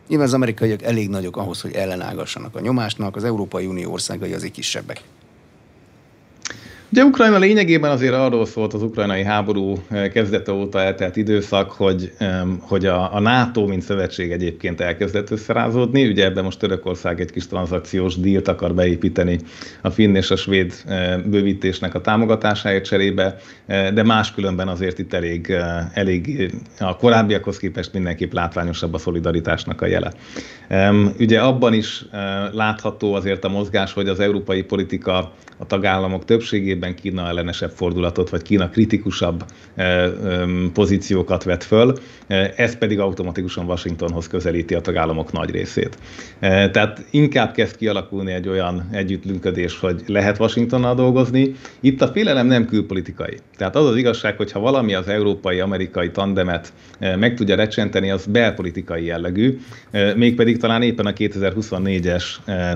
Nyilván 0.07 0.27
az 0.27 0.33
amerikaiak 0.33 0.83
elég 0.83 1.09
nagyok 1.09 1.37
ahhoz, 1.37 1.61
hogy 1.61 1.73
ellenágassanak 1.73 2.55
a 2.55 2.59
nyomásnak, 2.59 3.15
az 3.15 3.23
Európai 3.23 3.65
Unió 3.65 3.91
országai 3.91 4.33
azért 4.33 4.53
kisebbek. 4.53 5.01
Ugye 6.91 7.03
Ukrajna 7.03 7.37
lényegében 7.37 7.91
azért 7.91 8.13
arról 8.13 8.45
szólt 8.45 8.73
az 8.73 8.83
ukrajnai 8.83 9.23
háború 9.23 9.77
eh, 9.89 10.07
kezdete 10.07 10.51
óta 10.51 10.81
eltelt 10.81 11.15
időszak, 11.15 11.71
hogy, 11.71 12.11
hogy 12.59 12.85
a, 12.85 13.15
a 13.15 13.19
NATO, 13.19 13.65
mint 13.65 13.81
szövetség 13.81 14.31
egyébként 14.31 14.81
elkezdett 14.81 15.29
összerázódni. 15.29 16.07
Ugye 16.07 16.25
ebben 16.25 16.43
most 16.43 16.59
Törökország 16.59 17.21
egy 17.21 17.31
kis 17.31 17.47
tranzakciós 17.47 18.15
dílt 18.15 18.47
akar 18.47 18.73
beépíteni 18.73 19.39
a 19.81 19.89
finn 19.89 20.15
és 20.15 20.31
a 20.31 20.35
svéd 20.35 20.73
eh, 20.85 21.17
bővítésnek 21.25 21.95
a 21.95 22.01
támogatásáért 22.01 22.85
cserébe, 22.85 23.35
eh, 23.65 23.91
de 23.91 24.03
máskülönben 24.03 24.67
azért 24.67 24.99
itt 24.99 25.13
elég, 25.13 25.53
elég 25.93 26.51
a 26.79 26.95
korábbiakhoz 26.95 27.57
képest 27.57 27.93
mindenképp 27.93 28.33
látványosabb 28.33 28.93
a 28.93 28.97
szolidaritásnak 28.97 29.81
a 29.81 29.85
jele. 29.85 30.11
Ugye 31.19 31.39
abban 31.39 31.73
is 31.73 32.05
látható 32.51 33.13
azért 33.13 33.43
a 33.43 33.49
mozgás, 33.49 33.93
hogy 33.93 34.07
az 34.07 34.19
európai 34.19 34.61
politika 34.61 35.31
a 35.61 35.65
tagállamok 35.65 36.25
többségében 36.25 36.95
Kína 36.95 37.27
ellenesebb 37.27 37.71
fordulatot, 37.71 38.29
vagy 38.29 38.41
Kína 38.41 38.69
kritikusabb 38.69 39.43
pozíciókat 40.73 41.43
vet 41.43 41.63
föl, 41.63 41.93
ez 42.55 42.77
pedig 42.77 42.99
automatikusan 42.99 43.65
Washingtonhoz 43.65 44.27
közelíti 44.27 44.73
a 44.73 44.81
tagállamok 44.81 45.31
nagy 45.31 45.49
részét. 45.49 45.97
Tehát 46.39 47.05
inkább 47.11 47.53
kezd 47.53 47.75
kialakulni 47.75 48.31
egy 48.31 48.47
olyan 48.47 48.89
együttműködés, 48.91 49.79
hogy 49.79 50.03
lehet 50.07 50.39
Washingtonnal 50.39 50.95
dolgozni. 50.95 51.55
Itt 51.79 52.01
a 52.01 52.07
félelem 52.07 52.47
nem 52.47 52.65
külpolitikai. 52.65 53.37
Tehát 53.57 53.75
az 53.75 53.85
az 53.85 53.95
igazság, 53.95 54.37
hogy 54.37 54.51
ha 54.51 54.59
valami 54.59 54.93
az 54.93 55.07
európai-amerikai 55.07 56.11
tandemet 56.11 56.73
meg 56.99 57.33
tudja 57.35 57.55
recsenteni, 57.55 58.11
az 58.11 58.25
belpolitikai 58.25 59.05
jellegű, 59.05 59.59
mégpedig 60.15 60.57
talán 60.57 60.81
éppen 60.81 61.05
a 61.05 61.11
2024-es 61.13 62.23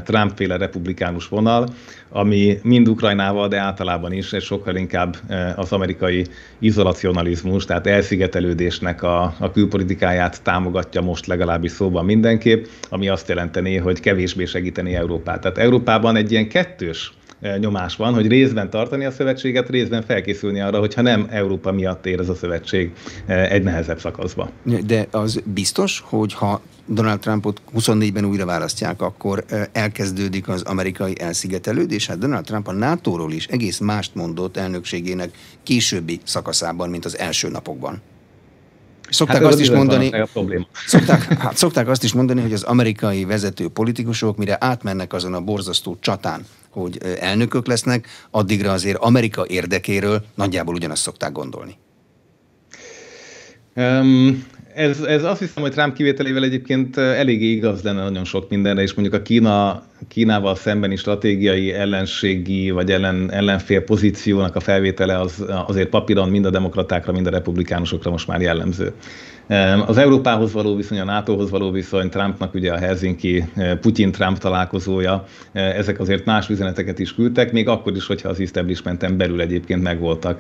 Trump-féle 0.04 0.58
republikánus 0.58 1.28
vonal, 1.28 1.68
ami 2.10 2.60
mind 2.74 2.90
Ukrajnával, 2.90 3.48
de 3.48 3.58
általában 3.58 4.12
is 4.12 4.34
egy 4.34 4.42
sokkal 4.42 4.76
inkább 4.76 5.16
eh, 5.28 5.60
az 5.60 5.72
amerikai 5.72 6.26
izolacionalizmus, 6.60 7.66
tehát 7.66 7.88
elszigetelődésnek 7.88 9.04
a, 9.04 9.34
a 9.40 9.52
külpolitikáját 9.52 10.42
támogatja 10.42 11.02
most 11.02 11.26
legalábbis 11.26 11.72
szóban 11.72 12.06
mindenképp, 12.06 12.66
ami 12.90 13.08
azt 13.10 13.28
jelenteni, 13.28 13.78
hogy 13.78 14.00
kevésbé 14.00 14.46
segíteni 14.46 14.96
Európát. 14.96 15.42
Tehát 15.42 15.58
Európában 15.58 16.16
egy 16.16 16.32
ilyen 16.32 16.48
kettős 16.50 17.14
nyomás 17.60 17.96
van, 17.96 18.14
hogy 18.14 18.28
részben 18.28 18.70
tartani 18.70 19.06
a 19.06 19.12
szövetséget, 19.12 19.70
részben 19.70 20.04
felkészülni 20.04 20.60
arra, 20.60 20.80
hogyha 20.80 21.02
nem 21.02 21.28
Európa 21.30 21.72
miatt 21.72 22.06
ér 22.06 22.20
ez 22.20 22.30
a 22.30 22.36
szövetség 22.36 22.92
egy 23.28 23.64
nehezebb 23.64 24.00
szakaszba. 24.00 24.50
De 24.86 25.08
az 25.12 25.42
biztos, 25.46 26.04
hogy 26.06 26.34
ha 26.34 26.62
Donald 26.86 27.20
Trumpot 27.20 27.62
24-ben 27.78 28.26
újra 28.26 28.46
választják, 28.46 29.02
akkor 29.02 29.44
elkezdődik 29.72 30.48
az 30.48 30.62
amerikai 30.62 31.20
elszigetelődés. 31.20 32.08
Hát 32.08 32.18
Donald 32.18 32.46
Trump 32.46 32.68
a 32.68 32.72
NATO-ról 32.72 33.32
is 33.32 33.48
egész 33.48 33.80
mást 33.80 34.16
mondott 34.16 34.58
elnökségének 34.58 35.30
későbbi 35.64 36.20
szakaszában, 36.24 36.90
mint 36.90 37.06
az 37.06 37.18
első 37.18 37.50
napokban. 37.50 38.02
Szokták 39.10 39.42
hát 39.42 39.46
azt 39.46 39.60
is 39.60 39.72
mondani, 39.72 40.12
szokták, 40.86 41.34
hát 41.34 41.58
szokták 41.58 41.88
azt 41.88 42.04
is 42.04 42.14
mondani, 42.14 42.42
hogy 42.42 42.54
az 42.54 42.64
amerikai 42.64 43.26
vezető 43.26 43.68
politikusok, 43.68 44.38
mire 44.38 44.58
átmennek 44.60 45.14
azon 45.14 45.34
a 45.34 45.42
borzasztó 45.42 45.98
csatán, 46.00 46.46
hogy 46.74 46.98
elnökök 47.20 47.68
lesznek, 47.68 48.08
addigra 48.32 48.72
azért 48.72 48.98
Amerika 48.98 49.46
érdekéről 49.48 50.24
nagyjából 50.36 50.76
ugyanazt 50.76 51.02
szokták 51.02 51.32
gondolni. 51.32 51.78
Um, 53.76 54.46
ez, 54.76 55.02
ez 55.02 55.24
azt 55.24 55.40
hiszem, 55.40 55.64
hogy 55.64 55.72
Trump 55.72 55.96
kivételével 55.96 56.44
egyébként 56.44 56.98
eléggé 56.98 57.46
igaz 57.46 57.82
lenne 57.82 58.04
nagyon 58.04 58.24
sok 58.24 58.50
mindenre, 58.50 58.82
és 58.82 58.94
mondjuk 58.94 59.20
a 59.20 59.22
Kína, 59.22 59.84
Kínával 60.08 60.56
szembeni 60.56 60.96
stratégiai 60.96 61.72
ellenségi 61.72 62.72
vagy 62.72 62.92
ellen, 62.92 63.32
ellenfél 63.32 63.82
pozíciónak 63.82 64.56
a 64.56 64.60
felvétele 64.60 65.20
az 65.20 65.44
azért 65.68 65.90
papíron 65.90 66.30
mind 66.30 66.46
a 66.46 66.50
demokratákra, 66.50 67.12
mind 67.12 67.28
a 67.28 67.30
republikánusokra 67.30 68.12
most 68.12 68.28
már 68.28 68.42
jellemző. 68.42 68.94
Az 69.86 69.98
Európához 69.98 70.54
való 70.54 70.76
viszony, 70.76 71.00
a 71.00 71.04
NATO-hoz 71.04 71.50
való 71.50 71.72
viszony, 71.72 72.10
Trumpnak 72.10 72.54
ugye 72.54 72.72
a 72.72 72.78
Helsinki 72.78 73.44
Putin-Trump 73.82 74.38
találkozója, 74.38 75.26
ezek 75.54 76.00
azért 76.00 76.26
más 76.26 76.50
üzeneteket 76.50 77.00
is 77.00 77.16
küldtek, 77.16 77.52
még 77.52 77.68
akkor 77.68 77.96
is, 77.96 78.06
hogyha 78.08 78.30
az 78.30 78.40
establishmenten 78.40 79.18
belül 79.18 79.42
egyébként 79.42 79.84
megvoltak 79.84 80.40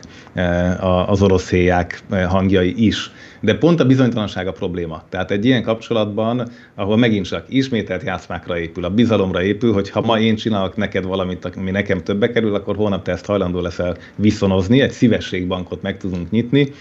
az 1.07 1.21
orosz 1.21 1.49
héják 1.49 2.03
hangjai 2.27 2.85
is. 2.85 3.11
De 3.43 3.55
pont 3.55 3.79
a 3.79 3.85
bizonytalanság 3.85 4.47
a 4.47 4.51
probléma. 4.51 5.03
Tehát 5.09 5.31
egy 5.31 5.45
ilyen 5.45 5.63
kapcsolatban, 5.63 6.49
ahol 6.75 6.97
megint 6.97 7.25
csak 7.25 7.45
ismételt 7.49 8.03
játszmákra 8.03 8.59
épül, 8.59 8.85
a 8.85 8.89
bizalomra 8.89 9.43
épül, 9.43 9.73
hogy 9.73 9.89
ha 9.89 10.01
ma 10.01 10.19
én 10.19 10.35
csinálok 10.35 10.75
neked 10.75 11.03
valamit, 11.03 11.45
ami 11.45 11.71
nekem 11.71 12.03
többe 12.03 12.31
kerül, 12.31 12.55
akkor 12.55 12.75
holnap 12.75 13.03
te 13.03 13.11
ezt 13.11 13.25
hajlandó 13.25 13.59
leszel 13.59 13.97
viszonozni, 14.15 14.81
egy 14.81 14.91
szívességbankot 14.91 15.81
meg 15.81 15.97
tudunk 15.97 16.29
nyitni. 16.29 16.71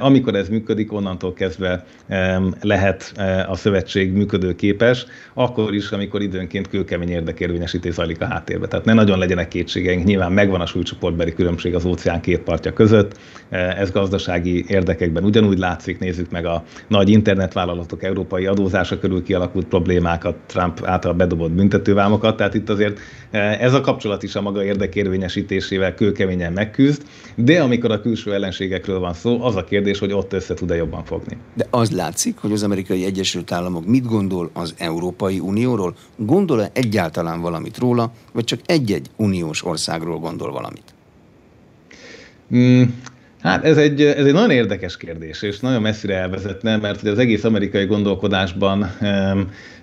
Amikor 0.00 0.34
ez 0.34 0.48
működik, 0.48 0.92
onnantól 0.92 1.32
kezdve 1.32 1.62
illetve 1.62 1.84
lehet 2.60 3.12
e, 3.16 3.48
a 3.48 3.56
szövetség 3.56 4.12
működőképes, 4.12 5.06
akkor 5.34 5.74
is, 5.74 5.90
amikor 5.90 6.22
időnként 6.22 6.68
kőkemény 6.68 7.10
érdekérvényesítés 7.10 7.94
zajlik 7.94 8.20
a 8.20 8.24
háttérbe. 8.24 8.66
Tehát 8.66 8.84
ne 8.84 8.92
nagyon 8.92 9.18
legyenek 9.18 9.48
kétségeink, 9.48 10.04
nyilván 10.04 10.32
megvan 10.32 10.60
a 10.60 10.66
súlycsoportbeli 10.66 11.34
különbség 11.34 11.74
az 11.74 11.84
óceán 11.84 12.20
két 12.20 12.40
partja 12.40 12.72
között, 12.72 13.18
e, 13.50 13.58
ez 13.58 13.90
gazdasági 13.90 14.64
érdekekben 14.68 15.24
ugyanúgy 15.24 15.58
látszik, 15.58 15.98
nézzük 16.02 16.30
meg 16.30 16.46
a 16.46 16.64
nagy 16.88 17.08
internetvállalatok 17.08 18.02
európai 18.02 18.46
adózása 18.46 18.98
körül 18.98 19.22
kialakult 19.22 19.66
problémákat, 19.66 20.36
Trump 20.46 20.80
által 20.84 21.12
bedobott 21.12 21.50
büntetővámokat, 21.50 22.36
tehát 22.36 22.54
itt 22.54 22.68
azért 22.68 22.98
e, 23.30 23.38
ez 23.38 23.74
a 23.74 23.80
kapcsolat 23.80 24.22
is 24.22 24.34
a 24.34 24.42
maga 24.42 24.64
érdekérvényesítésével 24.64 25.94
kőkeményen 25.94 26.52
megküzd, 26.52 27.02
de 27.34 27.62
amikor 27.62 27.90
a 27.90 28.00
külső 28.00 28.34
ellenségekről 28.34 28.98
van 28.98 29.14
szó, 29.14 29.42
az 29.44 29.56
a 29.56 29.64
kérdés, 29.64 29.98
hogy 29.98 30.12
ott 30.12 30.32
össze 30.32 30.54
tud-e 30.54 30.74
jobban 30.74 31.04
fogni. 31.04 31.36
De 31.54 31.66
az 31.70 31.90
látszik, 31.90 32.36
hogy 32.38 32.52
az 32.52 32.62
amerikai 32.62 33.04
Egyesült 33.04 33.52
Államok 33.52 33.86
mit 33.86 34.06
gondol 34.06 34.50
az 34.52 34.74
Európai 34.78 35.38
Unióról? 35.38 35.94
Gondol-e 36.16 36.70
egyáltalán 36.72 37.40
valamit 37.40 37.78
róla, 37.78 38.12
vagy 38.32 38.44
csak 38.44 38.60
egy-egy 38.66 39.10
uniós 39.16 39.64
országról 39.64 40.18
gondol 40.18 40.52
valamit? 40.52 40.94
Mm, 42.54 42.82
Hát 43.42 43.64
ez 43.64 43.76
egy, 43.76 44.02
ez 44.02 44.24
egy 44.26 44.32
nagyon 44.32 44.50
érdekes 44.50 44.96
kérdés, 44.96 45.42
és 45.42 45.60
nagyon 45.60 45.82
messzire 45.82 46.16
elvezetne, 46.16 46.76
mert 46.76 47.02
az 47.02 47.18
egész 47.18 47.44
amerikai 47.44 47.84
gondolkodásban 47.84 48.96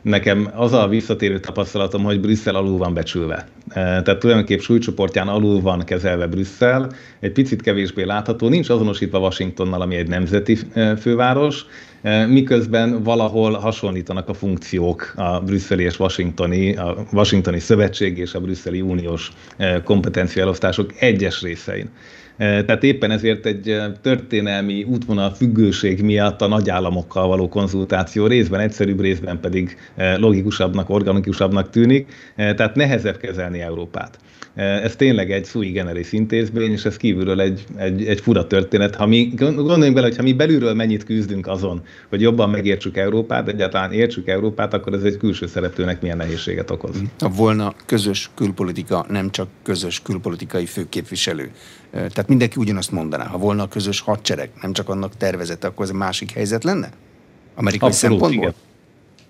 nekem 0.01 0.49
az 0.55 0.73
a 0.73 0.87
visszatérő 0.87 1.39
tapasztalatom, 1.39 2.03
hogy 2.03 2.19
Brüsszel 2.19 2.55
alul 2.55 2.77
van 2.77 2.93
becsülve. 2.93 3.47
E, 3.69 4.01
tehát 4.01 4.19
tulajdonképp 4.19 4.59
súlycsoportján 4.59 5.27
alul 5.27 5.61
van 5.61 5.83
kezelve 5.83 6.27
Brüsszel, 6.27 6.91
egy 7.19 7.31
picit 7.31 7.61
kevésbé 7.61 8.03
látható, 8.03 8.47
nincs 8.47 8.69
azonosítva 8.69 9.19
Washingtonnal, 9.19 9.81
ami 9.81 9.95
egy 9.95 10.07
nemzeti 10.07 10.57
e, 10.73 10.95
főváros, 10.95 11.65
e, 12.01 12.25
miközben 12.25 13.03
valahol 13.03 13.51
hasonlítanak 13.53 14.29
a 14.29 14.33
funkciók 14.33 15.13
a 15.15 15.39
brüsszeli 15.39 15.83
és 15.83 15.99
washingtoni, 15.99 16.75
a 16.75 17.05
washingtoni 17.11 17.59
szövetség 17.59 18.17
és 18.17 18.33
a 18.33 18.39
brüsszeli 18.39 18.81
uniós 18.81 19.31
kompetenciaelosztások 19.83 20.93
egyes 20.99 21.41
részein. 21.41 21.89
Tehát 22.39 22.83
éppen 22.83 23.11
ezért 23.11 23.45
egy 23.45 23.77
történelmi 24.01 24.83
útvonal 24.83 25.29
függőség 25.29 26.01
miatt 26.01 26.41
a 26.41 26.47
nagyállamokkal 26.47 27.27
való 27.27 27.49
konzultáció 27.49 28.27
részben 28.27 28.59
egyszerűbb, 28.59 29.01
részben 29.01 29.39
pedig 29.39 29.77
logikusabbnak, 30.17 30.89
organikusabbnak 30.89 31.69
tűnik. 31.69 32.11
Tehát 32.35 32.75
nehezebb 32.75 33.17
kezelni 33.17 33.59
Európát. 33.59 34.19
Ez 34.55 34.95
tényleg 34.95 35.31
egy 35.31 35.45
sui 35.45 35.71
generis 35.71 36.11
intézmény, 36.11 36.71
és 36.71 36.85
ez 36.85 36.97
kívülről 36.97 37.41
egy, 37.41 37.63
egy, 37.75 38.05
egy 38.05 38.19
fura 38.19 38.47
történet. 38.47 38.95
Ha 38.95 39.05
mi, 39.05 39.31
gondoljunk 39.37 39.93
bele, 39.93 40.07
hogy 40.07 40.15
ha 40.15 40.23
mi 40.23 40.33
belülről 40.33 40.73
mennyit 40.73 41.03
küzdünk 41.03 41.47
azon, 41.47 41.81
hogy 42.09 42.21
jobban 42.21 42.49
megértsük 42.49 42.97
Európát, 42.97 43.47
egyáltalán 43.47 43.91
értsük 43.91 44.27
Európát, 44.27 44.73
akkor 44.73 44.93
ez 44.93 45.03
egy 45.03 45.17
külső 45.17 45.47
szereplőnek 45.47 46.01
milyen 46.01 46.17
nehézséget 46.17 46.71
okoz. 46.71 47.01
Volna 47.35 47.73
közös 47.85 48.29
külpolitika, 48.35 49.05
nem 49.09 49.29
csak 49.29 49.47
közös 49.63 50.01
külpolitikai 50.01 50.65
főképviselő, 50.65 51.51
tehát 51.91 52.27
mindenki 52.29 52.59
ugyanazt 52.59 52.91
mondaná. 52.91 53.25
Ha 53.25 53.37
volna 53.37 53.67
közös 53.67 53.99
hadsereg, 53.99 54.49
nem 54.61 54.73
csak 54.73 54.89
annak 54.89 55.17
tervezete, 55.17 55.67
akkor 55.67 55.83
ez 55.83 55.91
egy 55.91 55.97
másik 55.97 56.31
helyzet 56.31 56.63
lenne? 56.63 56.89
Amerikai 57.55 57.89
Abszolút, 57.89 58.19
szempontból? 58.19 58.49
Igen. 58.49 58.67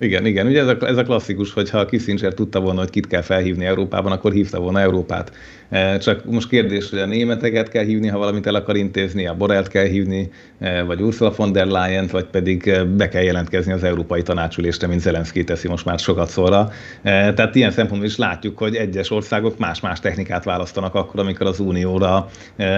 Igen, 0.01 0.25
igen. 0.25 0.47
Ugye 0.47 0.61
ez 0.61 0.67
a, 0.67 0.87
ez 0.87 0.97
a 0.97 1.03
klasszikus, 1.03 1.53
hogy 1.53 1.69
ha 1.69 1.85
Kissinger 1.85 2.33
tudta 2.33 2.59
volna, 2.59 2.79
hogy 2.79 2.89
kit 2.89 3.07
kell 3.07 3.21
felhívni 3.21 3.65
Európában, 3.65 4.11
akkor 4.11 4.31
hívta 4.31 4.59
volna 4.59 4.79
Európát. 4.79 5.31
E, 5.69 5.97
csak 5.97 6.25
most 6.25 6.49
kérdés, 6.49 6.89
hogy 6.89 6.99
a 6.99 7.05
németeket 7.05 7.69
kell 7.69 7.83
hívni, 7.83 8.07
ha 8.07 8.17
valamit 8.17 8.47
el 8.47 8.55
akar 8.55 8.75
intézni, 8.75 9.27
a 9.27 9.33
Borelt 9.33 9.67
kell 9.67 9.85
hívni, 9.85 10.31
e, 10.59 10.83
vagy 10.83 11.01
Ursula 11.01 11.33
von 11.35 11.51
der 11.51 11.67
leyen 11.67 12.07
vagy 12.11 12.25
pedig 12.25 12.67
e, 12.67 12.83
be 12.83 13.07
kell 13.07 13.23
jelentkezni 13.23 13.71
az 13.71 13.83
Európai 13.83 14.21
Tanácsülésre, 14.21 14.87
mint 14.87 15.01
Zelenszky 15.01 15.43
teszi 15.43 15.67
most 15.67 15.85
már 15.85 15.99
sokat 15.99 16.29
szóra. 16.29 16.71
Tehát 17.03 17.55
ilyen 17.55 17.71
szempontból 17.71 18.09
is 18.09 18.17
látjuk, 18.17 18.57
hogy 18.57 18.75
egyes 18.75 19.11
országok 19.11 19.57
más-más 19.57 19.99
technikát 19.99 20.43
választanak 20.43 20.95
akkor, 20.95 21.19
amikor 21.19 21.47
az 21.47 21.59
unióra 21.59 22.29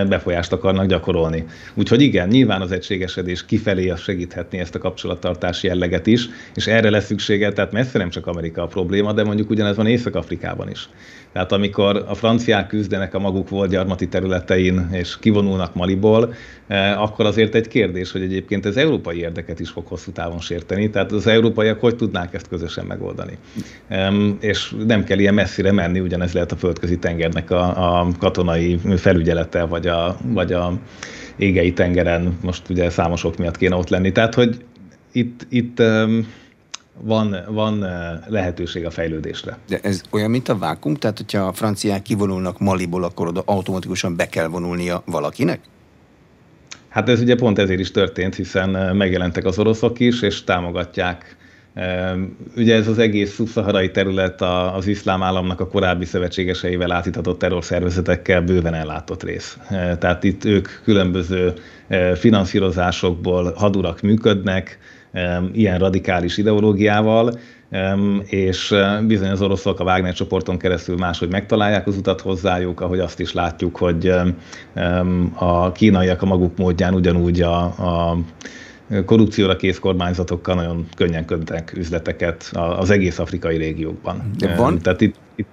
befolyást 0.07 0.51
akarnak 0.51 0.85
gyakorolni. 0.85 1.45
Úgyhogy 1.73 2.01
igen, 2.01 2.27
nyilván 2.27 2.61
az 2.61 2.71
egységesedés 2.71 3.45
kifelé 3.45 3.89
az 3.89 3.99
segíthetni 4.01 4.59
ezt 4.59 4.75
a 4.75 4.79
kapcsolattartási 4.79 5.67
jelleget 5.67 6.07
is, 6.07 6.29
és 6.55 6.67
erre 6.67 6.89
lesz 6.89 7.05
szüksége, 7.05 7.51
tehát 7.51 7.71
messze 7.71 7.97
nem 7.97 8.09
csak 8.09 8.27
Amerika 8.27 8.61
a 8.61 8.67
probléma, 8.67 9.13
de 9.13 9.23
mondjuk 9.23 9.49
ugyanez 9.49 9.75
van 9.75 9.87
Észak-Afrikában 9.87 10.69
is. 10.69 10.89
Tehát 11.33 11.51
amikor 11.51 12.05
a 12.07 12.13
franciák 12.13 12.67
küzdenek 12.67 13.13
a 13.13 13.19
maguk 13.19 13.49
volt 13.49 13.69
gyarmati 13.69 14.07
területein, 14.07 14.89
és 14.91 15.19
kivonulnak 15.19 15.75
Maliból, 15.75 16.33
eh, 16.67 17.01
akkor 17.01 17.25
azért 17.25 17.55
egy 17.55 17.67
kérdés, 17.67 18.11
hogy 18.11 18.21
egyébként 18.21 18.65
ez 18.65 18.77
európai 18.77 19.17
érdeket 19.17 19.59
is 19.59 19.69
fog 19.69 19.87
hosszú 19.87 20.11
távon 20.11 20.39
sérteni. 20.39 20.89
Tehát 20.89 21.11
az 21.11 21.27
európaiak 21.27 21.79
hogy 21.79 21.95
tudnák 21.95 22.33
ezt 22.33 22.47
közösen 22.47 22.85
megoldani? 22.85 23.37
És 24.39 24.75
nem 24.87 25.03
kell 25.03 25.19
ilyen 25.19 25.33
messzire 25.33 25.71
menni, 25.71 25.99
ugyanez 25.99 26.33
lehet 26.33 26.51
a 26.51 26.55
földközi 26.55 26.97
tengernek 26.97 27.51
a, 27.51 27.99
a 27.99 28.07
katonai 28.19 28.79
felügyelete, 28.95 29.63
vagy 29.63 29.87
a, 29.87 30.17
vagy 30.23 30.53
a 30.53 30.73
égei 31.35 31.73
tengeren, 31.73 32.37
most 32.41 32.69
ugye 32.69 32.89
számosok 32.89 33.37
miatt 33.37 33.57
kéne 33.57 33.75
ott 33.75 33.89
lenni. 33.89 34.11
Tehát, 34.11 34.33
hogy 34.33 34.65
itt, 35.11 35.47
itt 35.49 35.81
van, 36.99 37.35
van 37.47 37.83
eh, 37.83 38.19
lehetőség 38.27 38.85
a 38.85 38.89
fejlődésre. 38.89 39.57
De 39.67 39.79
ez 39.81 40.01
olyan, 40.09 40.29
mint 40.29 40.49
a 40.49 40.57
vákum? 40.57 40.95
Tehát, 40.95 41.17
hogyha 41.17 41.41
a 41.41 41.53
franciák 41.53 42.01
kivonulnak 42.01 42.59
Maliból, 42.59 43.03
akkor 43.03 43.27
oda 43.27 43.41
automatikusan 43.45 44.15
be 44.15 44.29
kell 44.29 44.47
vonulnia 44.47 45.03
valakinek? 45.05 45.59
Hát 46.89 47.09
ez 47.09 47.21
ugye 47.21 47.35
pont 47.35 47.59
ezért 47.59 47.79
is 47.79 47.91
történt, 47.91 48.35
hiszen 48.35 48.75
eh, 48.75 48.93
megjelentek 48.93 49.45
az 49.45 49.59
oroszok 49.59 49.99
is, 49.99 50.21
és 50.21 50.43
támogatják 50.43 51.35
eh, 51.73 52.13
Ugye 52.55 52.75
ez 52.75 52.87
az 52.87 52.97
egész 52.97 53.33
szubszaharai 53.33 53.91
terület 53.91 54.41
az 54.75 54.87
iszlám 54.87 55.23
államnak 55.23 55.59
a 55.59 55.67
korábbi 55.67 56.05
szövetségeseivel 56.05 56.91
átitatott 56.91 57.39
terrorszervezetekkel 57.39 58.41
bőven 58.41 58.73
ellátott 58.73 59.23
rész. 59.23 59.57
Tehát 59.69 60.23
itt 60.23 60.45
ők 60.45 60.67
különböző 60.83 61.53
finanszírozásokból 62.15 63.53
hadurak 63.53 64.01
működnek, 64.01 64.79
ilyen 65.53 65.79
radikális 65.79 66.37
ideológiával, 66.37 67.39
és 68.25 68.71
eh, 68.71 69.01
bizony 69.01 69.29
az 69.29 69.41
oroszok 69.41 69.79
a 69.79 69.83
Wagner 69.83 70.13
csoporton 70.13 70.57
keresztül 70.57 70.97
máshogy 70.97 71.29
megtalálják 71.29 71.87
az 71.87 71.97
utat 71.97 72.21
hozzájuk, 72.21 72.81
ahogy 72.81 72.99
azt 72.99 73.19
is 73.19 73.33
látjuk, 73.33 73.77
hogy 73.77 74.13
a 75.33 75.71
kínaiak 75.71 76.21
a 76.21 76.25
maguk 76.25 76.57
módján 76.57 76.93
ugyanúgy 76.93 77.41
a, 77.41 77.63
a 77.63 78.17
korrupcióra 79.05 79.55
kész 79.55 79.79
kormányzatokkal 79.79 80.55
nagyon 80.55 80.87
könnyen 80.95 81.25
kötnek 81.25 81.73
üzleteket 81.77 82.51
az 82.53 82.89
egész 82.89 83.19
afrikai 83.19 83.57
régiókban. 83.57 84.31
De 84.37 84.55
van, 84.55 84.79
Tehát 84.79 85.01
itt, 85.01 85.15
itt 85.35 85.47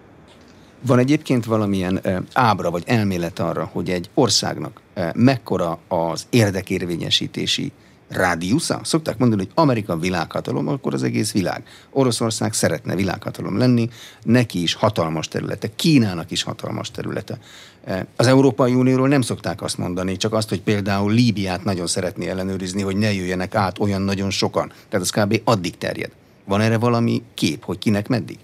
van 0.86 0.98
egyébként 0.98 1.44
valamilyen 1.44 1.98
eh, 2.02 2.16
ábra 2.32 2.70
vagy 2.70 2.82
elmélet 2.86 3.38
arra, 3.38 3.68
hogy 3.72 3.90
egy 3.90 4.11
országnak 4.14 4.80
eh, 4.94 5.11
mekkora 5.14 5.78
az 5.88 6.26
érdekérvényesítési 6.30 7.72
rádiusza. 8.09 8.80
Szokták 8.82 9.18
mondani, 9.18 9.42
hogy 9.42 9.52
Amerika 9.54 9.96
világhatalom, 9.96 10.68
akkor 10.68 10.94
az 10.94 11.02
egész 11.02 11.32
világ. 11.32 11.62
Oroszország 11.90 12.52
szeretne 12.52 12.94
világhatalom 12.94 13.59
lenni, 13.59 13.88
neki 14.22 14.62
is 14.62 14.74
hatalmas 14.74 15.28
területe, 15.28 15.68
Kínának 15.76 16.30
is 16.30 16.42
hatalmas 16.42 16.90
területe. 16.90 17.38
E, 17.84 18.06
az 18.16 18.26
Európai 18.26 18.74
Unióról 18.74 19.09
nem 19.09 19.20
szokták 19.20 19.62
azt 19.62 19.78
mondani, 19.78 20.16
csak 20.16 20.32
azt, 20.32 20.48
hogy 20.48 20.61
például 20.61 21.12
Líbiát 21.12 21.64
nagyon 21.64 21.86
szeretné 21.86 22.28
ellenőrizni, 22.28 22.82
hogy 22.82 22.96
ne 22.96 23.12
jöjjenek 23.12 23.54
át 23.54 23.78
olyan 23.78 24.02
nagyon 24.02 24.30
sokan. 24.30 24.72
Tehát 24.88 25.06
az 25.06 25.11
kb. 25.11 25.40
addig 25.44 25.78
terjed. 25.78 26.11
Van 26.44 26.61
erre 26.61 26.78
valami 26.78 27.22
kép, 27.34 27.64
hogy 27.64 27.78
kinek 27.78 28.09
meddig? 28.09 28.38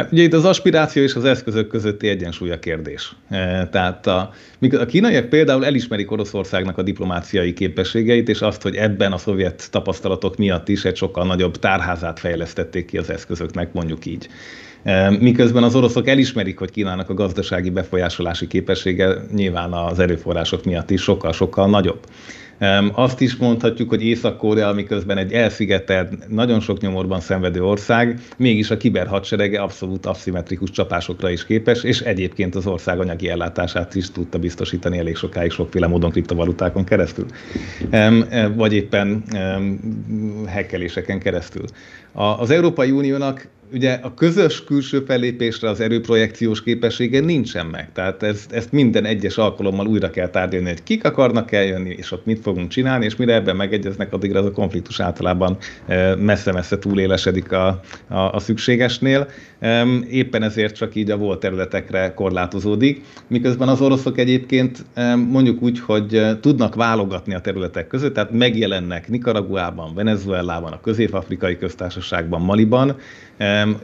Hát 0.00 0.12
ugye 0.12 0.22
itt 0.22 0.32
az 0.32 0.44
aspiráció 0.44 1.02
és 1.02 1.14
az 1.14 1.24
eszközök 1.24 1.66
közötti 1.66 2.08
egyensúly 2.08 2.50
a 2.50 2.58
kérdés. 2.58 3.16
E, 3.28 3.68
tehát 3.68 4.06
a, 4.06 4.30
a 4.70 4.86
kínaiak 4.86 5.28
például 5.28 5.64
elismerik 5.64 6.10
Oroszországnak 6.10 6.78
a 6.78 6.82
diplomáciai 6.82 7.52
képességeit, 7.52 8.28
és 8.28 8.40
azt, 8.40 8.62
hogy 8.62 8.76
ebben 8.76 9.12
a 9.12 9.18
szovjet 9.18 9.68
tapasztalatok 9.70 10.36
miatt 10.36 10.68
is 10.68 10.84
egy 10.84 10.96
sokkal 10.96 11.26
nagyobb 11.26 11.56
tárházát 11.56 12.18
fejlesztették 12.18 12.86
ki 12.86 12.98
az 12.98 13.10
eszközöknek, 13.10 13.72
mondjuk 13.72 14.06
így. 14.06 14.28
E, 14.82 15.10
miközben 15.10 15.62
az 15.62 15.74
oroszok 15.74 16.08
elismerik, 16.08 16.58
hogy 16.58 16.70
Kínának 16.70 17.10
a 17.10 17.14
gazdasági 17.14 17.70
befolyásolási 17.70 18.46
képessége 18.46 19.14
nyilván 19.34 19.72
az 19.72 19.98
erőforrások 19.98 20.64
miatt 20.64 20.90
is 20.90 21.02
sokkal-sokkal 21.02 21.68
nagyobb. 21.68 22.00
Azt 22.92 23.20
is 23.20 23.36
mondhatjuk, 23.36 23.88
hogy 23.88 24.04
Észak-Korea, 24.04 24.72
miközben 24.72 25.18
egy 25.18 25.32
elszigetelt, 25.32 26.28
nagyon 26.28 26.60
sok 26.60 26.80
nyomorban 26.80 27.20
szenvedő 27.20 27.64
ország, 27.64 28.20
mégis 28.36 28.70
a 28.70 28.76
kiberhadserege 28.76 29.60
abszolút 29.60 30.06
aszimmetrikus 30.06 30.70
csapásokra 30.70 31.30
is 31.30 31.44
képes, 31.44 31.82
és 31.82 32.00
egyébként 32.00 32.54
az 32.54 32.66
ország 32.66 33.00
anyagi 33.00 33.28
ellátását 33.28 33.94
is 33.94 34.10
tudta 34.10 34.38
biztosítani 34.38 34.98
elég 34.98 35.16
sokáig 35.16 35.50
sokféle 35.50 35.86
módon 35.86 36.10
kriptovalutákon 36.10 36.84
keresztül, 36.84 37.26
vagy 38.54 38.72
éppen 38.72 39.22
hekkeléseken 40.46 41.18
keresztül. 41.18 41.64
Az 42.12 42.50
Európai 42.50 42.90
Uniónak 42.90 43.48
ugye 43.72 43.98
a 44.02 44.14
közös 44.14 44.64
külső 44.64 45.00
fellépésre 45.00 45.68
az 45.68 45.80
erőprojekciós 45.80 46.62
képessége 46.62 47.20
nincsen 47.20 47.66
meg. 47.66 47.92
Tehát 47.92 48.22
ezt, 48.22 48.52
ezt 48.52 48.72
minden 48.72 49.04
egyes 49.04 49.38
alkalommal 49.38 49.86
újra 49.86 50.10
kell 50.10 50.28
tárgyalni, 50.28 50.68
hogy 50.68 50.82
kik 50.82 51.04
akarnak 51.04 51.52
eljönni, 51.52 51.94
és 51.98 52.12
ott 52.12 52.26
mit 52.26 52.40
fogunk 52.42 52.68
csinálni, 52.68 53.04
és 53.04 53.16
mire 53.16 53.34
ebben 53.34 53.56
megegyeznek, 53.56 54.12
addigra 54.12 54.38
az 54.38 54.46
a 54.46 54.52
konfliktus 54.52 55.00
általában 55.00 55.56
e, 55.86 56.14
messze-messze 56.14 56.78
túlélesedik 56.78 57.52
a, 57.52 57.80
a, 58.08 58.18
a 58.18 58.38
szükségesnél. 58.38 59.28
Éppen 60.10 60.42
ezért 60.42 60.74
csak 60.74 60.94
így 60.94 61.10
a 61.10 61.16
volt 61.16 61.40
területekre 61.40 62.14
korlátozódik, 62.14 63.04
miközben 63.26 63.68
az 63.68 63.80
oroszok 63.80 64.18
egyébként 64.18 64.84
mondjuk 65.28 65.62
úgy, 65.62 65.80
hogy 65.80 66.14
e, 66.14 66.40
tudnak 66.40 66.74
válogatni 66.74 67.34
a 67.34 67.40
területek 67.40 67.86
között, 67.86 68.14
tehát 68.14 68.30
megjelennek 68.30 69.08
Nicaraguában, 69.08 69.94
Venezuelában, 69.94 70.72
a 70.72 70.80
Közép-Afrikai 70.80 71.58
Köztársaságban, 71.58 72.40
Maliban, 72.40 72.96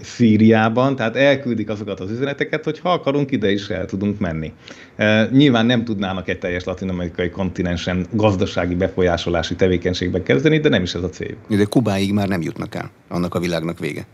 Szíriában, 0.01 0.97
tehát 0.97 1.17
elküldik 1.17 1.69
azokat 1.69 2.01
az 2.01 2.11
üzeneteket, 2.11 2.65
hogy 2.65 2.79
ha 2.79 2.93
akarunk, 2.93 3.31
ide 3.31 3.51
is 3.51 3.69
el 3.69 3.87
tudunk 3.87 4.19
menni. 4.19 4.53
E, 4.97 5.29
nyilván 5.33 5.67
nem 5.67 5.85
tudnának 5.85 6.29
egy 6.29 6.39
teljes 6.39 6.65
latin-amerikai 6.65 7.31
kontinensen 7.31 8.07
gazdasági 8.11 8.75
befolyásolási 8.75 9.55
tevékenységbe 9.55 10.23
kezdeni, 10.23 10.59
de 10.59 10.69
nem 10.69 10.83
is 10.83 10.95
ez 10.95 11.03
a 11.03 11.09
céljuk. 11.09 11.39
De 11.49 11.65
Kubáig 11.65 12.13
már 12.13 12.29
nem 12.29 12.43
jutnak 12.43 12.75
el, 12.75 12.91
annak 13.09 13.35
a 13.35 13.39
világnak 13.39 13.79
vége. 13.79 14.07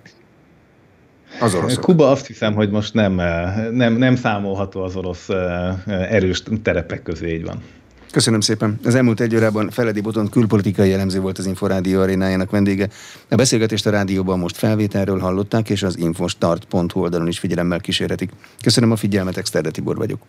Az 1.41 1.55
oroszok. 1.55 1.83
Kuba 1.83 2.11
azt 2.11 2.27
hiszem, 2.27 2.55
hogy 2.55 2.71
most 2.71 2.95
nem, 2.95 3.15
nem, 3.71 3.97
nem 3.97 4.17
számolható 4.17 4.83
az 4.83 4.97
orosz 4.97 5.29
erős 5.87 6.43
terepek 6.63 7.03
közé, 7.03 7.35
így 7.35 7.45
van. 7.45 7.63
Köszönöm 8.13 8.41
szépen. 8.41 8.81
Az 8.85 8.95
elmúlt 8.95 9.21
egy 9.21 9.35
órában 9.35 9.71
Feledi 9.71 10.01
Boton 10.01 10.29
külpolitikai 10.29 10.89
jellemző 10.89 11.21
volt 11.21 11.39
az 11.39 11.47
Inforádió 11.47 12.01
arénájának 12.01 12.51
vendége. 12.51 12.89
A 13.29 13.35
beszélgetést 13.35 13.87
a 13.87 13.91
rádióban 13.91 14.39
most 14.39 14.57
felvételről 14.57 15.19
hallották, 15.19 15.71
és 15.71 15.83
az 15.83 15.99
infostart.hu 15.99 17.01
oldalon 17.01 17.29
is 17.29 17.39
figyelemmel 17.39 17.81
kísérhetik. 17.81 18.31
Köszönöm 18.63 18.91
a 18.91 18.97
figyelmet, 18.97 19.37
Exterde 19.37 19.71
Tibor 19.71 19.97
vagyok. 19.97 20.21